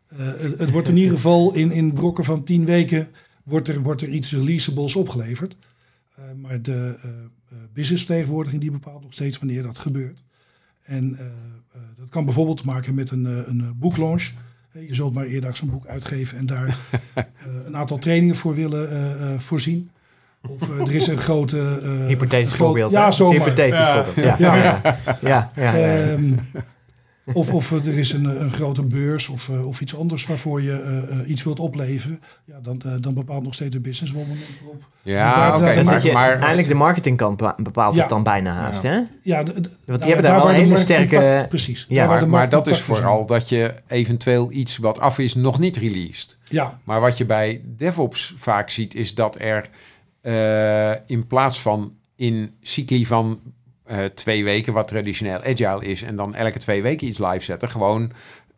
Eh, 0.07 0.25
het, 0.25 0.59
het 0.59 0.71
wordt 0.71 0.87
in 0.87 0.97
ieder 0.97 1.15
geval 1.15 1.53
in, 1.53 1.71
in 1.71 1.93
brokken 1.93 2.23
van 2.23 2.43
tien 2.43 2.65
weken 2.65 3.07
wordt 3.43 3.67
er, 3.67 3.81
wordt 3.81 4.01
er 4.01 4.09
iets 4.09 4.31
releasables 4.31 4.95
opgeleverd. 4.95 5.55
Eh, 6.15 6.23
maar 6.35 6.61
de 6.61 6.99
eh, 7.01 7.09
businessvertegenwoordiging 7.73 8.61
die 8.61 8.71
bepaalt 8.71 9.01
nog 9.01 9.13
steeds 9.13 9.39
wanneer 9.39 9.63
dat 9.63 9.77
gebeurt. 9.77 10.23
En 10.83 11.17
dat 11.97 12.09
kan 12.09 12.25
bijvoorbeeld 12.25 12.57
te 12.57 12.65
maken 12.65 12.93
met 12.93 13.11
een, 13.11 13.25
een 13.25 13.73
boeklaunch. 13.75 14.31
Je 14.71 14.95
zult 14.95 15.13
maar 15.13 15.25
eerdaags 15.25 15.61
een 15.61 15.69
boek 15.69 15.85
uitgeven 15.85 16.37
en 16.37 16.45
daar 16.45 16.77
een 17.65 17.75
aantal 17.75 17.97
trainingen 17.97 18.35
voor 18.35 18.55
willen 18.55 19.41
voorzien. 19.41 19.89
Of 20.49 20.69
eh, 20.69 20.79
er 20.87 20.93
is 20.93 21.07
een 21.07 21.17
grote... 21.17 21.79
eh, 21.83 22.05
Hypothetisch 22.07 22.49
een 22.49 22.55
groot- 22.55 22.67
voorbeeld. 22.67 22.91
Ja, 22.91 23.11
zomaar. 23.11 23.33
Hypothetisch 23.33 23.79
Ja. 23.79 24.03
voorbeeld. 24.03 24.37
Ja, 24.37 24.55
ja, 24.55 24.55
ja. 24.63 24.81
ja, 25.21 25.51
ja, 25.55 25.75
ja. 25.75 25.75
Ehm, 25.75 26.31
of, 27.33 27.53
of 27.53 27.71
er 27.71 27.97
is 27.97 28.11
een, 28.11 28.25
een 28.41 28.51
grote 28.51 28.83
beurs 28.83 29.29
of, 29.29 29.49
eh, 29.49 29.67
of 29.67 29.81
iets 29.81 29.97
anders 29.97 30.25
waarvoor 30.25 30.61
je 30.61 31.23
iets 31.27 31.43
wilt 31.43 31.59
opleveren. 31.59 32.21
Ja, 32.45 32.59
dan, 32.59 32.81
dan 32.99 33.13
bepaalt 33.13 33.43
nog 33.43 33.53
steeds 33.53 33.71
de 33.71 33.79
business 33.79 34.13
wel 34.13 34.21
een 34.21 34.27
moment 34.27 34.47
waarop. 34.61 34.83
Ja, 35.01 35.55
oké. 35.57 35.83
maar, 35.83 36.13
maar 36.13 36.31
eigenlijk 36.37 36.67
de 36.67 36.73
marketingkant 36.75 37.37
be- 37.37 37.53
bepaalt 37.57 37.93
Ja. 37.95 37.99
het 38.01 38.09
dan 38.09 38.23
bijna 38.23 38.53
haast, 38.53 38.83
hè? 38.83 38.99
Ja, 39.21 39.43
de- 39.43 39.61
de- 39.61 39.69
hebben 39.85 39.99
nou, 39.99 40.21
daar 40.21 40.21
wel 40.35 40.43
waar 40.43 40.53
de 40.53 40.59
hele 40.59 40.77
sterke- 40.77 41.15
contact- 41.15 41.49
precies. 41.49 41.85
Ja, 41.89 42.25
maar, 42.25 42.49
dat 42.49 42.67
is 42.67 42.79
vooral 42.81 43.25
dat 43.25 43.49
je 43.49 43.73
eventueel 43.87 44.51
iets 44.51 44.77
wat 44.77 44.99
af 44.99 45.19
is 45.19 45.35
nog 45.35 45.59
niet 45.59 45.77
released. 45.77 46.37
Ja, 46.49 46.79
Maar 46.83 47.01
wat 47.01 47.17
je 47.17 47.25
bij 47.25 47.61
DevOps 47.77 48.35
vaak 48.37 48.69
ziet, 48.69 48.95
is 48.95 49.15
dat 49.15 49.39
er 49.39 49.69
eh, 50.23 50.91
in 51.09 51.27
plaats 51.27 51.61
van 51.61 51.93
in 52.15 52.55
cycli 52.61 53.05
van 53.05 53.39
eh, 53.85 53.97
twee 54.05 54.43
weken, 54.43 54.73
wat 54.73 54.87
traditioneel 54.87 55.43
agile 55.43 55.85
is, 55.85 56.01
en 56.01 56.15
dan 56.15 56.35
elke 56.35 56.59
twee 56.59 56.81
weken 56.81 57.07
iets 57.07 57.17
live 57.17 57.43
zetten, 57.43 57.69
gewoon 57.69 58.11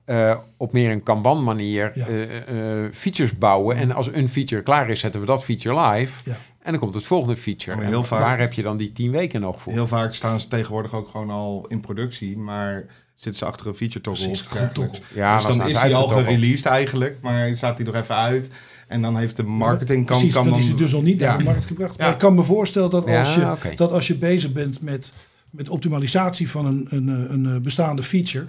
eh, 0.06 0.38
op 0.58 0.72
meer 0.74 0.92
een 0.92 1.04
Kanban 1.04 1.44
manier 1.44 1.92
Ja. 1.96 2.08
eh, 2.08 2.84
eh, 2.84 2.92
features 2.94 3.38
bouwen. 3.38 3.76
En 3.78 3.92
als 3.92 4.08
een 4.14 4.30
feature 4.30 4.62
klaar 4.64 4.90
is, 4.90 5.00
zetten 5.00 5.20
we 5.22 5.28
dat 5.28 5.44
feature 5.44 5.90
live. 5.90 6.30
Ja. 6.30 6.38
En 6.62 6.72
dan 6.72 6.80
komt 6.80 6.96
het 6.96 7.06
volgende 7.06 7.36
feature. 7.36 7.76
Maar 7.76 7.86
En 7.86 7.92
heel 7.92 8.04
vaak- 8.04 8.20
Waar 8.22 8.40
heb 8.40 8.54
je 8.54 8.62
dan 8.62 8.78
die 8.78 8.92
tien 8.92 9.12
weken 9.12 9.42
nog 9.42 9.62
voor? 9.62 9.74
Heel 9.74 9.88
vaak 9.88 10.14
staan 10.14 10.42
ze 10.42 10.48
tegenwoordig 10.48 10.94
ook 10.94 11.08
gewoon 11.10 11.30
al 11.30 11.66
in 11.68 11.80
productie, 11.80 12.38
maar 12.38 12.86
zitten 13.16 13.36
ze 13.36 13.46
achter 13.46 13.68
een 13.68 13.76
feature 13.76 14.02
toggle. 14.02 14.28
Precies. 14.28 15.02
Ja, 15.14 15.36
dus 15.38 15.58
dan 15.58 15.68
is 15.68 15.74
hij 15.78 15.94
al 15.96 16.08
gereleased 16.08 16.66
eigenlijk, 16.66 17.18
maar 17.22 17.58
staat 17.58 17.78
hij 17.78 17.86
nog 17.86 17.96
even 17.96 18.16
uit. 18.16 18.52
En 18.88 19.02
dan 19.02 19.18
heeft 19.18 19.36
de 19.36 19.44
marketing 19.44 20.06
kan, 20.06 20.18
precies. 20.18 20.34
kan 20.36 20.44
dat 20.44 20.54
dan... 20.54 20.62
is 20.62 20.68
het 20.68 20.78
dus 20.78 20.92
nog 20.92 21.04
niet 21.04 21.20
naar 21.20 21.38
de 21.38 21.44
markt 21.44 21.66
gebracht. 21.66 21.98
Maar 22.00 22.12
ik 22.12 22.18
kan 22.18 22.36
me 22.36 22.44
voorstellen 22.44 22.90
dat 22.90 23.08
als, 23.08 23.36
je, 23.36 23.54
dat 23.76 23.92
als 23.92 24.08
je 24.08 24.16
bezig 24.18 24.52
bent 24.52 24.82
met, 24.82 25.14
met 25.52 25.70
optimalisatie 25.70 26.50
van 26.50 26.66
een, 26.66 26.88
een, 26.90 27.10
eh, 27.10 27.32
een, 27.32 27.46
eh, 27.46 27.62
bestaande 27.62 28.04
feature, 28.04 28.46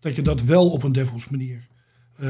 dat 0.00 0.16
je 0.16 0.22
dat 0.22 0.42
wel 0.42 0.70
op 0.70 0.82
een 0.82 0.92
DevOps 0.92 1.28
manier 1.28 1.68
eh, 2.16 2.28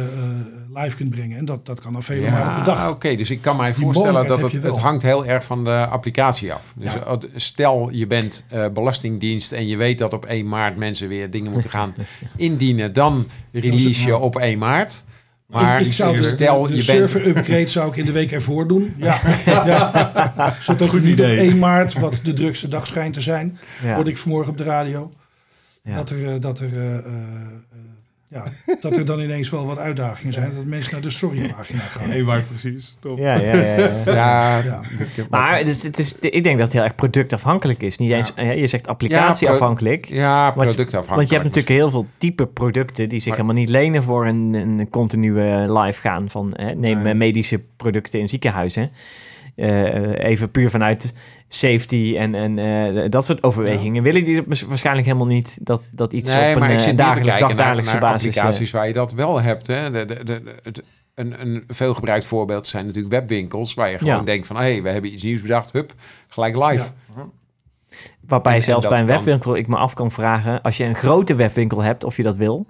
live 0.75 0.97
kunt 0.97 1.11
brengen. 1.11 1.39
En 1.39 1.45
dat, 1.45 1.67
dat 1.67 1.81
kan 1.81 1.93
dan 1.93 2.03
vele 2.03 2.31
malen 2.31 2.55
per 2.55 2.65
dag. 2.65 2.91
oké. 2.91 3.17
Dus 3.17 3.31
ik 3.31 3.41
kan 3.41 3.57
mij 3.57 3.73
Die 3.73 3.85
voorstellen 3.85 4.27
dat 4.27 4.43
het, 4.43 4.63
het 4.63 4.79
hangt 4.79 5.03
heel 5.03 5.27
erg 5.27 5.45
van 5.45 5.65
de 5.65 5.87
applicatie 5.87 6.53
af. 6.53 6.75
Dus 6.77 6.93
Ja. 6.93 7.19
stel 7.35 7.91
je 7.91 8.07
bent 8.07 8.45
belastingdienst 8.73 9.53
en 9.53 9.67
je 9.67 9.77
weet 9.77 9.99
dat 9.99 10.13
op 10.13 10.25
1 10.25 10.49
maart 10.49 10.77
mensen 10.77 11.09
weer 11.09 11.31
dingen 11.31 11.53
moeten 11.53 11.71
gaan 11.71 11.95
indienen. 12.37 12.93
Dan 12.93 13.27
release 13.53 14.07
je 14.07 14.17
op 14.19 14.37
1 14.37 14.59
maart. 14.59 15.05
Maar 15.51 15.81
ik, 15.81 15.87
ik 15.87 15.93
zou 15.93 16.17
de, 16.17 16.23
stel 16.23 16.67
de, 16.67 16.75
je 16.75 16.81
server 16.81 17.23
bent... 17.23 17.37
upgrade 17.37 17.67
zou 17.67 17.91
ik 17.91 17.97
in 17.97 18.05
de 18.05 18.13
week 18.13 18.33
ervoor 18.33 18.69
doen. 18.69 18.95
Ja, 18.97 19.21
ja. 19.47 20.17
Zodat 20.61 20.89
Goed 20.89 21.03
niet 21.03 21.13
idee. 21.13 21.39
op 21.41 21.49
1 21.49 21.59
maart, 21.59 21.93
wat 21.99 22.21
de 22.23 22.33
drukste 22.33 22.69
dag 22.69 22.87
schijnt 22.87 23.15
te 23.15 23.21
zijn, 23.21 23.59
Ja. 23.83 23.95
hoorde 23.95 24.11
ik 24.11 24.17
vanmorgen 24.17 24.53
op 24.53 24.59
de 24.59 24.65
radio. 24.65 25.11
Ja. 25.83 25.95
Dat, 25.95 26.11
er, 26.11 26.27
eh, 26.27 26.41
dat, 26.41 26.59
er, 26.59 26.73
eh, 26.77 26.97
eh, 26.97 27.03
ja, 28.31 28.45
dat 28.81 28.97
er 28.97 29.05
dan 29.07 29.21
ineens 29.21 29.51
wel 29.51 29.67
wat 29.67 29.79
uitdagingen 29.79 30.33
zijn. 30.33 30.53
Dat 30.55 30.65
mensen 30.65 30.93
naar 30.93 31.01
de 31.03 31.11
sorry-pagina 31.11 31.81
gaan. 31.81 32.09
Nee, 32.09 32.23
maar 32.25 32.43
precies. 32.43 32.97
Top. 33.01 33.19
Ja, 33.19 33.39
ja, 33.39 33.55
ja. 33.55 33.77
ja. 34.07 34.13
Ja, 34.15 34.63
Ja. 34.63 34.81
Maar 35.31 35.59
het 35.59 35.69
is, 35.69 35.83
het 35.83 35.99
is, 35.99 36.15
ik 36.21 36.43
denk 36.43 36.57
dat 36.57 36.67
het 36.67 36.73
heel 36.73 36.83
erg 36.83 36.95
productafhankelijk 36.95 37.83
is. 37.83 37.99
Niet 37.99 38.13
eens, 38.13 38.35
eh, 38.35 38.59
je 38.61 38.67
zegt 38.67 38.87
applicatieafhankelijk. 38.87 40.05
ja 40.07 40.43
Want- 40.55 40.55
productafhankelijk. 40.67 41.17
Want 41.17 41.29
je 41.29 41.35
hebt 41.35 41.47
natuurlijk 41.47 41.75
heel 41.75 41.91
veel 41.91 42.07
type 42.19 42.47
producten 42.47 43.09
die 43.09 43.19
zich 43.21 43.29
Maar- 43.29 43.37
helemaal 43.39 43.61
niet 43.63 43.71
lenen 43.71 44.03
voor 44.03 44.27
een, 44.27 44.55
een 44.55 44.89
continue 44.91 45.73
live 45.81 46.01
gaan 46.01 46.31
van 46.31 46.53
hè, 46.57 46.75
neem 46.75 47.03
Nee. 47.03 47.15
medische 47.15 47.63
producten 47.77 48.21
in 48.21 48.29
ziekenhuizen. 48.29 48.91
Eh, 49.61 50.31
even 50.31 50.51
puur 50.51 50.71
vanuit 50.71 51.15
safety 51.49 52.15
en, 52.19 52.35
en 52.35 52.59
eh, 52.59 53.05
dat 53.11 53.25
soort 53.25 53.43
overwegingen. 53.43 54.03
Willen 54.03 54.25
die 54.25 54.37
het 54.37 54.67
waarschijnlijk 54.67 55.07
helemaal 55.07 55.27
niet 55.27 55.59
dat, 55.63 55.83
dat 55.91 56.13
iets 56.13 56.33
Nee, 56.33 56.55
op 56.55 56.59
maar 56.61 56.69
een 56.69 56.75
ik 56.75 56.81
eh, 56.81 56.87
zit 56.87 56.97
naar, 56.97 57.21
basis. 57.55 57.93
applicaties 57.93 58.71
waar 58.71 58.87
je 58.87 58.93
dat 58.93 59.13
wel 59.13 59.41
hebt. 59.41 59.67
Hè. 59.67 59.91
De, 59.91 60.05
de, 60.05 60.25
de, 60.25 60.43
het, 60.63 60.83
een, 61.15 61.41
een 61.41 61.65
veelgebruikt 61.67 62.25
voorbeeld 62.25 62.67
zijn 62.67 62.87
natuurlijk 62.87 63.15
webwinkels... 63.15 63.75
waar 63.75 63.91
je 63.91 63.99
gewoon 63.99 64.15
Ja. 64.15 64.23
denkt 64.23 64.47
van... 64.47 64.57
hé, 64.57 64.63
hey, 64.63 64.83
we 64.83 64.89
hebben 64.91 65.13
iets 65.13 65.23
nieuws 65.23 65.43
bedacht, 65.43 65.73
hup, 65.73 65.95
gelijk 66.29 66.57
live. 66.57 66.85
Ja. 67.17 67.27
Waarbij 68.27 68.55
En- 68.55 68.63
zelfs 68.63 68.89
bij 68.89 69.01
een 69.01 69.07
kan. 69.07 69.17
webwinkel 69.17 69.57
ik 69.57 69.67
me 69.67 69.77
af 69.77 69.95
kan 69.95 70.11
vragen, 70.11 70.63
als 70.63 70.77
je 70.77 70.85
een 70.85 70.95
grote 70.95 71.35
webwinkel 71.35 71.83
hebt, 71.83 72.05
of 72.05 72.17
je 72.17 72.23
dat 72.23 72.37
wil. 72.37 72.67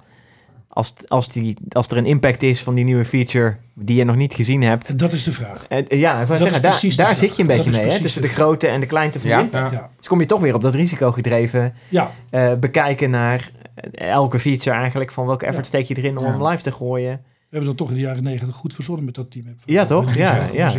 Als, 0.73 0.95
als, 1.07 1.29
die, 1.29 1.57
als 1.69 1.89
er 1.89 1.97
een 1.97 2.07
impact 2.07 2.43
is 2.43 2.63
van 2.63 2.75
die 2.75 2.85
nieuwe 2.85 3.05
feature 3.05 3.57
die 3.75 3.97
je 3.97 4.05
nog 4.05 4.17
niet 4.17 4.35
gezien 4.35 4.63
hebt. 4.63 4.89
En 4.89 4.97
dat 4.97 5.13
is 5.13 5.25
de 5.25 5.33
vraag. 5.33 5.67
Eh, 5.69 6.01
ja, 6.01 6.21
ik 6.21 6.29
Dat 6.29 6.41
zeggen, 6.41 6.63
daar, 6.63 6.73
daar 6.81 6.93
vraag. 6.93 7.17
zit 7.17 7.37
je 7.37 7.43
een 7.43 7.49
beetje 7.49 7.71
mee, 7.71 7.81
hè? 7.91 8.01
tussen 8.01 8.23
de 8.23 8.29
de 8.29 8.35
grote 8.35 8.67
en 8.67 8.81
de 8.81 8.87
kleinte 8.87 9.21
van 9.21 9.31
Ja. 9.31 9.37
die 9.37 9.45
impact. 9.45 9.73
Ja. 9.73 9.79
Ja, 9.81 9.91
Dus 9.97 10.09
kom 10.09 10.21
je 10.21 10.27
toch 10.27 10.41
weer 10.41 10.55
op 10.55 10.63
dat 10.63 10.75
risicogedreven 10.75 11.75
ja. 11.89 12.13
eh, 12.31 12.55
bekijken 12.55 13.11
naar 13.11 13.51
eh, 13.75 14.09
elke 14.11 14.39
feature 14.39 14.77
eigenlijk. 14.77 15.13
Van 15.13 15.27
welke 15.27 15.47
effort 15.47 15.65
Ja. 15.65 15.71
steek 15.79 15.85
je 15.97 16.03
erin 16.03 16.19
om 16.19 16.25
Ja. 16.25 16.31
hem 16.31 16.47
live 16.47 16.63
te 16.63 16.73
gooien. 16.73 17.21
we 17.23 17.57
hebben 17.57 17.69
dat 17.69 17.77
toch 17.77 17.89
in 17.89 17.95
de 17.95 18.01
jaren 18.01 18.23
negentig 18.23 18.57
goed 18.57 18.75
verzonnen 18.75 19.05
met 19.05 19.15
dat 19.15 19.31
team. 19.31 19.47
Ja, 19.65 19.85
toch? 19.85 20.15
Ja, 20.15 20.47
ja. 20.53 20.73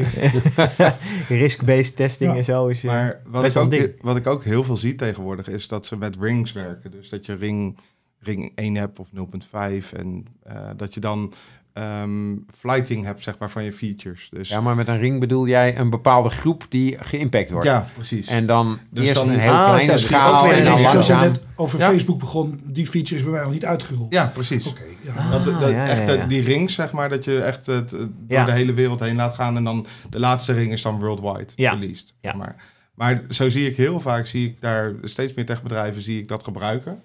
Risk-based 1.30 1.96
testing 1.96 2.32
Ja. 2.32 2.38
en 2.38 2.44
zo. 2.44 2.68
Is, 2.68 2.82
Maar 2.82 3.22
wat 3.26 3.46
ik, 3.46 3.56
ook, 3.58 3.76
wat 4.02 4.16
ik 4.16 4.28
ook 4.28 4.44
heel 4.44 4.64
veel 4.64 4.78
zie 4.78 4.96
tegenwoordig 4.96 5.48
is 5.48 5.68
dat 5.68 5.86
ze 5.86 5.98
met 5.98 6.16
rings 6.20 6.52
werken. 6.52 6.92
Dus 6.92 7.10
dat 7.10 7.26
je 7.26 7.34
ring 7.36 7.78
ring 8.22 8.52
1 8.56 8.76
hebt 8.76 9.00
of 9.00 9.10
0.5. 9.16 9.94
En 9.98 10.26
eh, 10.44 10.56
dat 10.78 10.94
je 10.94 11.00
dan 11.00 11.34
ehm, 11.74 12.36
flighting 12.58 13.06
hebt, 13.06 13.24
zeg 13.24 13.38
maar, 13.38 13.50
van 13.50 13.64
je 13.64 13.74
features. 13.74 14.30
Dus 14.34 14.50
Ja, 14.50 14.62
maar 14.62 14.76
met 14.76 14.88
een 14.88 14.98
ring 15.00 15.20
bedoel 15.20 15.48
jij 15.48 15.78
een 15.78 15.90
bepaalde 15.90 16.30
groep 16.30 16.66
die 16.70 16.98
geïmpact 17.00 17.52
wordt. 17.52 17.66
ja, 17.68 17.88
precies. 17.94 18.28
En 18.28 18.46
dan 18.46 18.78
Dus 18.90 19.04
eerst 19.04 19.16
dan- 19.16 19.30
een 19.30 19.40
heel 19.40 19.52
Ah, 19.52 19.64
zo, 19.66 19.72
kleine 19.74 19.92
dus 19.92 20.02
schaal 20.06 20.52
en 20.52 20.64
dan 20.64 20.82
langzaam. 20.82 21.20
net 21.22 21.42
over 21.56 21.80
Ja. 21.80 21.88
Facebook 21.90 22.20
begon, 22.20 22.60
die 22.64 22.88
feature 22.88 23.16
is 23.16 23.22
bij 23.24 23.32
mij 23.32 23.42
nog 23.44 23.52
niet 23.52 23.66
uitgerold. 23.66 24.14
ja, 24.14 24.26
precies. 24.34 24.66
Oké, 24.68 24.82
ja. 25.02 25.14
Ah, 25.14 25.32
Dat, 25.32 25.44
dat, 25.44 25.72
ja, 25.72 25.88
echt 25.88 26.00
ja, 26.08 26.14
eh, 26.14 26.16
ja. 26.16 26.26
die 26.26 26.42
rings, 26.42 26.74
zeg 26.74 26.92
maar, 26.92 27.10
dat 27.10 27.26
je 27.26 27.42
echt 27.42 27.66
het, 27.66 27.94
eh, 27.94 28.00
door 28.00 28.10
Ja. 28.28 28.46
de 28.46 28.52
hele 28.52 28.74
wereld 28.74 29.00
heen 29.00 29.16
laat 29.16 29.34
gaan. 29.34 29.56
En 29.58 29.64
dan 29.64 29.86
de 30.10 30.20
laatste 30.20 30.54
ring 30.54 30.72
is 30.72 30.82
dan 30.82 31.00
worldwide 31.00 31.52
Ja. 31.56 31.72
released. 31.74 32.14
Ja. 32.22 32.34
Maar, 32.36 32.56
maar 32.96 33.24
zo 33.30 33.50
zie 33.50 33.70
ik 33.70 33.76
heel 33.76 34.00
vaak, 34.00 34.26
zie 34.26 34.48
ik 34.48 34.62
daar 34.62 34.94
steeds 35.04 35.34
meer 35.34 35.46
techbedrijven 35.46 36.02
zie 36.02 36.20
ik 36.20 36.28
dat 36.28 36.44
gebruiken. 36.44 37.02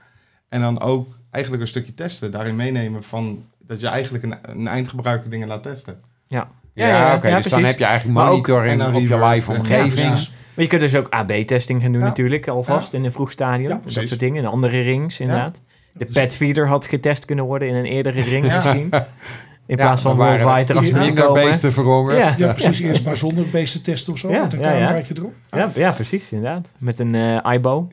En 0.48 0.60
dan 0.60 0.80
ook 0.80 1.08
eigenlijk 1.30 1.62
een 1.64 1.68
stukje 1.68 1.94
testen, 1.94 2.30
daarin 2.30 2.56
meenemen 2.56 3.02
van 3.02 3.44
dat 3.66 3.80
je 3.80 3.86
eigenlijk 3.86 4.24
een, 4.24 4.34
een 4.42 4.68
eindgebruiker 4.68 5.30
dingen 5.30 5.48
laat 5.48 5.62
testen. 5.62 6.00
Ja, 6.26 6.48
Ja, 6.72 7.14
oké. 7.14 7.20
dus 7.20 7.30
dan 7.30 7.40
precies. 7.40 7.66
heb 7.66 7.78
je 7.78 7.84
eigenlijk 7.84 8.18
ook- 8.18 8.26
monitoring 8.26 8.70
en 8.72 8.78
dan 8.78 8.94
op 8.94 9.00
je 9.00 9.24
live 9.26 9.52
ja, 9.52 9.58
omgeving. 9.58 10.08
Maar 10.54 10.64
je 10.64 10.66
kunt 10.66 10.80
dus 10.80 10.96
ook 10.96 11.08
AB-testing 11.10 11.82
gaan 11.82 11.92
doen 11.92 12.00
Ja. 12.00 12.06
natuurlijk, 12.06 12.48
alvast 12.48 12.92
in 12.94 13.04
een 13.04 13.12
vroeg 13.12 13.30
stadium. 13.30 13.68
Ja, 13.70 13.80
dat 13.94 14.06
soort 14.06 14.20
dingen. 14.20 14.44
En 14.44 14.50
andere 14.50 14.80
rings, 14.80 15.20
inderdaad. 15.20 15.60
De 15.92 16.04
dus- 16.04 16.14
petfeeder 16.14 16.68
had 16.68 16.86
getest 16.86 17.24
kunnen 17.24 17.44
worden 17.44 17.68
in 17.68 17.74
een 17.74 17.84
eerdere 17.84 18.20
ring 18.20 18.46
Ja. 18.46 18.54
misschien. 18.54 18.90
In 19.66 19.76
Ja, 19.76 19.84
plaats 19.84 20.02
van 20.02 20.16
dan 20.16 20.26
worldwide 20.26 20.50
er 20.50 20.70
erachter 20.70 20.92
te 20.92 20.98
minder 20.98 21.24
komen. 21.24 21.44
beesten 21.44 21.72
verhongerd. 21.72 22.16
Ja. 22.38 22.46
Ja, 22.46 22.52
precies. 22.52 22.80
Eerst 22.80 23.04
maar 23.04 23.16
zonder 23.16 23.46
beesten 23.48 23.82
testen 23.82 24.12
of 24.12 24.18
zo. 24.18 24.30
Ja, 24.30 24.42
met 24.42 24.52
een 24.52 24.58
ja, 24.60 24.72
ja. 24.72 24.86
cameraatje 24.86 25.14
erop. 25.18 25.34
Ja, 25.50 25.70
ja, 25.74 25.90
precies, 25.92 26.32
inderdaad. 26.32 26.68
Met 26.78 26.98
een 27.00 27.14
IBO. 27.52 27.88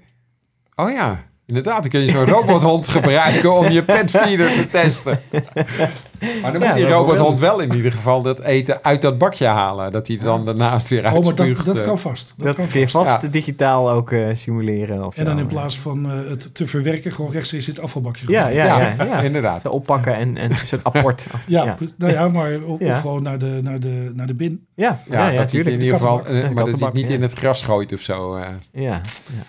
Oh 0.76 0.92
ja, 0.92 1.24
inderdaad. 1.46 1.82
Dan 1.82 1.92
kun 1.92 2.00
je 2.00 2.08
zo'n 2.08 2.26
robothond 2.36 2.88
gebruiken 2.88 3.54
om 3.54 3.70
je 3.70 3.84
petfeeder 3.84 4.48
te 4.48 4.68
testen. 4.70 5.20
Maar 6.42 6.52
dan 6.52 6.62
Ja, 6.62 6.68
moet 6.68 6.76
die 6.78 6.88
robothond 6.88 7.40
wel 7.40 7.60
in 7.60 7.74
ieder 7.76 7.92
geval 7.92 8.22
dat 8.22 8.40
eten 8.40 8.80
uit 8.84 9.02
dat 9.02 9.18
bakje 9.18 9.46
halen. 9.46 9.92
Dat 9.92 10.08
hij 10.08 10.16
het 10.16 10.26
dan 10.26 10.46
daarnaast 10.46 10.90
weer 10.90 11.06
Oh, 11.06 11.12
maar 11.12 11.36
dat, 11.36 11.66
dat 11.66 11.80
eh. 11.80 11.86
kan 11.86 12.00
vast. 12.00 12.34
Dat, 12.38 12.46
Dat, 12.48 12.56
kan 12.56 12.68
kun 12.68 12.80
je 12.80 12.90
vast. 12.90 13.10
vast 13.10 13.22
Ja. 13.24 13.28
digitaal 13.30 13.90
ook 13.92 14.12
eh, 14.12 14.28
simuleren. 14.36 15.06
Of 15.06 15.18
En 15.18 15.26
dan 15.26 15.40
in 15.40 15.48
plaats 15.48 15.78
van 15.80 16.06
eh, 16.12 16.30
het 16.30 16.56
te 16.56 16.68
verwerken, 16.68 17.12
gewoon 17.12 17.32
rechtstreeks 17.32 17.68
in 17.68 17.74
het 17.74 17.84
afvalbakje 17.84 18.26
Ja, 18.32 18.42
gooien. 18.44 18.58
ja, 18.58 18.80
Ja, 18.80 18.94
ja. 18.98 19.06
ja. 19.16 19.22
inderdaad. 19.22 19.68
Oppakken 19.68 20.16
en, 20.16 20.38
en 20.38 20.52
soort 20.66 20.84
apport. 20.84 21.28
Ja, 21.46 21.64
ja. 21.66 21.78
nou 21.98 22.12
ja, 22.14 22.28
maar 22.30 22.62
of, 22.66 22.80
Ja. 22.80 22.90
of 22.90 23.00
gewoon 23.02 23.24
naar 23.24 23.38
de, 23.38 23.60
naar, 23.64 23.80
de, 23.80 24.12
naar 24.16 24.28
de 24.28 24.34
bin. 24.36 24.66
Ja, 24.76 25.00
Ja, 25.10 25.30
ja, 25.30 25.38
dat 25.40 25.52
het 25.52 25.68
in 25.68 25.74
ieder 25.82 25.98
geval, 25.98 26.22
maar 26.54 26.66
dat 26.66 26.80
hij 26.80 26.86
het 26.88 26.94
niet 26.94 27.08
ja. 27.08 27.14
in 27.16 27.22
het 27.22 27.34
gras 27.34 27.62
gooit 27.62 27.94
of 27.94 28.00
zo. 28.02 28.36
eh. 28.36 28.48
Ja, 28.72 29.02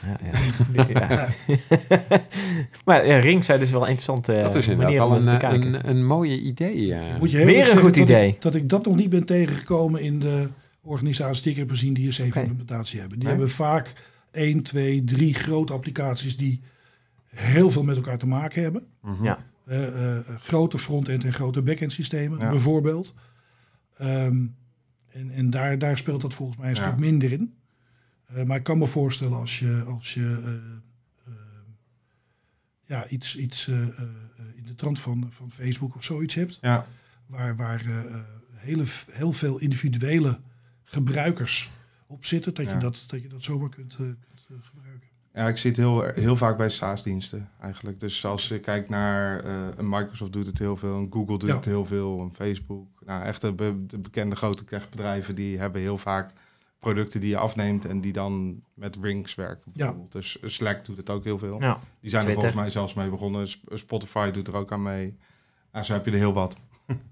ja, 0.04 0.18
ja. 1.00 1.26
maar 2.84 3.06
ja, 3.06 3.18
ring 3.18 3.44
zou 3.44 3.58
dus 3.58 3.70
wel 3.70 3.80
een 3.82 3.86
interessante 3.88 4.40
dat 4.42 4.54
is 4.54 4.66
manier 4.66 4.82
inderdaad 4.82 5.06
om 5.18 5.24
wel 5.24 5.52
een, 5.52 5.88
een 5.88 6.06
mooie 6.06 6.40
idee. 6.40 6.63
Eh. 6.70 7.18
Moet 7.18 7.30
je 7.30 7.36
heel 7.36 7.46
Weer 7.46 7.70
een 7.70 7.78
goed 7.78 7.94
dat 7.94 8.02
idee. 8.04 8.28
Ik, 8.28 8.42
dat 8.42 8.54
ik 8.54 8.68
dat 8.68 8.84
nog 8.84 8.96
niet 8.96 9.10
ben 9.10 9.24
tegengekomen 9.24 10.00
in 10.02 10.20
de 10.20 10.48
organisaties 10.82 11.42
die 11.42 11.52
ik 11.52 11.58
heb 11.58 11.70
gezien 11.70 11.94
die 11.94 12.06
een 12.06 12.12
safe 12.12 12.28
Oké. 12.28 12.38
implementatie 12.40 13.00
hebben. 13.00 13.18
Die 13.18 13.28
Nee? 13.28 13.36
hebben 13.36 13.54
vaak 13.54 13.92
één, 14.30 14.62
twee, 14.62 15.04
drie 15.04 15.34
grote 15.34 15.72
applicaties 15.72 16.36
die 16.36 16.60
heel 17.34 17.70
veel 17.70 17.82
met 17.82 17.96
elkaar 17.96 18.18
te 18.18 18.26
maken 18.26 18.62
hebben. 18.62 18.86
Ja. 19.22 19.44
Eh, 19.66 20.16
eh, 20.16 20.24
grote 20.40 20.78
front-end 20.78 21.24
en 21.24 21.32
grote 21.34 21.62
back-end 21.62 21.92
systemen 21.92 22.38
Ja. 22.38 22.50
bijvoorbeeld. 22.50 23.14
Ehm, 23.96 24.46
en 25.10 25.30
en 25.34 25.50
daar, 25.50 25.78
daar 25.78 25.98
speelt 25.98 26.20
dat 26.20 26.34
volgens 26.34 26.58
mij 26.58 26.68
een 26.70 26.74
Ja. 26.76 26.86
stuk 26.86 26.98
minder 26.98 27.32
in. 27.32 27.54
Eh, 28.26 28.44
maar 28.44 28.56
ik 28.56 28.62
kan 28.62 28.78
me 28.78 28.86
voorstellen 28.86 29.36
als 29.38 29.58
je, 29.58 29.82
als 29.86 30.14
je 30.14 30.58
ja, 32.86 33.08
iets, 33.08 33.36
iets 33.36 33.68
eh, 33.68 33.82
eh, 33.82 34.02
in 34.54 34.64
de 34.64 34.74
trant 34.74 35.00
van, 35.00 35.26
van 35.30 35.50
Facebook 35.50 35.94
of 35.96 36.04
zoiets 36.04 36.34
hebt, 36.34 36.58
Ja, 36.60 36.86
waar, 37.26 37.56
waar 37.56 37.80
eh, 37.84 38.14
eh, 38.14 38.20
hele, 38.54 38.84
heel 39.10 39.32
veel 39.32 39.58
individuele 39.58 40.40
gebruikers 40.82 41.70
op 42.06 42.24
zitten, 42.24 42.54
dat, 42.54 42.64
Ja. 42.66 42.72
je, 42.72 42.78
dat, 42.78 43.04
dat 43.06 43.22
je 43.22 43.28
dat 43.28 43.42
zomaar 43.42 43.68
kunt, 43.68 43.92
eh, 43.92 43.98
kunt 43.98 44.18
eh, 44.48 44.56
gebruiken. 44.62 45.08
ja 45.34 45.48
ik 45.48 45.56
zie 45.56 45.70
het 45.70 45.78
heel, 45.78 46.02
heel 46.02 46.36
vaak 46.36 46.56
bij 46.56 46.70
SaaS-diensten 46.70 47.48
eigenlijk. 47.60 48.00
Dus 48.00 48.24
als 48.24 48.48
je 48.48 48.58
kijkt 48.60 48.88
naar 48.88 49.40
eh, 49.40 49.66
een 49.76 49.88
Microsoft 49.88 50.32
doet 50.32 50.46
het 50.46 50.58
heel 50.58 50.76
veel, 50.76 50.96
een 50.96 51.12
Google 51.12 51.38
doet 51.38 51.48
Ja. 51.48 51.54
het 51.56 51.64
heel 51.64 51.84
veel, 51.84 52.20
een 52.20 52.34
Facebook. 52.34 52.88
Nou, 53.06 53.24
echt 53.24 53.40
de, 53.40 53.52
be- 53.52 53.86
de 53.86 53.98
bekende 53.98 54.36
grote 54.36 54.64
techbedrijven 54.64 55.34
die 55.34 55.58
hebben 55.58 55.80
heel 55.80 55.98
vaak 55.98 56.30
producten 56.84 57.20
die 57.20 57.30
je 57.30 57.36
afneemt 57.38 57.84
en 57.84 58.00
die 58.00 58.12
dan 58.12 58.62
met 58.74 58.96
rings 59.02 59.34
werken. 59.34 59.72
Ja. 59.74 59.94
Dus 60.08 60.38
Slack 60.42 60.84
doet 60.84 60.96
het 60.96 61.10
ook 61.10 61.24
heel 61.24 61.38
veel. 61.38 61.60
Ja. 61.60 61.78
Die 62.00 62.10
zijn 62.10 62.26
er 62.26 62.32
volgens 62.32 62.54
mij 62.54 62.70
zelfs 62.70 62.94
mee 62.94 63.08
begonnen. 63.10 63.48
Sp- 63.48 63.70
Spotify 63.72 64.30
doet 64.30 64.48
er 64.48 64.54
ook 64.54 64.72
aan 64.72 64.82
mee. 64.82 65.16
Nou, 65.72 65.84
zo 65.84 65.92
heb 65.92 66.04
je 66.04 66.10
er 66.10 66.16
heel 66.16 66.32
wat. 66.32 66.56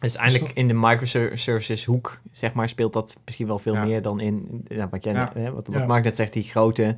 Dus 0.00 0.16
eigenlijk 0.16 0.54
in 0.54 0.68
de 0.68 0.74
microservices 0.74 1.84
hoek, 1.84 2.20
zeg 2.30 2.52
maar, 2.54 2.68
speelt 2.68 2.92
dat 2.92 3.16
misschien 3.24 3.46
wel 3.46 3.58
veel 3.58 3.74
Ja. 3.74 3.84
meer 3.84 4.02
dan 4.02 4.20
in 4.20 4.64
ja, 4.68 4.88
wat, 4.88 5.04
jij, 5.04 5.12
Ja. 5.12 5.30
hè, 5.34 5.52
wat, 5.52 5.66
wat 5.66 5.76
Ja. 5.76 5.86
Mark 5.86 6.04
net 6.04 6.16
zegt, 6.16 6.32
die 6.32 6.42
grote, 6.42 6.96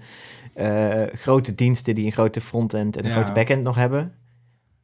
eh, 0.55 1.03
grote 1.12 1.55
diensten 1.55 1.95
die 1.95 2.07
een 2.07 2.12
grote 2.12 2.40
frontend 2.40 2.97
en 2.97 3.03
een 3.05 3.11
Ja. 3.11 3.17
grote 3.17 3.33
backend 3.33 3.62
nog 3.62 3.77
hebben. 3.77 4.12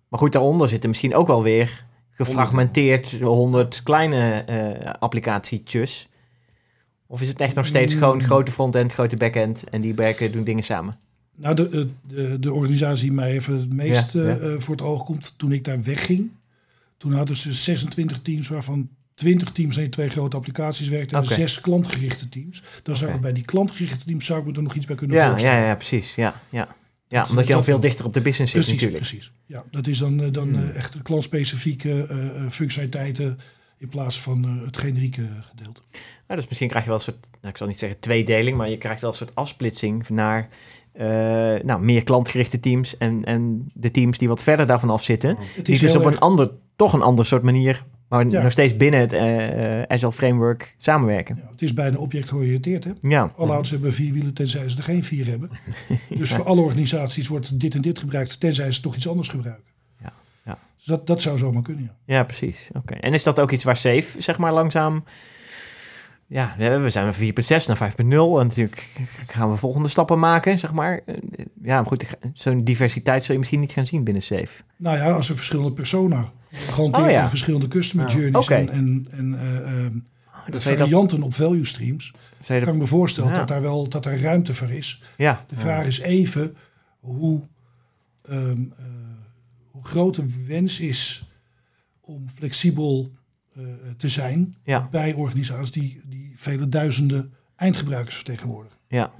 Maar 0.08 0.18
goed, 0.20 0.32
daaronder 0.32 0.68
zitten 0.68 0.88
misschien 0.88 1.14
ook 1.14 1.26
wel 1.26 1.42
weer 1.42 1.86
gefragmenteerd 2.10 3.20
honderd 3.20 3.82
kleine 3.82 4.30
eh 4.46 4.92
applicatietjes. 4.98 6.08
Of 7.12 7.20
is 7.20 7.28
het 7.28 7.40
echt 7.40 7.54
nog 7.54 7.66
steeds 7.66 7.92
Mm. 7.92 7.98
gewoon 7.98 8.22
grote 8.22 8.52
frontend, 8.52 8.92
grote 8.92 9.16
backend 9.16 9.64
en 9.70 9.80
die 9.80 9.94
werken, 9.94 10.32
doen 10.32 10.44
dingen 10.44 10.64
samen? 10.64 10.96
Nou, 11.36 11.54
de, 11.54 11.68
de- 11.68 11.88
de, 12.08 12.38
de 12.38 12.52
organisatie 12.52 13.04
die 13.08 13.12
mij 13.16 13.30
even 13.32 13.58
het 13.58 13.72
meest 13.72 14.12
Ja, 14.12 14.22
ja. 14.22 14.28
eh, 14.36 14.54
eh, 14.54 14.60
voor 14.60 14.74
het 14.74 14.84
oog 14.84 15.04
komt, 15.04 15.34
toen 15.36 15.52
ik 15.52 15.64
daar 15.64 15.82
wegging, 15.82 16.30
toen 16.96 17.12
hadden 17.12 17.36
ze 17.36 17.52
26 17.52 18.20
teams, 18.22 18.48
waarvan 18.48 18.88
20 19.14 19.52
teams 19.52 19.76
die 19.76 19.88
twee 19.88 20.08
grote 20.08 20.36
applicaties 20.36 20.88
werkten 20.88 21.18
en 21.18 21.26
zes 21.26 21.60
klantgerichte 21.60 22.28
teams. 22.28 22.62
Dan 22.82 22.96
zou 22.96 23.06
Oké. 23.08 23.16
ik 23.16 23.22
bij 23.22 23.32
die 23.32 23.44
klantgerichte 23.44 24.04
teams 24.04 24.24
zou 24.24 24.40
ik 24.40 24.46
me 24.46 24.52
er 24.52 24.62
nog 24.62 24.74
iets 24.74 24.86
bij 24.86 24.96
kunnen 24.96 25.16
Ja, 25.16 25.30
voorstellen. 25.30 25.58
ja, 25.60 25.66
ja, 25.66 25.74
precies. 25.74 26.14
Ja, 26.14 26.40
ja. 26.50 26.68
ja 27.08 27.18
Dat- 27.20 27.30
omdat 27.30 27.46
je 27.46 27.52
dan 27.52 27.64
veel 27.64 27.80
dichter 27.80 28.04
op 28.04 28.12
de 28.14 28.20
business 28.20 28.52
zit 28.52 28.60
Precies, 28.62 28.80
natuurlijk. 28.82 29.08
precies. 29.10 29.32
Ja, 29.46 29.64
dat 29.70 29.86
is 29.86 29.98
dan, 29.98 30.22
eh, 30.22 30.32
dan 30.32 30.48
Hmm. 30.48 30.62
eh, 30.62 30.76
echt 30.76 31.02
klantspecifieke 31.02 32.06
eh, 32.06 32.26
eh, 32.44 32.50
functionaliteiten 32.50 33.38
in 33.80 33.88
plaats 33.88 34.20
van 34.20 34.44
eh, 34.44 34.64
het 34.64 34.76
generieke 34.76 35.26
gedeelte. 35.42 35.80
Ja, 36.28 36.34
dus 36.34 36.48
misschien 36.48 36.68
krijg 36.68 36.84
je 36.84 36.90
wel 36.90 36.98
een 36.98 37.04
soort, 37.04 37.28
nou, 37.40 37.48
ik 37.52 37.56
zal 37.56 37.66
niet 37.66 37.78
zeggen 37.78 38.00
tweedeling, 38.00 38.56
maar 38.56 38.70
je 38.70 38.78
krijgt 38.78 39.00
wel 39.00 39.10
een 39.10 39.16
soort 39.16 39.34
afsplitsing 39.34 40.08
naar 40.08 40.46
eh, 40.92 41.06
nou, 41.64 41.80
meer 41.80 42.02
klantgerichte 42.02 42.60
teams 42.60 42.96
en, 42.96 43.24
en 43.24 43.70
de 43.74 43.90
teams 43.90 44.18
die 44.18 44.28
wat 44.28 44.42
verder 44.42 44.66
daarvan 44.66 44.90
af 44.90 45.02
zitten. 45.02 45.36
Het 45.38 45.64
Die 45.66 45.74
is 45.74 45.80
dus 45.80 45.96
op 45.96 46.02
erg- 46.04 46.12
een 46.14 46.18
ander, 46.20 46.50
toch 46.76 46.92
een 46.92 47.02
ander 47.02 47.26
soort 47.26 47.42
manier, 47.42 47.84
maar 48.08 48.26
Ja. 48.28 48.42
nog 48.42 48.52
steeds 48.52 48.76
binnen 48.76 49.00
het 49.00 49.12
eh, 49.12 49.82
Agile 49.82 50.12
Framework 50.12 50.74
samenwerken. 50.78 51.36
ja, 51.36 51.48
het 51.50 51.62
is 51.62 51.74
bijna 51.74 51.96
objectgeoriënteerd. 51.98 52.84
Hè? 52.84 52.90
Ja, 53.00 53.32
Alle 53.36 53.52
auto's 53.52 53.70
hebben 53.70 53.92
vier 53.92 54.12
wielen 54.12 54.34
tenzij 54.34 54.68
ze 54.68 54.76
er 54.76 54.82
geen 54.82 55.04
vier 55.04 55.26
hebben. 55.26 55.50
Dus 56.18 56.30
voor 56.32 56.44
alle 56.44 56.60
organisaties 56.60 57.28
wordt 57.28 57.60
dit 57.60 57.74
en 57.74 57.80
dit 57.82 57.98
gebruikt 57.98 58.40
tenzij 58.40 58.72
ze 58.72 58.80
toch 58.80 58.96
iets 58.96 59.08
anders 59.08 59.28
gebruiken. 59.28 59.64
Dus 60.80 60.88
dat, 60.88 61.06
dat 61.06 61.20
zou 61.22 61.38
zomaar 61.38 61.62
kunnen, 61.62 61.84
ja. 61.84 62.14
ja 62.16 62.24
precies. 62.24 62.70
Oké. 62.72 62.94
En 62.94 63.12
is 63.14 63.22
dat 63.22 63.40
ook 63.40 63.50
iets 63.50 63.64
waar 63.64 63.76
Safe, 63.76 64.20
zeg 64.22 64.38
maar, 64.38 64.52
langzaam... 64.52 65.04
Ja, 66.26 66.54
we 66.58 66.90
zijn 66.90 67.12
van 67.14 67.24
4.6 67.26 67.66
naar 67.66 67.90
5.0 67.92 67.96
en 67.98 68.06
natuurlijk 68.32 68.88
gaan 69.26 69.50
we 69.50 69.56
volgende 69.56 69.88
stappen 69.88 70.18
maken, 70.18 70.58
zeg 70.58 70.72
maar. 70.72 71.00
Eh, 71.06 71.14
Ja, 71.62 71.74
maar 71.76 71.86
goed, 71.86 72.04
zo'n 72.34 72.64
diversiteit 72.64 73.22
zul 73.24 73.32
je 73.32 73.38
misschien 73.38 73.60
niet 73.60 73.72
gaan 73.72 73.86
zien 73.86 74.04
binnen 74.04 74.22
Safe. 74.22 74.62
Nou 74.76 74.96
ja, 74.96 75.10
als 75.12 75.28
er 75.28 75.36
verschillende 75.36 75.72
persona 75.72 76.28
gehanteerd 76.52 77.06
Oh 77.06 77.12
ja. 77.12 77.28
verschillende 77.28 77.68
customer 77.68 78.08
Ja. 78.08 78.14
journeys 78.16 78.48
en, 78.48 78.68
en, 78.68 79.06
en 79.10 80.06
dat- 80.50 80.62
varianten 80.62 81.22
op 81.22 81.34
value 81.34 81.66
streams, 81.66 82.10
kan 82.46 82.58
dat- 82.58 82.68
ik 82.68 82.74
me 82.74 82.86
voorstellen 82.86 83.30
Ja. 83.30 83.36
dat 83.36 83.48
daar 83.48 83.62
wel 83.62 83.88
dat 83.88 84.02
daar 84.02 84.20
ruimte 84.20 84.54
voor 84.54 84.70
is. 84.70 85.02
Ja, 85.16 85.44
De 85.48 85.56
vraag 85.56 85.86
is 85.86 85.98
even 86.00 86.56
hoe, 87.00 87.42
ehm, 88.28 88.40
eh, 88.78 88.84
de 89.82 90.44
wens 90.46 90.80
is 90.80 91.24
om 92.00 92.28
flexibel 92.28 93.10
eh, 93.54 93.62
te 93.96 94.08
zijn 94.08 94.54
ja. 94.64 94.88
bij 94.90 95.12
organisaties 95.14 95.70
die, 95.72 96.00
die 96.06 96.32
vele 96.36 96.68
duizenden 96.68 97.32
eindgebruikers 97.56 98.14
vertegenwoordigen. 98.16 98.78
Ja. 98.88 99.10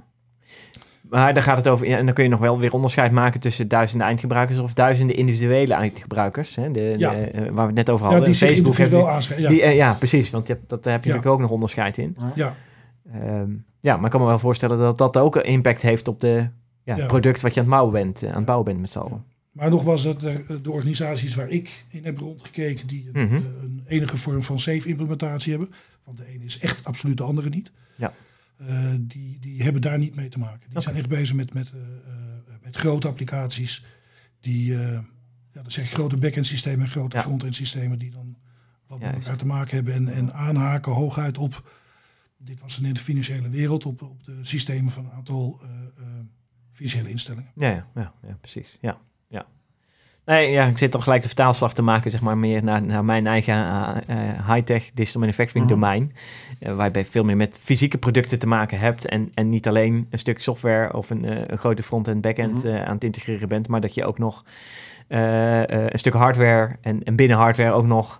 Maar 1.01 1.33
daar 1.33 1.43
gaat 1.43 1.57
het 1.57 1.67
over. 1.67 1.87
Ja, 1.87 1.97
en 1.97 2.05
dan 2.05 2.13
kun 2.13 2.23
je 2.23 2.29
nog 2.29 2.39
wel 2.39 2.59
weer 2.59 2.73
onderscheid 2.73 3.11
maken 3.11 3.39
tussen 3.39 3.67
duizenden 3.67 4.07
eindgebruikers 4.07 4.59
of 4.59 4.73
duizenden 4.73 5.15
individuele 5.15 5.73
eindgebruikers. 5.73 6.55
Hè? 6.55 6.71
De, 6.71 6.95
Ja. 6.97 7.11
de, 7.11 7.17
eh, 7.17 7.41
waar 7.41 7.51
we 7.53 7.61
het 7.61 7.73
net 7.75 7.89
over 7.89 8.05
Ja, 8.05 8.11
hadden. 8.11 8.29
die 8.29 8.37
zich 8.37 8.47
Facebook 8.47 8.65
heeft 8.77 8.79
individueel 8.79 9.05
die- 9.05 9.15
aanschrijven. 9.15 9.43
Ja, 9.45 9.51
die, 9.51 9.61
eh, 9.61 9.75
ja, 9.75 9.93
precies. 9.93 10.29
Want 10.29 10.47
je 10.47 10.53
hebt, 10.53 10.69
dat 10.69 10.83
daar 10.83 10.93
heb 10.93 11.03
je 11.03 11.09
Ja. 11.09 11.15
natuurlijk 11.15 11.41
ook 11.41 11.47
nog 11.47 11.55
onderscheid 11.55 11.97
in. 11.97 12.17
ja, 12.35 12.55
Ehm, 13.13 13.49
ja, 13.79 13.95
maar 13.95 14.05
ik 14.05 14.11
kan 14.11 14.19
me 14.21 14.25
wel 14.27 14.39
voorstellen 14.39 14.77
dat 14.77 14.97
dat 14.97 15.17
ook 15.17 15.35
een 15.35 15.43
impact 15.43 15.81
heeft 15.81 16.07
op 16.07 16.19
de 16.19 16.49
ja, 16.83 16.95
Ja. 16.95 17.05
product 17.05 17.41
wat 17.41 17.53
je 17.53 17.59
aan 17.59 17.65
het 17.65 17.75
bouwen 17.75 17.93
bent, 17.93 18.21
eh, 18.23 18.29
aan 18.29 18.35
het 18.35 18.45
bouwen 18.45 18.67
bent 18.67 18.81
met 18.81 18.91
z'n 18.91 18.99
allen. 18.99 19.23
Maar 19.51 19.69
nogmaals, 19.69 20.03
dat 20.03 20.23
er, 20.23 20.61
de 20.63 20.71
organisaties 20.71 21.35
waar 21.35 21.49
ik 21.49 21.85
in 21.89 22.03
heb 22.05 22.17
rondgekeken, 22.17 22.87
die 22.87 23.09
een, 23.13 23.25
Mhm. 23.27 23.35
eh, 23.35 23.41
een 23.61 23.83
enige 23.87 24.17
vorm 24.17 24.43
van 24.43 24.59
safe 24.59 24.87
implementatie 24.87 25.51
hebben, 25.51 25.69
want 26.03 26.17
de 26.17 26.25
ene 26.25 26.43
is 26.43 26.59
echt 26.59 26.83
absoluut 26.85 27.17
de 27.17 27.23
andere 27.23 27.49
niet, 27.49 27.71
Ja. 27.97 28.13
eh, 28.57 28.93
die, 29.01 29.39
die 29.39 29.63
hebben 29.63 29.81
daar 29.81 29.97
niet 29.97 30.15
mee 30.15 30.29
te 30.29 30.39
maken. 30.39 30.69
Die 30.71 30.81
zijn 30.81 30.95
echt 30.95 31.09
bezig 31.09 31.35
met, 31.35 31.53
met, 31.53 31.71
eh, 31.71 31.81
eh, 31.81 32.53
met 32.63 32.75
grote 32.75 33.07
applicaties 33.07 33.85
die, 34.39 34.73
eh, 34.75 34.91
ja, 35.53 35.61
dat 35.63 35.71
zeg 35.71 35.85
ik, 35.85 35.91
grote 35.91 36.17
back-end 36.17 36.47
systemen 36.47 36.85
en 36.85 36.91
grote 36.91 37.15
Ja. 37.17 37.21
front-end 37.23 37.55
systemen 37.55 37.99
die 37.99 38.11
dan 38.11 38.35
wat 38.87 38.99
met 38.99 39.13
elkaar 39.13 39.37
te 39.37 39.45
maken 39.45 39.75
hebben 39.75 39.93
en, 39.93 40.07
en 40.07 40.33
aanhaken 40.33 40.91
hooguit 40.91 41.37
op, 41.37 41.71
dit 42.37 42.59
was 42.61 42.79
in 42.79 42.93
de 42.93 42.99
financiële 42.99 43.49
wereld, 43.49 43.85
op, 43.85 44.01
op 44.01 44.23
de 44.25 44.39
systemen 44.41 44.91
van 44.91 45.05
een 45.05 45.11
aantal 45.11 45.59
eh, 45.61 45.69
eh, 45.69 46.05
financiële 46.71 47.09
instellingen. 47.09 47.51
Ja, 47.55 47.69
ja, 47.69 47.87
ja, 47.95 48.13
ja, 48.27 48.35
precies. 48.41 48.77
Ja. 48.81 49.01
Nee, 50.31 50.51
ja, 50.51 50.65
ik 50.65 50.77
zit 50.77 50.91
toch 50.91 51.03
gelijk 51.03 51.21
de 51.21 51.27
vertaalslag 51.27 51.73
te 51.73 51.81
maken, 51.81 52.11
zeg 52.11 52.21
maar, 52.21 52.37
meer 52.37 52.63
naar, 52.63 52.81
naar 52.83 53.05
mijn 53.05 53.27
eigen 53.27 53.53
eh, 53.53 53.97
eh, 54.07 54.47
high-tech 54.53 54.91
digital 54.93 55.21
manufacturing 55.21 55.65
Mhm. 55.65 55.73
domein. 55.73 56.13
eh, 56.59 56.73
waarbij 56.73 57.01
je 57.01 57.07
veel 57.07 57.23
meer 57.23 57.35
met 57.37 57.57
fysieke 57.61 57.97
producten 57.97 58.39
te 58.39 58.47
maken 58.47 58.79
hebt. 58.79 59.05
En, 59.05 59.31
en 59.33 59.49
niet 59.49 59.67
alleen 59.67 60.07
een 60.09 60.19
stuk 60.19 60.41
software 60.41 60.93
of 60.93 61.09
een, 61.09 61.51
een 61.51 61.57
grote 61.57 61.83
front-end, 61.83 62.21
back-end 62.21 62.63
Mhm. 62.63 62.75
aan 62.75 62.93
het 62.93 63.03
integreren 63.03 63.47
bent, 63.47 63.67
maar 63.67 63.81
dat 63.81 63.93
je 63.93 64.05
ook 64.05 64.17
nog 64.17 64.43
een 65.07 65.89
stuk 65.99 66.13
hardware 66.13 66.75
en, 66.81 67.03
en 67.03 67.15
binnen 67.15 67.37
hardware 67.37 67.71
ook 67.71 67.85
nog 67.85 68.19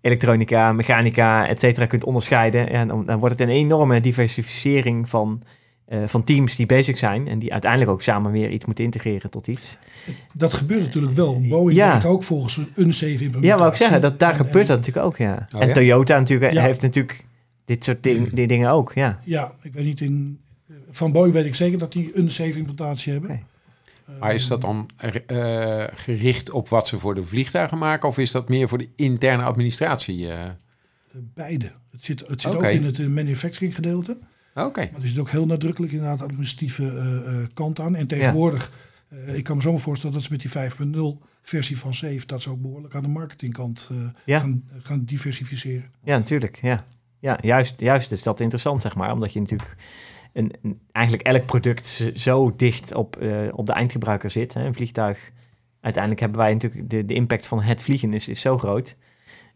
elektronica, 0.00 0.72
mechanica, 0.72 1.46
et 1.48 1.60
cetera, 1.60 1.86
kunt 1.86 2.04
onderscheiden. 2.04 2.70
En 2.70 2.88
dan, 2.88 3.04
dan 3.04 3.18
wordt 3.18 3.38
het 3.38 3.48
een 3.48 3.54
enorme 3.54 4.00
diversificering 4.00 5.08
van, 5.08 5.42
eh, 5.90 6.02
van 6.06 6.24
teams 6.24 6.56
die 6.56 6.66
bezig 6.66 6.98
zijn 6.98 7.28
en 7.28 7.38
die 7.38 7.52
uiteindelijk 7.52 7.90
ook 7.90 8.02
samen 8.02 8.32
weer 8.32 8.50
iets 8.50 8.64
moeten 8.64 8.84
integreren 8.84 9.30
tot 9.30 9.46
iets. 9.46 9.78
Dat 10.34 10.52
gebeurt 10.52 10.80
natuurlijk 10.82 11.14
wel. 11.14 11.40
Boeing 11.40 11.78
Ja. 11.78 11.88
werkt 11.90 12.04
ook 12.04 12.22
volgens 12.22 12.56
een 12.56 12.68
unsafe 12.76 13.10
implementatie. 13.10 13.46
Ja, 13.48 13.56
wou 13.56 13.70
ik 13.70 13.76
zeggen, 13.76 14.00
dat, 14.00 14.18
daar 14.18 14.30
En- 14.30 14.36
gebeurt 14.36 14.68
en- 14.68 14.76
dat 14.76 14.76
natuurlijk 14.76 15.06
ook, 15.06 15.16
ja. 15.16 15.48
Oh, 15.54 15.60
en 15.62 15.68
ja? 15.68 15.74
Toyota 15.74 16.18
natuurlijk 16.18 16.52
Ja. 16.52 16.62
heeft 16.62 16.82
natuurlijk 16.82 17.24
dit 17.64 17.84
soort 17.84 18.02
ding, 18.02 18.32
die 18.32 18.46
dingen 18.46 18.70
ook, 18.70 18.92
ja. 18.94 19.20
Ja, 19.24 19.52
ik 19.62 19.72
weet 19.72 19.84
niet 19.84 20.00
in... 20.00 20.40
Van 20.90 21.12
Boeing 21.12 21.32
weet 21.34 21.44
ik 21.44 21.54
zeker 21.54 21.78
dat 21.78 21.92
die 21.92 22.10
een 22.16 22.30
safe 22.30 22.58
implementatie 22.58 23.12
hebben. 23.12 23.42
Maar 24.20 24.34
is 24.34 24.46
dat 24.46 24.60
dan 24.60 24.88
eh, 25.26 25.84
gericht 25.92 26.50
op 26.50 26.68
wat 26.68 26.88
ze 26.88 26.98
voor 26.98 27.14
de 27.14 27.22
vliegtuigen 27.22 27.78
maken? 27.78 28.08
Of 28.08 28.18
is 28.18 28.30
dat 28.30 28.48
meer 28.48 28.68
voor 28.68 28.78
de 28.78 28.88
interne 28.96 29.42
administratie? 29.42 30.28
eh? 30.28 30.44
Eh, 30.44 30.50
Beide. 31.34 31.72
Het 31.90 32.04
zit, 32.04 32.24
het 32.26 32.40
zit 32.40 32.54
ook 32.54 32.62
in 32.64 32.84
het 32.84 32.98
eh, 32.98 33.06
manufacturing 33.06 33.74
gedeelte. 33.74 34.18
Oké. 34.54 34.88
Maar 34.92 35.00
er 35.00 35.08
zit 35.08 35.18
ook 35.18 35.30
heel 35.30 35.46
nadrukkelijk 35.46 35.92
inderdaad 35.92 36.22
administratieve 36.22 36.86
eh, 36.86 37.40
eh, 37.42 37.48
kant 37.54 37.80
aan. 37.80 37.94
En 37.94 38.06
tegenwoordig, 38.06 38.72
eh, 39.08 39.34
ik 39.36 39.44
kan 39.44 39.56
me 39.56 39.62
zo 39.62 39.70
maar 39.70 39.80
voorstellen 39.80 40.14
dat 40.14 40.24
ze 40.24 40.30
met 40.32 40.40
die 40.40 40.50
5.0 40.50 41.22
versie 41.42 41.78
van 41.78 41.94
Safe, 41.94 42.26
dat 42.26 42.42
ze 42.42 42.50
ook 42.50 42.60
behoorlijk 42.62 42.94
aan 42.94 43.02
de 43.02 43.08
marketingkant 43.08 43.90
Ja. 44.24 44.38
gaan, 44.38 44.62
gaan 44.82 45.04
diversificeren. 45.04 45.90
Ja, 46.04 46.16
natuurlijk, 46.16 46.58
ja. 46.62 46.84
Ja, 47.18 47.38
juist, 47.42 47.80
juist 47.80 48.12
is 48.12 48.22
dat 48.22 48.40
interessant, 48.40 48.82
zeg 48.82 48.94
maar. 48.94 49.12
Omdat 49.12 49.32
je 49.32 49.40
natuurlijk 49.40 49.76
een, 50.32 50.52
een- 50.62 50.80
eigenlijk 50.92 51.26
elk 51.26 51.46
product 51.46 52.10
zo 52.14 52.56
dicht 52.56 52.94
op, 52.94 53.16
op 53.52 53.66
de 53.66 53.72
eindgebruiker 53.72 54.30
zit. 54.30 54.54
Hè. 54.54 54.64
Een 54.64 54.74
vliegtuig, 54.74 55.30
uiteindelijk 55.80 56.20
hebben 56.22 56.40
wij 56.40 56.52
natuurlijk... 56.52 56.90
De, 56.90 57.04
de 57.04 57.14
impact 57.14 57.46
van 57.46 57.62
het 57.62 57.82
vliegen 57.82 58.14
is, 58.14 58.28
is 58.28 58.40
zo 58.40 58.58
groot. 58.58 58.96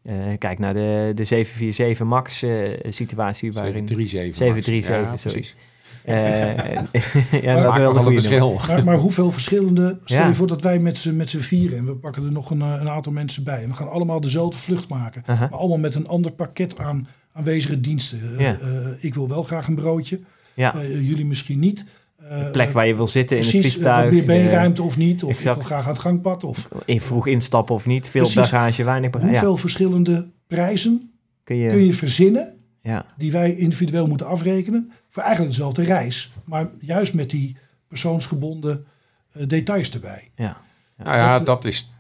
Eh, 0.04 0.16
kijk 0.38 0.58
naar 0.58 0.74
de, 0.74 1.12
de 1.14 1.24
747 1.24 2.06
MAX 2.06 2.42
eh, 2.42 2.50
situatie 2.88 3.52
waarin... 3.52 3.88
737. 3.88 4.36
737, 4.36 5.10
Ja, 5.10 5.16
sorry. 5.16 5.38
precies. 5.38 5.56
Eh, 6.04 7.42
ja, 7.42 7.54
Maar- 7.54 7.62
dat 7.62 7.88
is 7.88 7.94
wel 7.96 8.06
een 8.06 8.12
verschil. 8.12 8.60
Maar, 8.68 8.84
maar 8.84 8.96
hoeveel 8.96 9.32
verschillende... 9.32 9.98
Stel 10.04 10.18
Ja. 10.18 10.26
je 10.26 10.34
voor 10.34 10.46
dat 10.46 10.62
wij 10.62 10.78
met 10.78 10.98
z'n 10.98 11.38
vieren 11.38 11.78
en 11.78 11.84
we 11.86 11.94
pakken 11.96 12.24
er 12.24 12.32
nog 12.32 12.50
een, 12.50 12.60
een 12.60 12.88
aantal 12.88 13.12
mensen 13.12 13.44
bij. 13.44 13.62
En 13.62 13.68
we 13.68 13.74
gaan 13.74 13.90
allemaal 13.90 14.20
dezelfde 14.20 14.58
vlucht 14.58 14.88
maken. 14.88 15.22
Maar 15.26 15.48
allemaal 15.50 15.78
met 15.78 15.94
een 15.94 16.06
ander 16.08 16.32
pakket 16.32 16.78
aan 16.78 17.08
aanwezige 17.32 17.80
diensten. 17.80 18.20
Ja. 18.38 18.56
ik 19.00 19.14
wil 19.14 19.28
wel 19.28 19.42
graag 19.42 19.66
een 19.68 19.74
broodje. 19.74 20.20
Ja, 20.54 20.74
Eh, 20.74 21.08
jullie 21.08 21.24
misschien 21.24 21.58
niet. 21.58 21.84
Eh, 22.28 22.44
de 22.44 22.50
plek 22.50 22.70
waar 22.72 22.86
je 22.86 22.94
wil 22.96 23.08
zitten 23.08 23.36
in 23.36 23.42
het 23.42 23.52
Precies, 23.52 23.72
vliegtuig. 23.72 24.10
meer 24.10 24.24
beenruimte 24.24 24.82
of 24.82 24.96
niet. 24.96 25.22
Of 25.24 25.30
ik 25.30 25.36
exact. 25.36 25.56
wil 25.56 25.64
graag 25.64 25.84
aan 25.84 25.92
het 25.92 25.98
gangpad. 25.98 26.44
Of 26.44 26.68
in 26.84 27.00
vroeg 27.00 27.26
instappen 27.26 27.74
of 27.74 27.86
niet. 27.86 28.08
Veel 28.08 28.20
Precies. 28.22 28.40
bagage, 28.50 28.84
weinig 28.84 29.10
bagage. 29.10 29.30
hoeveel 29.30 29.52
Ja, 29.52 29.56
verschillende 29.56 30.28
prijzen 30.46 31.12
kun 31.44 31.56
je, 31.56 31.68
kun 31.68 31.84
je 31.86 31.92
verzinnen... 31.92 32.54
ja, 32.80 33.06
die 33.16 33.32
wij 33.32 33.54
individueel 33.54 34.06
moeten 34.06 34.26
afrekenen... 34.26 34.92
voor 35.08 35.22
eigenlijk 35.22 35.52
dezelfde 35.54 35.82
reis. 35.84 36.32
Maar 36.44 36.70
juist 36.80 37.14
met 37.14 37.30
die 37.30 37.56
persoonsgebonden 37.88 38.84
eh, 39.32 39.46
details 39.48 39.90
erbij. 39.94 40.30
ja. 40.36 40.60
Nou 40.96 41.16
ja, 41.16 41.32
Dat- 41.32 41.46
dat 41.46 41.64
is, 41.64 41.90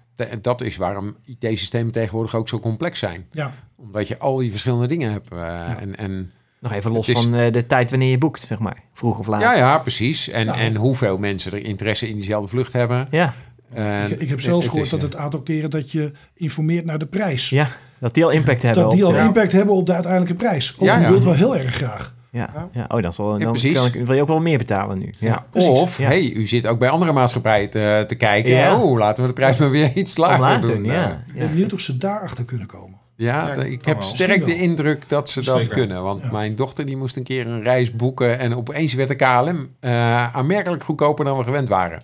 dat 0.40 0.60
is 0.60 0.76
waarom 0.76 1.16
IT-systemen 1.24 1.92
tegenwoordig 1.92 2.34
ook 2.34 2.48
zo 2.48 2.58
complex 2.58 2.98
zijn. 2.98 3.26
Ja, 3.30 3.52
Omdat 3.76 4.08
je 4.08 4.18
al 4.18 4.36
die 4.36 4.50
verschillende 4.50 4.86
dingen 4.86 5.12
hebt. 5.12 5.30
eh, 5.30 5.80
en, 5.80 5.96
en, 5.96 6.32
Nog 6.64 6.72
even 6.72 6.90
los 6.92 7.08
is- 7.08 7.20
van 7.20 7.34
eh, 7.34 7.52
de 7.52 7.66
tijd 7.66 7.90
wanneer 7.90 8.10
je 8.10 8.18
boekt, 8.18 8.40
zeg 8.40 8.58
maar. 8.58 8.76
Vroeg 8.92 9.18
of 9.18 9.26
laat. 9.26 9.40
ja, 9.40 9.54
ja, 9.56 9.78
precies. 9.78 10.28
En, 10.28 10.44
Ja. 10.44 10.54
en 10.58 10.74
hoeveel 10.76 11.16
mensen 11.18 11.52
er 11.52 11.64
interesse 11.64 12.08
in 12.08 12.14
diezelfde 12.16 12.48
vlucht 12.48 12.72
hebben. 12.72 13.08
Ja, 13.10 13.34
En 13.72 14.10
ik, 14.12 14.20
ik 14.20 14.28
heb 14.28 14.40
zelfs 14.40 14.64
het 14.64 14.68
gehoord 14.74 14.84
is, 14.92 15.00
dat 15.00 15.02
het 15.02 15.16
aantal 15.16 15.40
keren 15.42 15.70
dat 15.70 15.92
je 15.92 16.12
informeert 16.34 16.84
naar 16.86 16.98
de 16.98 17.06
prijs. 17.06 17.48
ja, 17.50 17.68
dat 17.98 18.14
die 18.14 18.24
al 18.24 18.30
impact 18.30 18.62
hebben. 18.62 18.82
dat 18.82 18.90
die 18.92 19.00
op 19.02 19.06
al 19.08 19.12
de- 19.14 19.18
Ja. 19.22 19.26
impact 19.26 19.52
hebben 19.52 19.74
op 19.74 19.86
de 19.86 19.92
uiteindelijke 19.92 20.34
prijs. 20.36 20.74
Oh, 20.74 20.84
Ja, 20.84 20.96
je 20.96 21.02
ja. 21.02 21.08
wilt 21.10 21.24
wel 21.24 21.34
heel 21.34 21.56
erg 21.56 21.74
graag. 21.74 22.12
Ja, 22.30 22.68
ja. 22.72 22.84
Oh, 22.88 23.02
dat 23.02 23.10
is 23.12 23.16
wel, 23.18 23.32
Ja, 23.38 23.42
dan 23.44 23.52
precies. 23.52 23.74
kan 23.76 23.86
ik, 23.86 24.06
wil 24.06 24.14
je 24.14 24.20
ook 24.22 24.28
wel 24.28 24.40
meer 24.40 24.58
betalen 24.58 24.98
nu. 24.98 25.14
Ja. 25.18 25.44
Of, 25.52 25.98
Ja. 25.98 26.06
hey, 26.06 26.32
u 26.32 26.46
zit 26.46 26.66
ook 26.66 26.78
bij 26.78 26.88
andere 26.88 27.12
maatschappijen 27.12 27.70
te, 27.70 28.04
te 28.08 28.14
kijken. 28.14 28.50
Ja. 28.50 28.80
Oh, 28.82 28.98
laten 28.98 29.22
we 29.22 29.28
de 29.28 29.34
prijs 29.34 29.56
maar 29.56 29.70
weer 29.70 29.92
iets 29.94 30.16
lager 30.16 30.60
doen. 30.60 30.84
ja. 30.84 30.92
Ja, 30.92 31.24
Ik 31.26 31.38
ben 31.38 31.48
benieuwd 31.48 31.72
of 31.72 31.80
ze 31.80 31.98
daarachter 31.98 32.44
kunnen 32.44 32.66
komen. 32.66 32.98
Ja, 33.16 33.52
ik 33.52 33.84
heb 33.84 33.94
wel. 33.94 34.02
sterk 34.04 34.44
de 34.44 34.56
indruk 34.56 35.08
dat 35.08 35.28
ze 35.30 35.44
dat 35.44 35.56
Zeker. 35.58 35.74
kunnen. 35.74 36.02
Want 36.02 36.22
Ja. 36.22 36.30
mijn 36.32 36.56
dochter 36.56 36.86
die 36.86 36.96
moest 36.96 37.16
een 37.16 37.22
keer 37.22 37.46
een 37.46 37.62
reis 37.62 37.92
boeken. 37.92 38.38
En 38.38 38.56
opeens 38.56 38.94
werd 38.94 39.08
de 39.08 39.14
KLM 39.14 39.68
eh, 39.80 40.34
aanmerkelijk 40.34 40.82
goedkoper 40.84 41.24
dan 41.24 41.38
we 41.38 41.44
gewend 41.44 41.68
waren. 41.68 42.02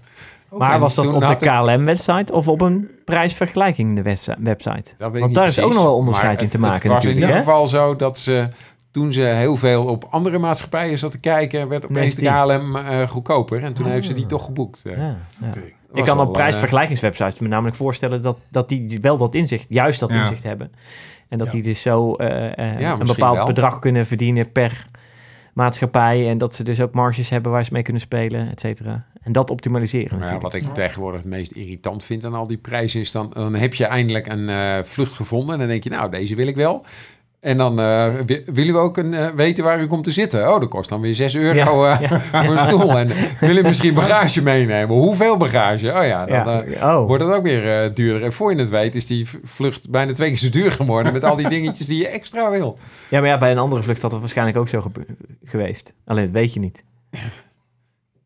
Maar 0.51 0.79
was 0.79 0.95
dat 0.95 1.07
op 1.13 1.27
de 1.27 1.37
KLM-website 1.37 2.33
of 2.33 2.49
op 2.49 2.61
een 2.61 2.91
prijsvergelijking 3.05 4.03
website? 4.03 4.95
Dat 4.99 5.11
weet 5.13 5.15
ik 5.15 5.21
Want 5.21 5.35
daar 5.35 5.47
is 5.47 5.61
ook 5.61 5.73
nog 5.73 5.83
wel 5.83 5.97
onderscheid 5.97 6.43
in 6.43 6.49
te 6.49 6.59
maken 6.59 6.83
Het 6.83 7.03
was 7.03 7.13
in 7.13 7.15
ieder 7.21 7.35
geval 7.37 7.67
zo 7.69 7.97
dat 7.97 8.19
ze 8.19 8.49
toen 8.91 9.13
ze 9.13 9.21
heel 9.21 9.57
veel 9.57 9.85
op 9.85 10.07
andere 10.11 10.39
maatschappijen 10.39 10.99
zat 10.99 11.11
te 11.11 11.19
kijken, 11.19 11.69
werd 11.69 11.85
opeens 11.85 12.15
de. 12.15 12.23
KLM 12.27 12.77
eh, 12.77 13.09
goedkoper. 13.09 13.63
En 13.63 13.73
toen 13.75 13.85
Ah. 13.87 13.91
heeft 13.93 14.07
ze 14.07 14.15
die 14.15 14.27
toch 14.27 14.45
geboekt. 14.45 14.83
eh. 14.85 14.97
Ja, 14.97 15.17
ja. 15.41 15.49
Oké. 15.49 15.63
Ik 15.93 16.05
kan 16.05 16.21
op 16.21 16.27
eh, 16.27 16.33
prijsvergelijkingswebsites 16.33 17.39
me 17.39 17.49
namelijk 17.49 17.77
voorstellen 17.77 18.23
dat, 18.23 18.39
dat 18.49 18.69
die 18.69 18.99
wel 19.01 19.17
dat 19.17 19.35
inzicht, 19.35 19.67
juist 19.69 20.01
dat 20.01 20.11
Ja. 20.11 20.23
inzicht 20.23 20.43
hebben. 20.43 20.73
En 21.29 21.39
dat 21.39 21.47
Ja. 21.47 21.53
die 21.53 21.63
dus 21.63 21.83
zo 21.83 22.15
eh, 22.15 22.59
eh, 22.59 22.99
een 22.99 23.07
bepaald 23.07 23.37
wel. 23.37 23.47
bedrag 23.47 23.79
kunnen 23.79 24.07
verdienen 24.07 24.53
per 24.53 24.85
maatschappij. 25.55 26.29
En 26.29 26.39
dat 26.39 26.55
ze 26.55 26.65
dus 26.65 26.81
ook 26.81 26.93
marges 26.93 27.29
hebben 27.31 27.53
waar 27.53 27.65
ze 27.65 27.73
mee 27.73 27.83
kunnen 27.83 28.03
spelen, 28.03 28.51
et 28.51 28.61
cetera. 28.61 29.05
En 29.23 29.33
dat 29.33 29.51
optimaliseren 29.51 30.11
ja, 30.11 30.17
natuurlijk. 30.17 30.43
wat 30.43 30.55
ik 30.55 30.75
tegenwoordig 30.75 31.21
het 31.21 31.29
meest 31.29 31.53
irritant 31.53 32.05
vind 32.05 32.25
aan 32.25 32.35
al 32.35 32.47
die 32.47 32.59
prijzen 32.59 33.01
is 33.01 33.13
dan, 33.13 33.31
dan 33.35 33.55
heb 33.55 33.75
je 33.75 33.85
eindelijk 33.85 34.27
een 34.27 34.49
eh, 34.49 34.79
vlucht 34.83 35.13
gevonden 35.13 35.55
en 35.55 35.61
dan 35.61 35.69
denk 35.69 35.85
je, 35.85 35.91
nou, 35.91 36.11
deze 36.11 36.35
wil 36.35 36.47
ik 36.47 36.57
wel. 36.57 36.85
En 37.41 37.57
dan 37.57 37.81
eh, 37.81 38.09
wi- 38.27 38.43
willen 38.53 38.75
we 38.75 38.81
ook 38.81 38.97
een, 38.97 39.15
eh, 39.15 39.29
weten 39.29 39.65
waar 39.65 39.81
u 39.81 39.87
komt 39.87 40.05
te 40.05 40.11
zitten. 40.11 40.53
Oh, 40.55 40.61
dat 40.61 40.69
kost 40.69 40.89
dan 40.89 41.01
weer 41.01 41.15
6 41.15 41.35
euro 41.35 41.87
Ja, 41.87 42.01
eh, 42.01 42.11
voor 42.45 42.53
een 42.53 42.59
stoel. 42.59 42.99
En 42.99 43.11
wil 43.41 43.57
je 43.57 43.63
misschien 43.63 43.95
bagage 43.95 44.43
meenemen? 44.43 44.97
Hoeveel 44.97 45.37
bagage? 45.37 45.87
Oh 45.93 46.07
ja, 46.07 46.27
dan 46.27 46.65
oh. 46.83 47.07
wordt 47.07 47.25
het 47.25 47.33
ook 47.33 47.43
weer 47.43 47.95
duurder. 47.95 48.23
En 48.25 48.33
voor 48.33 48.53
je 48.55 48.59
het 48.59 48.69
weet 48.69 48.95
is 48.95 49.07
die 49.07 49.29
vlucht 49.43 49.91
bijna 49.91 50.13
twee 50.13 50.29
keer 50.29 50.39
zo 50.39 50.51
duur 50.51 50.73
geworden 50.73 51.13
met 51.13 51.25
al 51.25 51.37
die 51.37 51.49
dingetjes 51.49 51.87
die 51.87 51.99
je 51.99 52.09
extra 52.09 52.51
wil. 52.51 52.79
Ja, 53.09 53.21
maar 53.21 53.29
ja, 53.29 53.39
bij 53.39 53.51
een 53.51 53.59
andere 53.59 53.83
vlucht 53.83 54.03
had 54.03 54.11
het 54.11 54.21
waarschijnlijk 54.21 54.59
ook 54.59 54.69
zo 54.69 54.91
geweest. 55.45 55.93
Alleen 56.05 56.25
dat 56.25 56.33
weet 56.33 56.53
je 56.55 56.61
niet. 56.61 56.83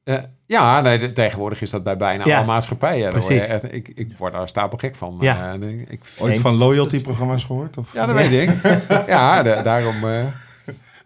Eh, 0.04 0.14
ja, 0.46 0.80
nee, 0.80 0.98
de- 0.98 1.12
tegenwoordig 1.12 1.60
is 1.60 1.70
dat 1.70 1.82
bij 1.82 1.96
bijna 1.96 2.24
Ja, 2.26 2.36
alle 2.36 2.46
maatschappijen. 2.46 3.10
Word 3.10 3.26
je 3.28 3.34
precies. 3.34 3.52
echt- 3.52 3.72
ik, 3.72 3.88
ik 3.94 4.16
word 4.16 4.32
daar 4.32 4.48
stapelgek 4.48 4.94
van. 4.96 5.16
Ja. 5.20 5.52
Eh, 5.60 5.68
ik, 5.88 6.00
Ooit 6.18 6.36
van 6.40 6.54
loyalty-programma's 6.54 7.44
gehoord? 7.44 7.76
Of? 7.78 7.92
ja, 7.92 8.06
dat 8.06 8.14
weet 8.16 8.48
ik. 8.48 8.78
Ja, 9.06 9.42
da- 9.42 9.62
daarom... 9.62 10.08
eh, 10.08 10.24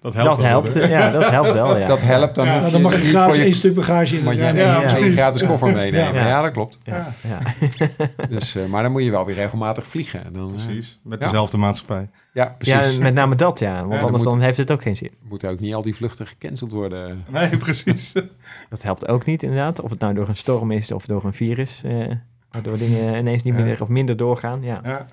dat 0.00 0.14
dat 0.14 0.24
wel, 0.24 0.38
helpt, 0.48 0.74
hè? 0.74 0.80
ja, 0.86 1.10
dat 1.10 1.30
helpt 1.30 1.52
wel, 1.52 1.78
ja. 1.78 1.86
Dat 1.86 2.02
helpt 2.02 2.34
dan. 2.34 2.46
Ja, 2.46 2.64
je 2.64 2.70
dan 2.70 2.82
mag 2.82 2.92
je 2.96 2.98
niet 3.02 3.08
gratis 3.08 3.28
voor 3.28 3.36
je- 3.38 3.44
één 3.44 3.54
stuk 3.54 3.74
bagage 3.74 4.16
in. 4.16 4.24
Maar 4.24 4.34
je 4.34 4.82
precies. 4.86 5.14
gratis 5.14 5.46
koffer 5.46 5.72
meenemen. 5.72 6.14
Ja. 6.14 6.26
Ja, 6.26 6.42
dat 6.42 6.52
klopt. 6.52 6.78
Ja, 6.82 7.06
ja. 7.28 7.38
Dus, 8.30 8.54
eh, 8.56 8.64
maar 8.66 8.82
dan 8.82 8.92
moet 8.92 9.02
je 9.04 9.10
wel 9.10 9.24
weer 9.24 9.34
regelmatig 9.34 9.86
vliegen. 9.86 10.24
En 10.24 10.32
dan, 10.32 10.54
eh, 10.56 10.64
Precies, 10.64 11.00
met 11.02 11.18
Ja. 11.18 11.24
dezelfde 11.24 11.56
maatschappij. 11.56 12.08
ja, 12.32 12.54
precies. 12.58 12.94
ja, 12.94 13.02
met 13.02 13.14
name 13.14 13.34
dat, 13.34 13.58
ja. 13.58 13.80
Want 13.80 13.94
Ja, 13.94 14.00
anders 14.00 14.22
moet- 14.22 14.32
dan 14.32 14.40
heeft 14.42 14.58
het 14.58 14.70
ook 14.72 14.82
geen 14.82 14.96
zin. 14.96 15.10
Moeten 15.28 15.50
ook 15.50 15.60
niet 15.60 15.74
al 15.74 15.82
die 15.82 15.94
vluchten 15.94 16.26
gecanceld 16.26 16.72
worden. 16.72 17.24
Nee, 17.28 17.56
precies. 17.56 18.12
Dat 18.70 18.82
helpt 18.82 19.08
ook 19.08 19.24
niet, 19.24 19.42
inderdaad. 19.42 19.80
Of 19.80 19.90
het 19.90 19.98
nou 19.98 20.14
door 20.14 20.28
een 20.28 20.36
storm 20.36 20.70
is 20.70 20.92
of 20.92 21.06
door 21.06 21.24
een 21.24 21.34
virus. 21.34 21.80
eh 21.84 21.92
waardoor 22.50 22.78
dingen 22.78 23.14
ineens 23.16 23.42
niet 23.42 23.54
Ja. 23.56 23.62
meer 23.62 23.82
of 23.82 23.88
minder 23.88 24.16
doorgaan. 24.16 24.62
Ja. 24.62 24.80
Ja. 24.84 25.06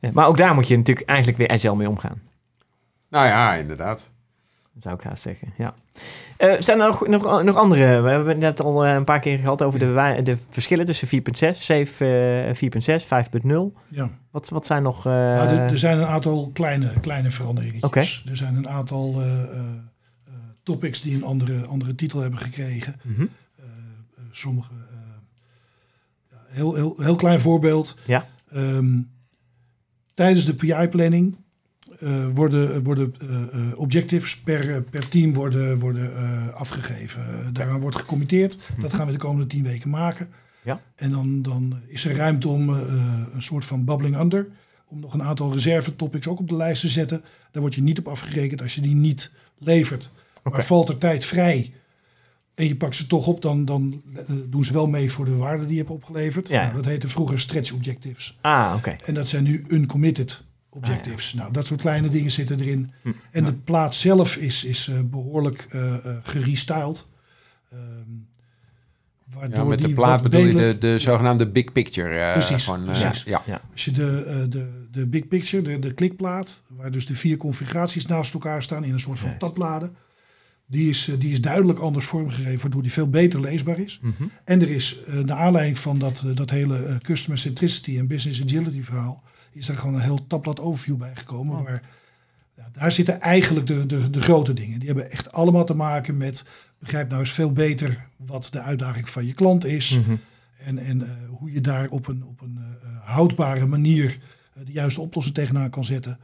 Eh, 0.00 0.10
Maar 0.12 0.26
ook 0.26 0.36
daar 0.36 0.54
moet 0.54 0.68
je 0.68 0.76
natuurlijk 0.76 1.08
eigenlijk 1.08 1.38
weer 1.38 1.48
agile 1.48 1.76
mee 1.76 1.88
omgaan. 1.88 2.20
Nou 3.08 3.26
ja, 3.26 3.54
inderdaad. 3.54 4.10
Zou 4.80 4.94
ik 4.94 5.02
haast 5.02 5.22
zeggen, 5.22 5.52
ja. 5.56 5.74
Eh, 6.36 6.54
zijn 6.58 6.80
er 6.80 6.86
nog, 6.86 7.06
nog, 7.06 7.42
nog 7.42 7.56
andere? 7.56 8.00
We 8.00 8.08
hebben 8.10 8.28
het 8.28 8.38
net 8.38 8.60
al 8.60 8.84
eh, 8.86 8.94
een 8.94 9.04
paar 9.04 9.20
keer 9.20 9.38
gehad 9.38 9.62
over 9.62 9.78
de, 9.78 10.20
de 10.22 10.36
verschillen 10.48 10.84
tussen 10.84 11.08
4.6, 11.08 11.48
Safe 11.58 12.04
eh, 12.60 13.00
4.6, 13.40 13.42
5.0. 13.42 13.50
Ja. 13.88 14.10
Wat, 14.30 14.48
wat 14.48 14.66
zijn 14.66 14.82
nog... 14.82 14.98
eh, 15.06 15.12
Nou, 15.12 15.48
er, 15.48 15.58
er 15.58 15.78
zijn 15.78 15.98
een 15.98 16.06
aantal 16.06 16.50
kleine, 16.52 17.00
kleine 17.00 17.30
veranderingen. 17.30 17.82
Oké. 17.82 17.98
Er 18.00 18.36
zijn 18.36 18.56
een 18.56 18.68
aantal 18.68 19.14
eh, 19.20 19.42
eh, 19.42 19.58
eh, 19.58 20.32
topics 20.62 21.00
die 21.02 21.14
een 21.14 21.24
andere, 21.24 21.66
andere 21.66 21.94
titel 21.94 22.20
hebben 22.20 22.38
gekregen. 22.38 23.00
mhm. 23.02 23.26
Sommige. 24.30 24.72
eh, 24.72 24.98
ja, 26.30 26.36
heel, 26.48 26.74
heel, 26.74 26.94
heel 27.00 27.16
klein 27.16 27.40
voorbeeld. 27.40 27.96
Ja. 28.06 28.26
Ehm, 28.48 29.00
tijdens 30.14 30.44
de 30.44 30.54
PI-planning 30.54 31.36
eh, 32.00 32.28
worden, 32.34 32.82
worden 32.82 33.14
eh, 33.20 33.78
objectives 33.78 34.38
per, 34.38 34.82
per 34.82 35.08
team 35.08 35.34
worden, 35.34 35.78
worden 35.78 36.12
afgegeven. 36.54 37.50
Daaraan 37.52 37.80
wordt 37.80 37.96
gecommitteerd. 37.96 38.58
Dat 38.80 38.92
gaan 38.92 39.06
we 39.06 39.12
de 39.12 39.18
komende 39.18 39.46
tien 39.46 39.62
weken 39.62 39.90
maken. 39.90 40.28
Ja. 40.62 40.80
En 40.94 41.10
dan, 41.10 41.42
dan 41.42 41.80
is 41.86 42.04
er 42.04 42.16
ruimte 42.16 42.48
om 42.48 42.68
een 42.68 43.42
soort 43.42 43.64
van 43.64 43.84
bubbling 43.84 44.20
under. 44.20 44.48
Om 44.88 45.00
nog 45.00 45.14
een 45.14 45.22
aantal 45.22 45.52
reserve 45.52 45.96
topics 45.96 46.26
ook 46.26 46.38
op 46.38 46.48
de 46.48 46.56
lijst 46.56 46.80
te 46.80 46.88
zetten. 46.88 47.24
Daar 47.52 47.62
word 47.62 47.74
je 47.74 47.82
niet 47.82 47.98
op 47.98 48.08
afgerekend 48.08 48.62
als 48.62 48.74
je 48.74 48.80
die 48.80 48.94
niet 48.94 49.32
levert. 49.58 50.12
Maar 50.42 50.64
valt 50.64 50.88
er 50.88 50.98
tijd 50.98 51.24
vrij 51.24 51.72
en 52.58 52.66
je 52.66 52.76
pakt 52.76 52.96
ze 52.96 53.06
toch 53.06 53.26
op, 53.26 53.42
dan, 53.42 53.64
dan 53.64 54.02
doen 54.46 54.64
ze 54.64 54.72
wel 54.72 54.86
mee 54.86 55.10
voor 55.10 55.24
de 55.24 55.36
waarde 55.36 55.64
die 55.64 55.72
je 55.72 55.78
hebt 55.78 55.90
opgeleverd. 55.90 56.48
Ja. 56.48 56.62
Nou, 56.62 56.74
dat 56.74 56.84
heette 56.84 57.08
vroeger 57.08 57.40
stretch 57.40 57.72
objectives. 57.72 58.38
Ah, 58.40 58.74
oké. 58.76 58.94
En 59.04 59.14
dat 59.14 59.28
zijn 59.28 59.44
nu 59.44 59.64
uncommitted 59.68 60.44
objectives. 60.78 61.32
Nou, 61.34 61.52
dat 61.52 61.66
soort 61.66 61.80
kleine 61.80 62.08
dingen 62.08 62.32
zitten 62.32 62.60
erin. 62.60 62.92
Hm. 63.02 63.12
En 63.30 63.44
de 63.44 63.52
plaat 63.52 63.94
zelf 63.94 64.36
is, 64.36 64.64
is 64.64 64.88
eh, 64.88 65.00
behoorlijk 65.04 65.66
eh 65.70 65.94
eh, 65.94 66.16
gerestyled. 66.22 67.08
Ehm, 67.72 67.80
waardoor 69.34 69.58
Ja, 69.58 69.64
met 69.64 69.80
de 69.80 69.88
plaat 69.94 70.22
bedoel 70.22 70.40
je 70.46 70.52
de, 70.52 70.76
de 70.78 70.98
zogenaamde 70.98 71.48
big 71.50 71.72
picture. 71.72 72.18
eh, 72.18 72.32
Precies, 72.32 72.64
Van, 72.64 72.78
eh, 72.80 72.84
precies. 73.00 73.22
ja. 73.22 73.42
Ja. 73.46 73.60
Als 73.72 73.84
je 73.84 73.90
de, 73.90 74.24
eh, 74.26 74.50
de, 74.50 74.86
de 74.92 75.06
big 75.06 75.28
picture, 75.28 75.62
de, 75.62 75.78
de 75.78 75.92
klikplaat, 75.94 76.62
waar 76.66 76.90
dus 76.90 77.06
de 77.06 77.14
vier 77.16 77.36
configuraties 77.36 78.06
naast 78.06 78.34
elkaar 78.34 78.62
staan 78.62 78.84
in 78.84 78.92
een 78.92 79.00
soort 79.00 79.18
van 79.18 79.26
Juist. 79.28 79.40
tabbladen. 79.44 79.96
Die 80.70 80.88
is, 80.88 81.10
die 81.18 81.32
is 81.32 81.40
duidelijk 81.40 81.78
anders 81.78 82.06
vormgegeven, 82.06 82.60
waardoor 82.60 82.82
die 82.82 82.92
veel 82.92 83.08
beter 83.10 83.40
leesbaar 83.40 83.78
is. 83.78 83.98
Mhm. 84.02 84.22
En 84.44 84.60
er 84.60 84.68
is, 84.70 85.02
eh 85.06 85.14
naar 85.14 85.36
aanleiding 85.36 85.78
van 85.78 85.98
dat, 85.98 86.24
dat 86.34 86.50
hele 86.50 86.98
customer 87.02 87.38
centricity 87.38 87.98
en 87.98 88.06
business 88.06 88.42
agility 88.42 88.82
verhaal, 88.82 89.22
is 89.58 89.68
er 89.68 89.76
gewoon 89.76 89.94
een 89.94 90.00
heel 90.00 90.26
tabblad 90.26 90.60
overview 90.60 90.96
bijgekomen. 90.96 91.58
Oh. 91.58 91.64
Waar, 91.64 91.82
ja, 92.56 92.68
daar 92.72 92.92
zitten 92.92 93.20
eigenlijk 93.20 93.66
de, 93.66 93.86
de, 93.86 94.10
de 94.10 94.20
grote 94.20 94.52
dingen. 94.52 94.78
Die 94.78 94.88
hebben 94.88 95.10
echt 95.10 95.32
allemaal 95.32 95.64
te 95.64 95.74
maken 95.74 96.16
met, 96.16 96.44
begrijp 96.78 97.08
nou 97.08 97.20
eens 97.20 97.32
veel 97.32 97.52
beter 97.52 98.06
wat 98.16 98.48
de 98.50 98.60
uitdaging 98.60 99.08
van 99.08 99.26
je 99.26 99.34
klant 99.34 99.64
is. 99.64 99.98
Mhm. 99.98 100.16
En, 100.64 100.78
en 100.78 101.02
eh, 101.02 101.28
hoe 101.28 101.52
je 101.52 101.60
daar 101.60 101.88
op 101.88 102.06
een, 102.06 102.24
op 102.24 102.40
een 102.40 102.58
eh, 102.58 102.88
houdbare 103.00 103.66
manier 103.66 104.18
eh, 104.54 104.64
de 104.64 104.72
juiste 104.72 105.00
oplossing 105.00 105.34
tegenaan 105.34 105.70
kan 105.70 105.84
zetten. 105.84 106.18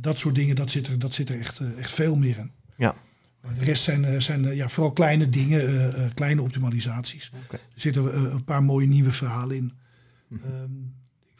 Dat 0.00 0.18
soort 0.18 0.34
dingen, 0.34 0.56
dat 0.56 0.70
zit 0.70 0.86
er, 0.86 0.98
dat 0.98 1.14
zit 1.14 1.28
er 1.28 1.38
echt, 1.38 1.60
echt 1.78 1.90
veel 1.90 2.14
meer 2.14 2.38
in. 2.38 2.50
Ja. 2.76 2.94
Maar 3.40 3.54
de 3.54 3.64
rest 3.64 3.82
zijn, 3.82 4.22
zijn 4.22 4.54
ja, 4.54 4.68
vooral 4.68 4.92
kleine 4.92 5.28
dingen, 5.28 6.14
kleine 6.14 6.42
optimalisaties. 6.42 7.32
Er 7.50 7.60
zitten 7.74 8.12
eh, 8.12 8.22
een 8.22 8.44
paar 8.44 8.62
mooie 8.62 8.86
nieuwe 8.86 9.12
verhalen 9.12 9.56
in. 9.56 9.72
Mhm. 10.28 10.44
Ehm, 10.44 10.70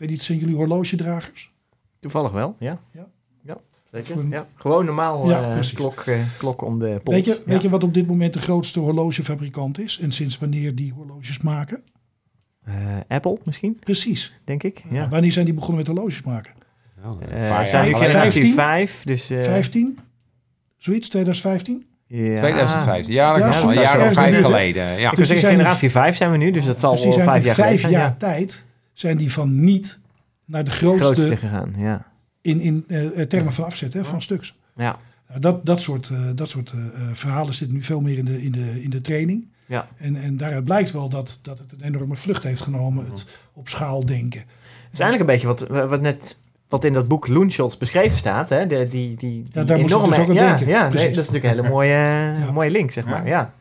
weet 0.02 0.10
niet, 0.10 0.22
zijn 0.22 0.38
jullie 0.38 0.54
horlogedragers? 0.56 1.52
Toevallig 2.00 2.32
wel, 2.32 2.56
ja. 2.58 2.78
Ja. 2.92 3.06
Ja, 3.44 3.56
zeker. 3.86 4.18
Een- 4.18 4.28
Ja. 4.30 4.46
Gewoon 4.54 4.84
normaal 4.84 5.28
Ja, 5.28 5.56
eh, 5.56 5.72
klok, 5.74 6.00
eh, 6.00 6.18
klok 6.38 6.62
om 6.62 6.78
de 6.78 7.00
pols. 7.04 7.16
Weet 7.16 7.24
je, 7.24 7.42
Ja. 7.44 7.52
weet 7.52 7.62
je 7.62 7.68
wat 7.68 7.84
op 7.84 7.94
dit 7.94 8.06
moment 8.06 8.32
de 8.32 8.38
grootste 8.38 8.80
horlogefabrikant 8.80 9.78
is? 9.80 9.98
En 9.98 10.12
sinds 10.12 10.38
wanneer 10.38 10.74
die 10.74 10.92
horloges 10.92 11.40
maken? 11.40 11.82
Eh, 12.64 12.74
Apple 13.08 13.38
misschien, 13.44 13.78
Precies. 13.80 14.34
denk 14.44 14.62
ik. 14.62 14.82
Ja. 14.90 15.08
Wanneer 15.08 15.32
zijn 15.32 15.44
die 15.44 15.54
begonnen 15.54 15.78
met 15.78 15.86
horloges 15.86 16.22
maken? 16.22 16.52
Oh, 17.04 17.10
zijn 17.20 17.28
nu 17.30 17.30
jaar 17.30 17.66
vijf- 17.68 17.74
generatie 17.98 18.12
15? 18.12 18.54
5, 18.54 19.02
dus... 19.04 19.30
eh, 19.30 19.42
15? 19.42 19.98
Zoiets, 20.76 21.08
2015? 21.08 21.86
ja. 22.06 22.36
2015. 22.36 23.12
Ja, 23.14 23.30
dat 23.32 23.38
Ja, 23.54 23.62
Een 23.68 23.72
jaar 23.72 24.06
of 24.06 24.12
vijf 24.12 24.36
de- 24.36 24.42
geleden. 24.42 24.82
Ja. 24.84 24.90
Ik 24.92 24.98
wil 25.00 25.08
Dus 25.08 25.16
die 25.16 25.24
zeggen, 25.26 25.38
zijn 25.38 25.56
generatie 25.56 25.90
5 25.90 26.16
zijn 26.16 26.30
we 26.30 26.36
nu, 26.36 26.50
dus 26.50 26.64
dat 26.64 26.80
zal 26.80 26.98
zijn 26.98 27.12
vijf 27.12 27.26
in 27.38 27.44
jaar 27.44 27.54
vijf 27.54 27.54
geleden 27.56 27.78
zijn. 27.80 27.92
jaar 27.92 28.02
ja. 28.02 28.14
tijd 28.18 28.64
zijn 28.92 29.16
die 29.16 29.32
van 29.32 29.64
niet 29.64 29.98
naar 30.44 30.64
de 30.64 30.70
grootste, 30.70 31.14
Grootste 31.14 31.36
gegaan, 31.36 31.74
ja. 31.76 32.06
in, 32.40 32.60
in 32.60 32.84
eh, 32.88 33.22
termen 33.22 33.52
van 33.52 33.64
afzet 33.64 33.92
hè, 33.92 34.04
van 34.04 34.22
stuks. 34.22 34.56
Ja, 34.76 34.98
Nou, 35.28 35.40
dat, 35.40 35.66
dat 35.66 35.80
soort, 35.80 36.08
eh, 36.08 36.18
dat 36.34 36.48
soort 36.48 36.72
eh, 36.72 36.78
eh, 36.78 37.14
verhalen 37.14 37.54
zitten 37.54 37.76
nu 37.76 37.82
veel 37.82 38.00
meer 38.00 38.18
in 38.18 38.24
de, 38.24 38.42
in 38.42 38.52
de, 38.52 38.82
in 38.82 38.90
de 38.90 39.00
training. 39.00 39.48
ja. 39.66 39.88
En, 39.96 40.16
en 40.16 40.36
daaruit 40.36 40.64
blijkt 40.64 40.92
wel 40.92 41.08
dat, 41.08 41.38
dat 41.42 41.58
het 41.58 41.72
een 41.72 41.82
enorme 41.82 42.16
vlucht 42.16 42.42
heeft 42.42 42.60
genomen, 42.60 43.06
het 43.06 43.26
op 43.52 43.68
schaal 43.68 44.06
denken. 44.06 44.40
Het 44.40 44.92
is 44.92 45.00
eigenlijk 45.00 45.30
een 45.30 45.36
beetje 45.36 45.66
wat, 45.66 45.88
wat 45.88 46.00
net... 46.00 46.36
Wat 46.68 46.84
in 46.84 46.92
dat 46.92 47.08
boek 47.08 47.28
Loonshots 47.28 47.78
beschreven 47.78 48.18
staat, 48.18 48.48
hè? 48.48 48.66
De, 48.66 48.88
die, 48.88 49.16
die, 49.16 49.16
die 49.16 49.64
daar 49.64 49.78
moest 49.78 49.94
ik 49.94 50.04
dus 50.04 50.18
ook 50.18 50.28
aan 50.28 50.34
ja, 50.34 50.48
denken. 50.48 50.66
Ja, 50.66 50.88
nee, 50.88 50.90
dat 50.90 51.02
is 51.02 51.14
natuurlijk 51.16 51.44
een 51.44 51.50
hele 51.50 51.68
mooie, 51.68 52.34
mooie 52.52 52.70
link, 52.70 52.90
zeg 52.90 53.04
maar. 53.04 53.26
Ja. 53.26 53.54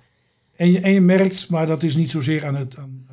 En 0.56 0.72
je, 0.72 0.80
en 0.80 0.92
je 0.92 1.02
merkt, 1.02 1.50
maar 1.50 1.66
dat 1.66 1.84
is 1.84 1.96
niet 1.96 2.12
zozeer 2.12 2.46
aan 2.46 2.56
het 2.56 2.78
aan, 2.78 3.06
eh, 3.10 3.11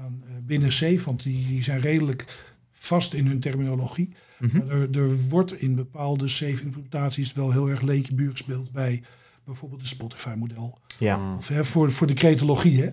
binnen 0.49 0.68
C, 0.68 1.01
want 1.01 1.22
die, 1.22 1.46
die 1.46 1.62
zijn 1.62 1.80
redelijk 1.80 2.49
vast 2.72 3.14
in 3.14 3.26
hun 3.26 3.40
terminologie. 3.40 4.12
Mhm. 4.38 4.57
Maar 4.57 4.66
er, 4.68 4.99
er 4.99 5.16
wordt 5.28 5.61
in 5.61 5.74
bepaalde 5.74 6.28
safe-implementaties 6.28 7.32
wel 7.32 7.53
heel 7.53 7.68
erg 7.68 7.80
leentje 7.80 8.14
buur 8.14 8.30
gespeeld 8.30 8.72
bij 8.72 9.03
bijvoorbeeld 9.44 9.80
het 9.80 9.90
Spotify-model. 9.90 10.78
ja. 10.99 11.36
Of 11.36 11.49
hè, 11.49 11.64
voor, 11.64 11.92
voor 11.92 12.07
de 12.07 12.12
cretologie, 12.14 12.82
hè? 12.82 12.88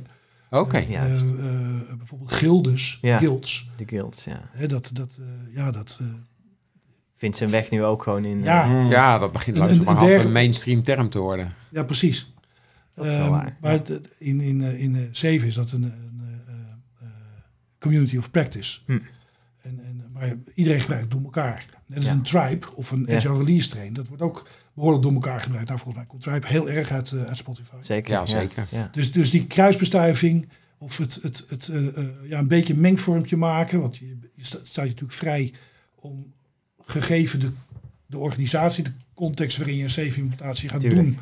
Oké. 0.50 0.78
Ja. 0.78 1.06
Eh, 1.06 1.20
eh, 1.20 1.98
bijvoorbeeld 1.98 2.32
gildes, 2.34 2.98
Ja. 3.02 3.18
guilds. 3.18 3.70
De 3.78 3.84
guilds, 3.88 4.24
ja. 4.24 4.50
Hè, 4.52 4.68
dat, 4.68 4.90
dat, 4.94 5.18
eh, 5.20 5.56
ja, 5.56 5.72
dat, 5.72 5.98
eh, 6.02 6.08
Vindt 7.16 7.38
zijn 7.38 7.50
weg 7.50 7.72
nu 7.72 7.84
ook 7.84 8.04
gewoon 8.04 8.26
in... 8.26 8.44
Ja. 8.44 8.64
eh, 8.84 8.90
Ja, 8.90 9.18
dat 9.18 9.32
begint 9.32 9.56
Een- 9.56 9.62
een 9.62 9.68
langzamerhand 9.68 10.00
een, 10.02 10.06
dergelijke- 10.08 10.40
mainstream 10.40 10.84
term 10.84 11.10
te 11.10 11.20
worden. 11.20 11.52
ja, 11.70 11.84
precies. 11.84 12.34
Dat 12.94 13.06
is 13.06 13.12
wel 13.12 13.22
Ehm, 13.22 13.30
waar, 13.32 13.58
Maar 13.62 13.74
ja. 13.74 13.82
in, 14.18 14.40
in, 14.42 14.62
eh, 14.64 14.82
in 14.82 14.96
eh, 14.96 15.02
Zeven 15.12 15.48
is 15.48 15.54
dat 15.56 15.72
een, 15.72 15.84
een 15.84 15.92
eh, 15.92 15.98
eh, 15.98 16.05
community 17.86 18.18
of 18.18 18.32
practice. 18.32 18.80
Hm. 18.86 18.92
En, 19.62 19.80
en, 19.86 20.04
maar 20.14 20.34
iedereen 20.54 20.80
gebruikt 20.82 21.04
het 21.04 21.12
door 21.14 21.24
elkaar. 21.24 21.66
Net 21.86 21.98
als 21.98 22.06
Ja. 22.08 22.12
een 22.12 22.22
tribe 22.22 22.68
of 22.76 22.92
een 22.92 23.06
Ja. 23.08 23.16
agile 23.16 23.38
release 23.38 23.70
train. 23.70 23.94
Dat 23.94 24.08
wordt 24.08 24.24
ook 24.24 24.48
behoorlijk 24.74 25.04
door 25.04 25.14
elkaar 25.14 25.40
gebruikt. 25.42 25.68
Nou, 25.68 25.80
volgens 25.80 25.98
mij 26.04 26.06
komt 26.12 26.22
tribe 26.24 26.48
heel 26.48 26.70
erg 26.70 26.92
uit, 26.92 27.12
eh, 27.12 27.24
uit 27.24 27.38
Spotify. 27.38 27.76
Zeker. 27.82 28.12
Ja, 28.12 28.26
zeker. 28.26 28.68
Ja. 28.72 28.90
Dus, 28.92 29.12
dus 29.12 29.30
die 29.32 29.48
kruisbestuiving 29.48 30.48
of 30.78 30.98
het, 30.98 31.20
het, 31.22 31.46
het 31.50 31.68
eh, 31.68 31.98
eh, 31.98 32.06
ja, 32.30 32.40
een 32.40 32.48
beetje 32.48 32.74
een 32.74 32.80
mengvormpje 32.80 33.38
maken. 33.38 33.80
Want 33.80 33.98
je, 33.98 34.18
je 34.36 34.46
sta- 34.46 34.58
staat 34.64 34.84
je 34.86 34.90
natuurlijk 34.92 35.18
vrij 35.18 35.54
om 35.96 36.34
gegeven 36.84 37.40
de, 37.40 37.52
de 38.06 38.18
organisatie, 38.18 38.84
de 38.84 38.92
context 39.14 39.58
waarin 39.58 39.78
je 39.78 39.84
een 39.84 39.90
safe-implementatie 39.90 40.70
gaat 40.70 40.80
Tuurlijk. 40.82 41.04
doen. 41.04 41.18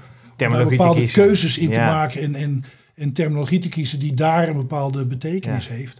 Om 0.47 0.53
daar 0.53 0.68
bepaalde 0.68 1.11
keuzes 1.11 1.57
in 1.57 1.70
te 1.72 1.80
maken 1.80 2.22
en, 2.22 2.36
en, 2.36 2.64
en 2.95 3.14
terminologie 3.14 3.59
te 3.59 3.70
kiezen 3.70 3.99
die 3.99 4.14
daar 4.14 4.47
een 4.47 4.55
bepaalde 4.55 5.05
betekenis 5.05 5.68
Ja. 5.68 5.74
heeft. 5.74 5.99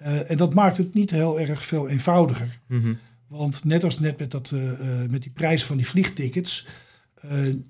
Eh, 0.00 0.30
en 0.30 0.36
dat 0.36 0.54
maakt 0.54 0.76
het 0.76 0.94
niet 0.94 1.10
heel 1.10 1.40
erg 1.40 1.64
veel 1.64 1.88
eenvoudiger. 1.88 2.60
Mhm. 2.66 2.94
Want 3.26 3.64
net 3.64 3.84
als 3.84 3.98
net 3.98 4.18
met, 4.18 4.30
dat, 4.30 4.50
eh, 4.50 5.02
eh, 5.02 5.10
met 5.10 5.22
die 5.22 5.30
prijzen 5.30 5.66
van 5.66 5.76
die 5.76 5.86
vliegtickets, 5.86 6.66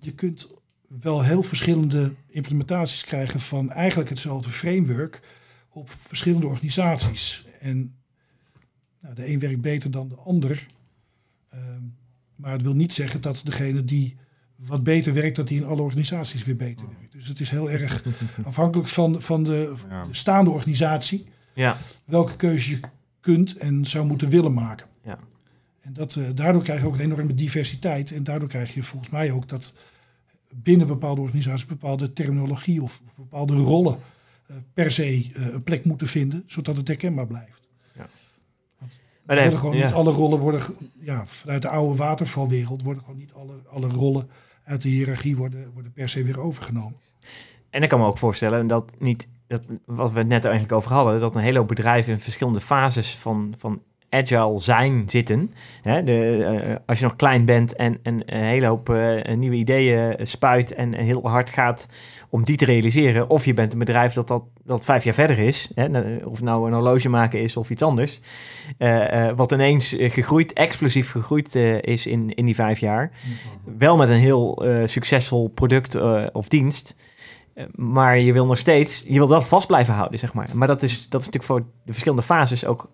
je 0.01 0.13
kunt 0.15 0.47
wel 0.87 1.23
heel 1.23 1.43
verschillende 1.43 2.15
implementaties 2.27 3.05
krijgen 3.05 3.41
van 3.41 3.71
eigenlijk 3.71 4.09
hetzelfde 4.09 4.51
framework 4.51 5.21
op 5.69 5.91
verschillende 5.91 6.47
organisaties. 6.47 7.45
En 7.61 7.95
nou, 9.01 9.15
de 9.15 9.29
een 9.29 9.39
werkt 9.39 9.61
beter 9.61 9.91
dan 9.91 10.09
de 10.09 10.15
ander. 10.15 10.67
Ehm, 11.51 11.83
maar 12.37 12.53
het 12.53 12.63
wil 12.63 12.75
niet 12.75 12.95
zeggen 12.95 13.21
dat 13.21 13.41
degene 13.45 13.85
die 13.85 14.17
wat 14.57 14.83
beter 14.83 15.15
werkt, 15.15 15.37
dat 15.37 15.49
die 15.49 15.61
in 15.61 15.67
alle 15.67 15.83
organisaties 15.83 16.45
weer 16.45 16.57
beter 16.57 16.87
werkt. 16.99 17.13
Dus 17.13 17.29
het 17.29 17.41
is 17.41 17.51
heel 17.51 17.71
erg 17.71 18.05
afhankelijk 18.45 18.89
van, 18.89 19.23
van 19.23 19.45
de, 19.45 19.75
Ja. 19.89 20.05
de 20.05 20.15
staande 20.15 20.51
organisatie 20.51 21.27
Ja. 21.61 21.77
welke 22.05 22.37
keuze 22.37 22.71
je 22.71 22.81
kunt 23.21 23.57
en 23.57 23.85
zou 23.85 24.07
moeten 24.07 24.29
willen 24.29 24.53
maken. 24.53 24.87
Ja. 25.05 25.19
En 25.81 25.93
dat, 25.93 26.15
eh, 26.15 26.25
daardoor 26.35 26.63
krijg 26.63 26.81
je 26.81 26.87
ook 26.87 26.95
een 26.95 27.01
enorme 27.01 27.35
diversiteit. 27.35 28.13
En 28.13 28.25
daardoor 28.25 28.49
krijg 28.49 28.75
je 28.75 28.83
volgens 28.83 29.11
mij 29.11 29.33
ook 29.33 29.49
dat 29.49 29.75
binnen 30.51 30.87
bepaalde 30.87 31.21
organisaties 31.21 31.67
bepaalde 31.67 32.13
terminologie 32.13 32.83
of, 32.83 33.03
bepaalde 33.17 33.55
rollen 33.55 33.99
eh, 34.47 34.57
per 34.75 34.93
se 34.93 35.31
eh, 35.35 35.47
een 35.47 35.63
plek 35.63 35.85
moeten 35.85 36.07
vinden, 36.07 36.45
zodat 36.47 36.77
het 36.77 36.89
herkenbaar 36.89 37.27
blijft. 37.27 37.59
Maar 39.31 39.39
Worden 39.39 39.61
nee, 39.61 39.61
gewoon 39.61 39.77
ja. 39.77 39.87
niet 39.87 39.95
alle 39.95 40.13
rollen 40.13 40.39
worden, 40.39 40.63
ja, 41.01 41.27
vanuit 41.27 41.63
de 41.63 41.69
oude 41.69 41.97
watervalwereld 41.97 42.83
worden 42.83 43.03
gewoon 43.03 43.19
niet 43.19 43.33
alle, 43.33 43.55
alle 43.71 43.89
rollen 43.89 44.29
uit 44.65 44.83
de 44.83 44.89
hiërarchie 44.89 45.37
worden, 45.37 45.73
worden 45.73 45.93
per 45.93 46.09
se 46.09 46.23
weer 46.23 46.41
overgenomen. 46.41 46.99
En 47.71 47.83
ik 47.83 47.89
kan 47.89 47.99
me 47.99 48.07
ook 48.07 48.19
voorstellen 48.19 48.67
dat 48.67 48.91
niet, 48.99 49.27
dat, 49.51 49.63
wat 49.87 50.13
we 50.13 50.19
het 50.19 50.29
net 50.29 50.45
eigenlijk 50.45 50.75
over 50.75 50.93
hadden, 50.93 51.21
dat 51.21 51.35
een 51.35 51.43
hele 51.43 51.59
hoop 51.59 51.69
bedrijven 51.69 52.13
in 52.13 52.21
verschillende 52.21 52.61
fases 52.61 53.17
van, 53.17 53.55
van 53.59 53.83
agile 54.11 54.61
zijn 54.61 55.03
zitten. 55.07 55.53
Hè, 55.83 56.03
de, 56.03 56.45
eh, 56.45 56.77
als 56.87 56.99
je 56.99 57.05
nog 57.05 57.17
klein 57.17 57.45
bent 57.45 57.77
en, 57.77 57.99
en 58.03 58.23
een 58.27 58.43
hele 58.43 58.67
hoop 58.67 58.89
eh, 58.89 59.35
nieuwe 59.35 59.57
ideeën 59.57 60.17
spuit 60.23 60.75
en, 60.75 60.95
en 60.95 61.05
heel 61.05 61.29
hard 61.29 61.51
gaat 61.51 61.87
om 62.29 62.45
die 62.45 62.57
te 62.57 62.65
realiseren. 62.65 63.31
Of 63.31 63.45
je 63.45 63.55
bent 63.55 63.73
een 63.73 63.79
bedrijf 63.79 64.13
dat, 64.13 64.29
dat, 64.29 64.45
dat 64.65 64.85
vijf 64.85 65.05
jaar 65.05 65.15
verder 65.15 65.39
is. 65.39 65.71
Hè, 65.75 65.89
nou, 65.89 66.25
of 66.25 66.43
nou 66.43 66.67
een 66.67 66.73
horloge 66.73 67.09
maken 67.09 67.41
is 67.41 67.57
of 67.57 67.71
iets 67.71 67.83
anders. 67.83 68.21
eh, 68.79 69.31
wat 69.37 69.53
ineens 69.53 69.97
gegroeid, 69.99 70.53
explosief 70.53 71.11
gegroeid 71.11 71.55
is 71.81 72.07
in, 72.07 72.35
in 72.35 72.45
die 72.45 72.55
vijf 72.55 72.79
jaar. 72.79 73.13
Wel 73.79 73.97
met 73.97 74.09
een 74.09 74.17
heel 74.17 74.63
succesvol 74.87 75.49
product 75.49 76.01
of 76.33 76.49
dienst. 76.49 76.95
Maar 77.75 78.19
je 78.19 78.33
wil 78.33 78.47
nog 78.47 78.59
steeds, 78.59 79.05
je 79.07 79.15
wil 79.19 79.27
dat 79.27 79.49
vast 79.49 79.67
blijven 79.67 79.95
houden, 79.95 80.19
zeg 80.19 80.33
maar. 80.33 80.49
Maar 80.53 80.69
dat 80.69 80.83
is, 80.83 81.09
dat 81.09 81.21
is 81.21 81.27
natuurlijk 81.27 81.45
voor 81.45 81.61
de 81.85 81.93
verschillende 81.93 82.23
fases 82.23 82.65
ook, 82.65 82.91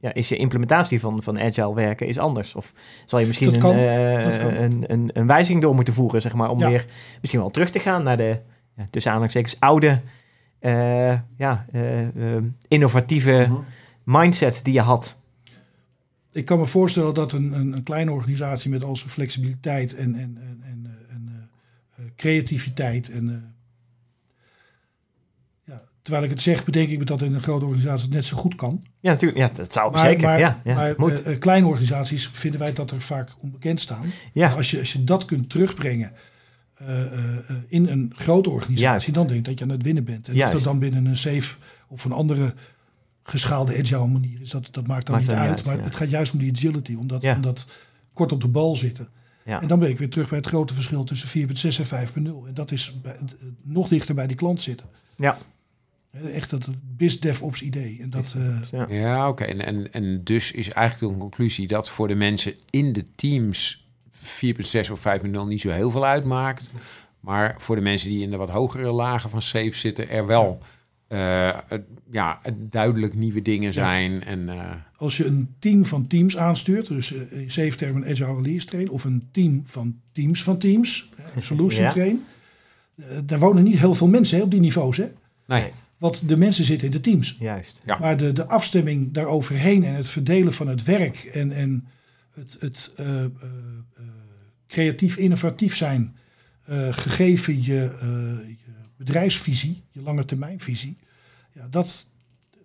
ja, 0.00 0.14
is 0.14 0.28
je 0.28 0.36
implementatie 0.36 1.00
van, 1.00 1.22
van 1.22 1.40
agile 1.40 1.74
werken 1.74 2.06
is 2.06 2.18
anders. 2.18 2.54
Of 2.54 2.72
zal 3.06 3.18
je 3.18 3.26
misschien 3.26 3.58
kan, 3.58 3.70
een, 3.70 3.76
eh, 3.78 4.60
een, 4.62 4.84
een, 4.86 5.10
een 5.12 5.26
wijziging 5.26 5.62
door 5.62 5.74
moeten 5.74 5.94
voeren, 5.94 6.22
zeg 6.22 6.34
maar, 6.34 6.50
om 6.50 6.58
Ja. 6.58 6.68
weer 6.68 6.84
misschien 7.20 7.40
wel 7.40 7.50
terug 7.50 7.70
te 7.70 7.78
gaan 7.78 8.02
naar 8.02 8.16
de, 8.16 8.40
ja, 8.76 8.84
tussen 8.90 9.10
aanhalingstekens, 9.12 9.60
oude, 9.60 10.00
eh, 10.58 11.18
ja, 11.36 11.66
eh, 11.72 12.36
innovatieve 12.68 13.46
Mhm. 13.48 13.60
mindset 14.04 14.60
die 14.62 14.72
je 14.72 14.80
had. 14.80 15.16
Ik 16.32 16.44
kan 16.44 16.58
me 16.58 16.66
voorstellen 16.66 17.14
dat 17.14 17.32
een, 17.32 17.52
een, 17.52 17.72
een 17.72 17.82
kleine 17.82 18.12
organisatie 18.12 18.70
met 18.70 18.84
al 18.84 18.96
zijn 18.96 19.10
flexibiliteit 19.10 19.94
en, 19.94 20.14
en, 20.14 20.38
en, 20.40 20.62
en, 20.62 20.86
creativiteit 22.16 23.10
en 23.10 23.55
terwijl 26.06 26.24
ik 26.24 26.30
het 26.30 26.40
zeg, 26.42 26.64
bedenk 26.64 26.88
ik 26.88 26.98
me 26.98 27.04
dat 27.04 27.22
in 27.22 27.34
een 27.34 27.42
grote 27.42 27.64
organisatie 27.64 28.04
het 28.04 28.14
net 28.14 28.24
zo 28.24 28.36
goed 28.36 28.54
kan. 28.54 28.84
Ja, 29.00 29.10
natuurlijk, 29.10 29.38
ja, 29.40 29.50
dat 29.56 29.72
zou 29.72 29.92
Maar, 29.92 30.06
zeker, 30.06 30.22
maar, 30.22 30.38
ja, 30.38 30.60
ja, 30.64 30.74
maar 30.74 30.94
moet. 30.96 31.22
eh, 31.22 31.32
eh, 31.32 31.38
kleine 31.40 31.66
organisaties 31.66 32.28
vinden 32.32 32.60
wij 32.60 32.72
dat 32.72 32.90
er 32.90 33.00
vaak 33.00 33.30
onbekend 33.40 33.80
staan. 33.80 34.12
ja. 34.32 34.52
Als, 34.52 34.70
je, 34.70 34.78
als 34.78 34.92
je 34.92 35.04
dat 35.04 35.24
kunt 35.24 35.50
terugbrengen 35.50 36.12
eh, 36.76 37.02
in 37.68 37.86
een 37.86 38.12
grote 38.16 38.50
organisatie, 38.50 38.84
Juist. 38.84 39.14
dan 39.14 39.26
denk 39.26 39.38
ik 39.38 39.44
dat 39.44 39.58
je 39.58 39.64
aan 39.64 39.70
het 39.70 39.82
winnen 39.82 40.04
bent. 40.04 40.28
En 40.28 40.34
Juist. 40.34 40.54
of 40.54 40.58
dat 40.62 40.68
dan 40.72 40.78
binnen 40.80 41.04
een 41.06 41.16
safe 41.16 41.56
of 41.88 42.04
een 42.04 42.12
andere 42.12 42.54
geschaalde 43.22 43.78
agile 43.78 44.06
manier 44.06 44.40
is, 44.40 44.50
dat, 44.50 44.68
dat 44.70 44.86
maakt 44.86 45.06
dan 45.06 45.14
Maakt 45.16 45.28
niet 45.28 45.36
uit. 45.36 45.48
uit, 45.50 45.64
maar 45.64 45.76
ja. 45.76 45.82
het 45.82 45.96
gaat 45.96 46.10
juist 46.10 46.32
om 46.32 46.38
die 46.38 46.52
agility, 46.52 46.94
om 46.94 47.06
dat, 47.06 47.22
Ja. 47.22 47.34
om 47.34 47.42
dat 47.42 47.66
kort 48.12 48.32
op 48.32 48.40
de 48.40 48.48
bal 48.48 48.76
zitten. 48.76 49.08
Ja. 49.44 49.62
En 49.62 49.68
dan 49.68 49.78
ben 49.78 49.88
ik 49.90 49.98
weer 49.98 50.10
terug 50.10 50.28
bij 50.28 50.38
het 50.38 50.46
grote 50.46 50.74
verschil 50.74 51.04
tussen 51.04 51.28
4.6 51.28 51.78
en 51.90 52.08
5.0. 52.08 52.46
En 52.46 52.54
dat 52.54 52.70
is 52.72 53.00
bij, 53.02 53.16
nog 53.62 53.88
dichter 53.88 54.14
bij 54.14 54.26
die 54.26 54.36
klant 54.36 54.62
zitten. 54.62 54.86
Ja. 55.16 55.38
Eh, 56.24 56.36
Echt 56.36 56.50
dat 56.50 56.66
het 56.66 56.96
BizDevOps 56.96 57.62
idee. 57.62 57.98
En 58.00 58.10
dat, 58.10 58.34
eh, 58.36 58.58
Ja. 58.72 58.86
Ja, 58.88 59.28
oké. 59.28 59.44
En, 59.44 59.64
en, 59.66 59.92
en 59.92 60.20
dus 60.24 60.52
is 60.52 60.68
eigenlijk 60.70 61.12
de 61.12 61.18
conclusie 61.20 61.66
dat 61.66 61.88
voor 61.90 62.08
de 62.08 62.14
mensen 62.14 62.54
in 62.70 62.92
de 62.92 63.04
teams 63.14 63.86
4.6 64.10 64.90
of 64.90 65.00
5.0 65.00 65.46
niet 65.46 65.60
zo 65.60 65.70
heel 65.70 65.90
veel 65.90 66.06
uitmaakt. 66.06 66.70
Maar 67.20 67.54
voor 67.58 67.76
de 67.76 67.82
mensen 67.82 68.08
die 68.08 68.22
in 68.22 68.30
de 68.30 68.36
wat 68.36 68.50
hogere 68.50 68.90
lagen 68.92 69.30
van 69.30 69.42
safe 69.42 69.74
zitten, 69.76 70.08
er 70.08 70.26
wel 70.26 70.58
eh, 71.08 71.50
het- 71.66 71.84
ja, 72.10 72.38
het 72.42 72.72
duidelijk 72.72 73.14
nieuwe 73.14 73.42
dingen 73.42 73.72
zijn. 73.72 74.24
En 74.24 74.48
eh, 74.48 74.70
als 74.96 75.16
je 75.16 75.24
een 75.26 75.54
team 75.58 75.84
van 75.86 76.06
teams 76.06 76.36
aanstuurt, 76.36 76.86
dus 76.86 77.14
eh, 77.14 77.40
in 77.40 77.50
safe 77.50 77.76
termen 77.76 78.02
een 78.02 78.10
agile 78.10 78.34
release 78.42 78.66
train, 78.66 78.90
of 78.90 79.04
een 79.04 79.28
team 79.30 79.62
van 79.66 80.00
teams 80.12 80.42
van 80.42 80.58
teams, 80.58 81.10
eh, 81.16 81.24
een 81.36 81.42
solution 81.42 81.84
Ja. 81.84 81.90
train, 81.90 82.24
eh, 82.96 83.18
daar 83.24 83.38
wonen 83.38 83.62
niet 83.62 83.78
heel 83.78 83.94
veel 83.94 84.08
mensen 84.08 84.36
hè, 84.38 84.42
op 84.44 84.50
die 84.50 84.60
niveaus. 84.60 84.96
Hè? 84.96 85.06
nee, 85.46 85.72
Want 85.98 86.28
de 86.28 86.36
mensen 86.36 86.64
zitten 86.64 86.86
in 86.86 86.92
de 86.92 87.00
teams. 87.00 87.36
Juist. 87.38 87.82
Ja. 87.84 87.98
Maar 87.98 88.16
de, 88.16 88.32
de 88.32 88.46
afstemming 88.46 89.12
daaroverheen 89.12 89.84
en 89.84 89.94
het 89.94 90.08
verdelen 90.08 90.52
van 90.52 90.68
het 90.68 90.82
werk 90.82 91.16
en, 91.16 91.52
en 91.52 91.86
het, 92.34 92.56
het 92.60 92.92
eh, 92.96 93.24
eh, 93.24 93.24
eh, 93.24 93.30
creatief 94.66 95.16
innovatief 95.16 95.76
zijn, 95.76 96.16
gegeven 96.90 97.62
je, 97.62 97.72
je 98.46 98.56
bedrijfsvisie, 98.96 99.82
je 99.90 100.02
langetermijnvisie, 100.02 100.98
ja, 101.52 101.68
dat, 101.68 102.08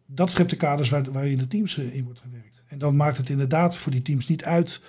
dat 0.06 0.32
schept 0.32 0.50
de 0.50 0.56
kaders 0.56 0.90
waar, 0.90 1.12
waar 1.12 1.28
in 1.28 1.38
de 1.38 1.48
teams 1.48 1.78
in 1.78 2.04
wordt 2.04 2.20
gewerkt. 2.20 2.64
En 2.68 2.80
dan 2.80 2.96
maakt 2.96 3.18
het 3.18 3.30
inderdaad 3.30 3.78
voor 3.78 3.92
die 3.92 4.02
teams 4.02 4.28
niet 4.28 4.44
uit 4.44 4.82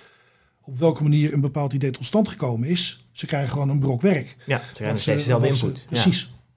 op 0.61 0.79
welke 0.79 1.03
manier 1.03 1.33
een 1.33 1.41
bepaald 1.41 1.73
idee 1.73 1.91
tot 1.91 2.05
stand 2.05 2.27
gekomen 2.27 2.67
is. 2.69 3.07
Ze 3.11 3.25
krijgen 3.25 3.49
gewoon 3.49 3.69
een 3.69 3.79
brok 3.79 4.01
werk. 4.01 4.35
Ja, 4.45 4.57
ze 4.59 4.63
krijgen 4.73 4.85
Wat 4.87 4.99
steeds 4.99 5.17
dezelfde 5.17 5.47
wat 5.47 5.57
ze- 5.57 5.65
input. 5.65 5.87
Ja. 5.89 6.11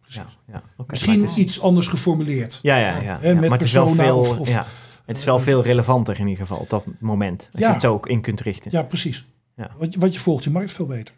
Ja, 0.07 0.27
ja. 0.53 0.63
Misschien 0.87 1.25
is- 1.25 1.35
iets 1.37 1.61
anders 1.61 1.87
geformuleerd. 1.87 2.59
Ja, 2.63 2.77
ja, 2.77 3.01
ja. 3.01 3.19
Hè, 3.21 3.29
ja. 3.29 3.35
met 3.35 3.49
maar 3.49 3.59
het 3.59 3.67
is 3.67 3.73
wel 3.73 3.89
veel, 3.89 4.19
of- 4.19 4.39
of- 4.39 4.49
ja. 4.49 4.67
Het 5.07 5.17
is 5.17 5.25
wel 5.25 5.39
veel 5.39 5.63
relevanter 5.63 6.15
in 6.21 6.27
ieder 6.27 6.47
geval 6.47 6.59
op 6.59 6.71
dat 6.71 6.85
moment. 6.99 7.49
Als 7.53 7.61
Ja. 7.61 7.67
je 7.67 7.73
het 7.73 7.83
zo 7.83 7.93
ook 7.93 8.07
in 8.07 8.21
kunt 8.21 8.41
richten. 8.41 8.71
Ja, 8.71 8.83
precies. 8.83 9.27
Ja. 9.57 9.71
Want, 9.79 9.93
je- 9.95 10.01
want 10.01 10.15
je 10.15 10.21
volgt 10.21 10.45
je 10.45 10.51
markt 10.51 10.73
veel 10.73 10.87
beter. 10.87 11.15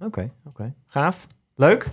Oké, 0.00 0.30
oké. 0.46 0.74
Gaaf. 0.86 1.26
Leuk. 1.54 1.90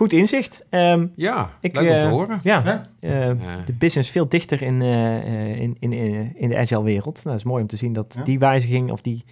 Goed 0.00 0.12
inzicht. 0.12 0.66
Ehm, 0.70 1.06
ja, 1.16 1.50
ik, 1.60 1.74
leuk 1.74 1.82
om 1.82 1.88
te 2.00 2.04
eh, 2.06 2.08
horen. 2.10 2.40
Ja, 2.42 2.62
Ja. 2.64 2.88
eh, 3.00 3.10
Ja. 3.26 3.34
de 3.64 3.72
business 3.72 4.10
veel 4.10 4.28
dichter 4.28 4.62
in, 4.62 4.82
eh, 4.82 5.16
eh, 5.16 5.60
in, 5.60 5.76
in, 5.78 5.92
in, 6.36 6.48
de 6.48 6.56
agile 6.56 6.82
wereld. 6.82 7.14
Nou, 7.14 7.26
dat 7.28 7.34
is 7.34 7.44
mooi 7.44 7.62
om 7.62 7.68
te 7.68 7.76
zien 7.76 7.92
dat 7.92 8.14
Ja. 8.18 8.24
die 8.24 8.38
wijziging 8.38 8.90
of 8.90 9.00
die, 9.00 9.24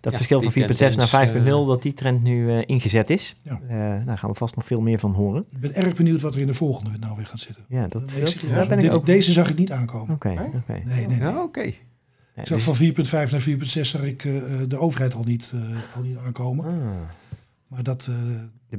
dat 0.00 0.12
Ja, 0.12 0.18
verschil 0.18 0.42
van 0.42 0.52
4.6 0.52 0.96
naar 0.96 1.08
tendens, 1.08 1.10
5.0, 1.10 1.62
eh, 1.62 1.66
dat 1.66 1.82
die 1.82 1.92
trend 1.92 2.22
nu 2.22 2.50
eh, 2.50 2.62
ingezet 2.66 3.10
is. 3.10 3.36
Ja. 3.42 3.60
Eh, 3.68 4.06
daar 4.06 4.18
gaan 4.18 4.30
we 4.30 4.36
vast 4.36 4.56
nog 4.56 4.64
veel 4.66 4.80
meer 4.80 4.98
van 4.98 5.12
horen. 5.12 5.44
Ik 5.50 5.60
ben 5.60 5.74
erg 5.74 5.94
benieuwd 5.94 6.20
wat 6.22 6.34
er 6.34 6.40
in 6.40 6.46
de 6.46 6.54
volgende 6.54 6.98
nou 6.98 7.16
weer 7.16 7.26
gaat 7.26 7.40
zitten. 7.40 7.64
Ja, 7.68 7.86
dat, 7.88 8.20
daar 8.50 8.68
ben 8.68 8.78
ik 8.78 8.92
ook... 8.92 9.06
Deze 9.06 9.32
zag 9.32 9.50
ik 9.50 9.58
niet 9.58 9.72
aankomen. 9.72 10.14
Oké, 10.14 10.28
Nee? 10.28 10.36
oké. 10.46 10.72
Nee, 10.72 10.82
nee, 10.84 11.06
nee. 11.06 11.18
Ja, 11.18 11.42
oké. 11.42 11.60
Nee, 11.60 11.70
Ik 12.36 12.46
zag 12.46 12.56
dus- 12.56 12.64
van 12.64 12.76
4.5 12.76 13.30
naar 13.30 13.40
4.6 13.40 13.90
zag 13.90 14.02
ik 14.02 14.22
de 14.68 14.78
overheid 14.78 15.14
al 15.14 15.24
niet, 15.24 15.52
eh, 15.54 15.96
al 15.96 16.02
niet 16.02 16.16
aankomen. 16.16 16.64
Ah, 16.64 16.72
Maar 17.66 17.82
dat, 17.82 18.08
eh, 18.10 18.16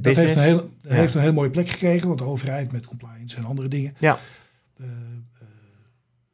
dat 0.00 0.16
heeft, 0.16 0.36
een 0.36 0.42
heel, 0.42 0.70
Ja. 0.78 0.94
heeft 0.94 1.14
een 1.14 1.20
heel 1.20 1.32
mooie 1.32 1.50
plek 1.50 1.68
gekregen. 1.68 2.06
Want 2.06 2.18
de 2.18 2.24
overheid 2.26 2.72
met 2.72 2.86
compliance 2.86 3.36
en 3.36 3.44
andere 3.44 3.68
dingen. 3.68 3.94
Ja. 3.98 4.18
Eh, 4.76 4.86
eh, 4.86 5.46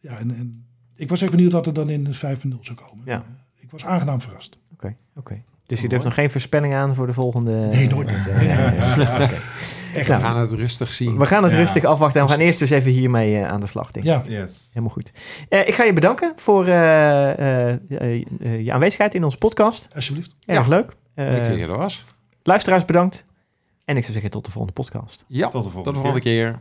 ja, 0.01 0.19
en, 0.19 0.31
en 0.31 0.67
ik 0.97 1.09
was 1.09 1.23
echt 1.23 1.31
benieuwd 1.31 1.53
wat 1.53 1.67
er 1.67 1.73
dan 1.73 1.89
in 1.91 2.05
de 2.05 2.15
5.0 2.15 2.59
zou 2.61 2.79
komen. 2.89 3.03
Ja. 3.05 3.15
Eh, 3.17 3.63
ik 3.63 3.71
was 3.71 3.85
aangenaam 3.85 4.21
verrast. 4.21 4.59
Oké, 4.73 4.97
oké. 5.17 5.43
Dus 5.67 5.81
je 5.81 5.89
durft 5.89 6.05
nog 6.05 6.15
geen 6.15 6.31
voorspelling 6.31 6.75
aan 6.75 6.95
voor 6.95 7.07
de 7.07 7.13
volgende... 7.13 7.53
Nee, 7.53 7.89
nooit. 7.89 8.09
Nee, 8.39 8.47
nee. 8.49 9.07
oké. 9.07 9.31
Echt 9.95 10.07
We 10.07 10.13
Nou, 10.13 10.21
gaan 10.23 10.37
het 10.41 10.53
rustig 10.53 10.93
zien. 10.93 11.19
We 11.19 11.27
gaan 11.27 11.43
het 11.43 11.53
Ja. 11.53 11.59
rustig 11.59 11.85
afwachten 11.85 12.21
en 12.21 12.27
we 12.27 12.33
gaan 12.33 12.41
eerst 12.43 12.59
dus 12.59 12.71
even 12.71 12.91
hiermee 12.91 13.45
aan 13.45 13.61
de 13.61 13.67
slag, 13.67 13.91
denk 13.91 14.07
ik. 14.07 14.13
Ja, 14.13 14.23
Yes. 14.41 14.69
Helemaal 14.69 14.95
goed. 14.95 15.13
Eh, 15.49 15.69
ik 15.69 15.75
ga 15.75 15.85
je 15.85 15.93
bedanken 15.93 16.33
voor 16.37 16.67
eh, 16.67 17.31
eh, 17.31 17.69
eh, 17.89 18.23
eh, 18.41 18.65
je 18.65 18.73
aanwezigheid 18.73 19.15
in 19.15 19.25
onze 19.25 19.39
podcast. 19.39 19.89
alsjeblieft. 19.95 20.35
Erg 20.47 20.67
leuk. 20.69 20.97
Eh, 21.15 21.27
Leuk 21.27 21.45
dat 21.45 21.55
je 21.59 21.63
er 21.67 21.77
was. 21.77 22.05
luisteraars 22.43 22.85
bedankt. 22.85 23.25
En 23.91 23.97
ik 23.97 24.03
zou 24.03 24.13
zeggen 24.13 24.31
tot 24.31 24.45
de 24.45 24.51
volgende 24.51 24.81
podcast. 24.81 25.25
Ja, 25.29 25.49
Tot 25.49 25.65
de 25.65 25.71
volgende 25.71 25.85
tot 25.85 25.95
de 25.95 26.01
volgende 26.01 26.21
keer. 26.21 26.61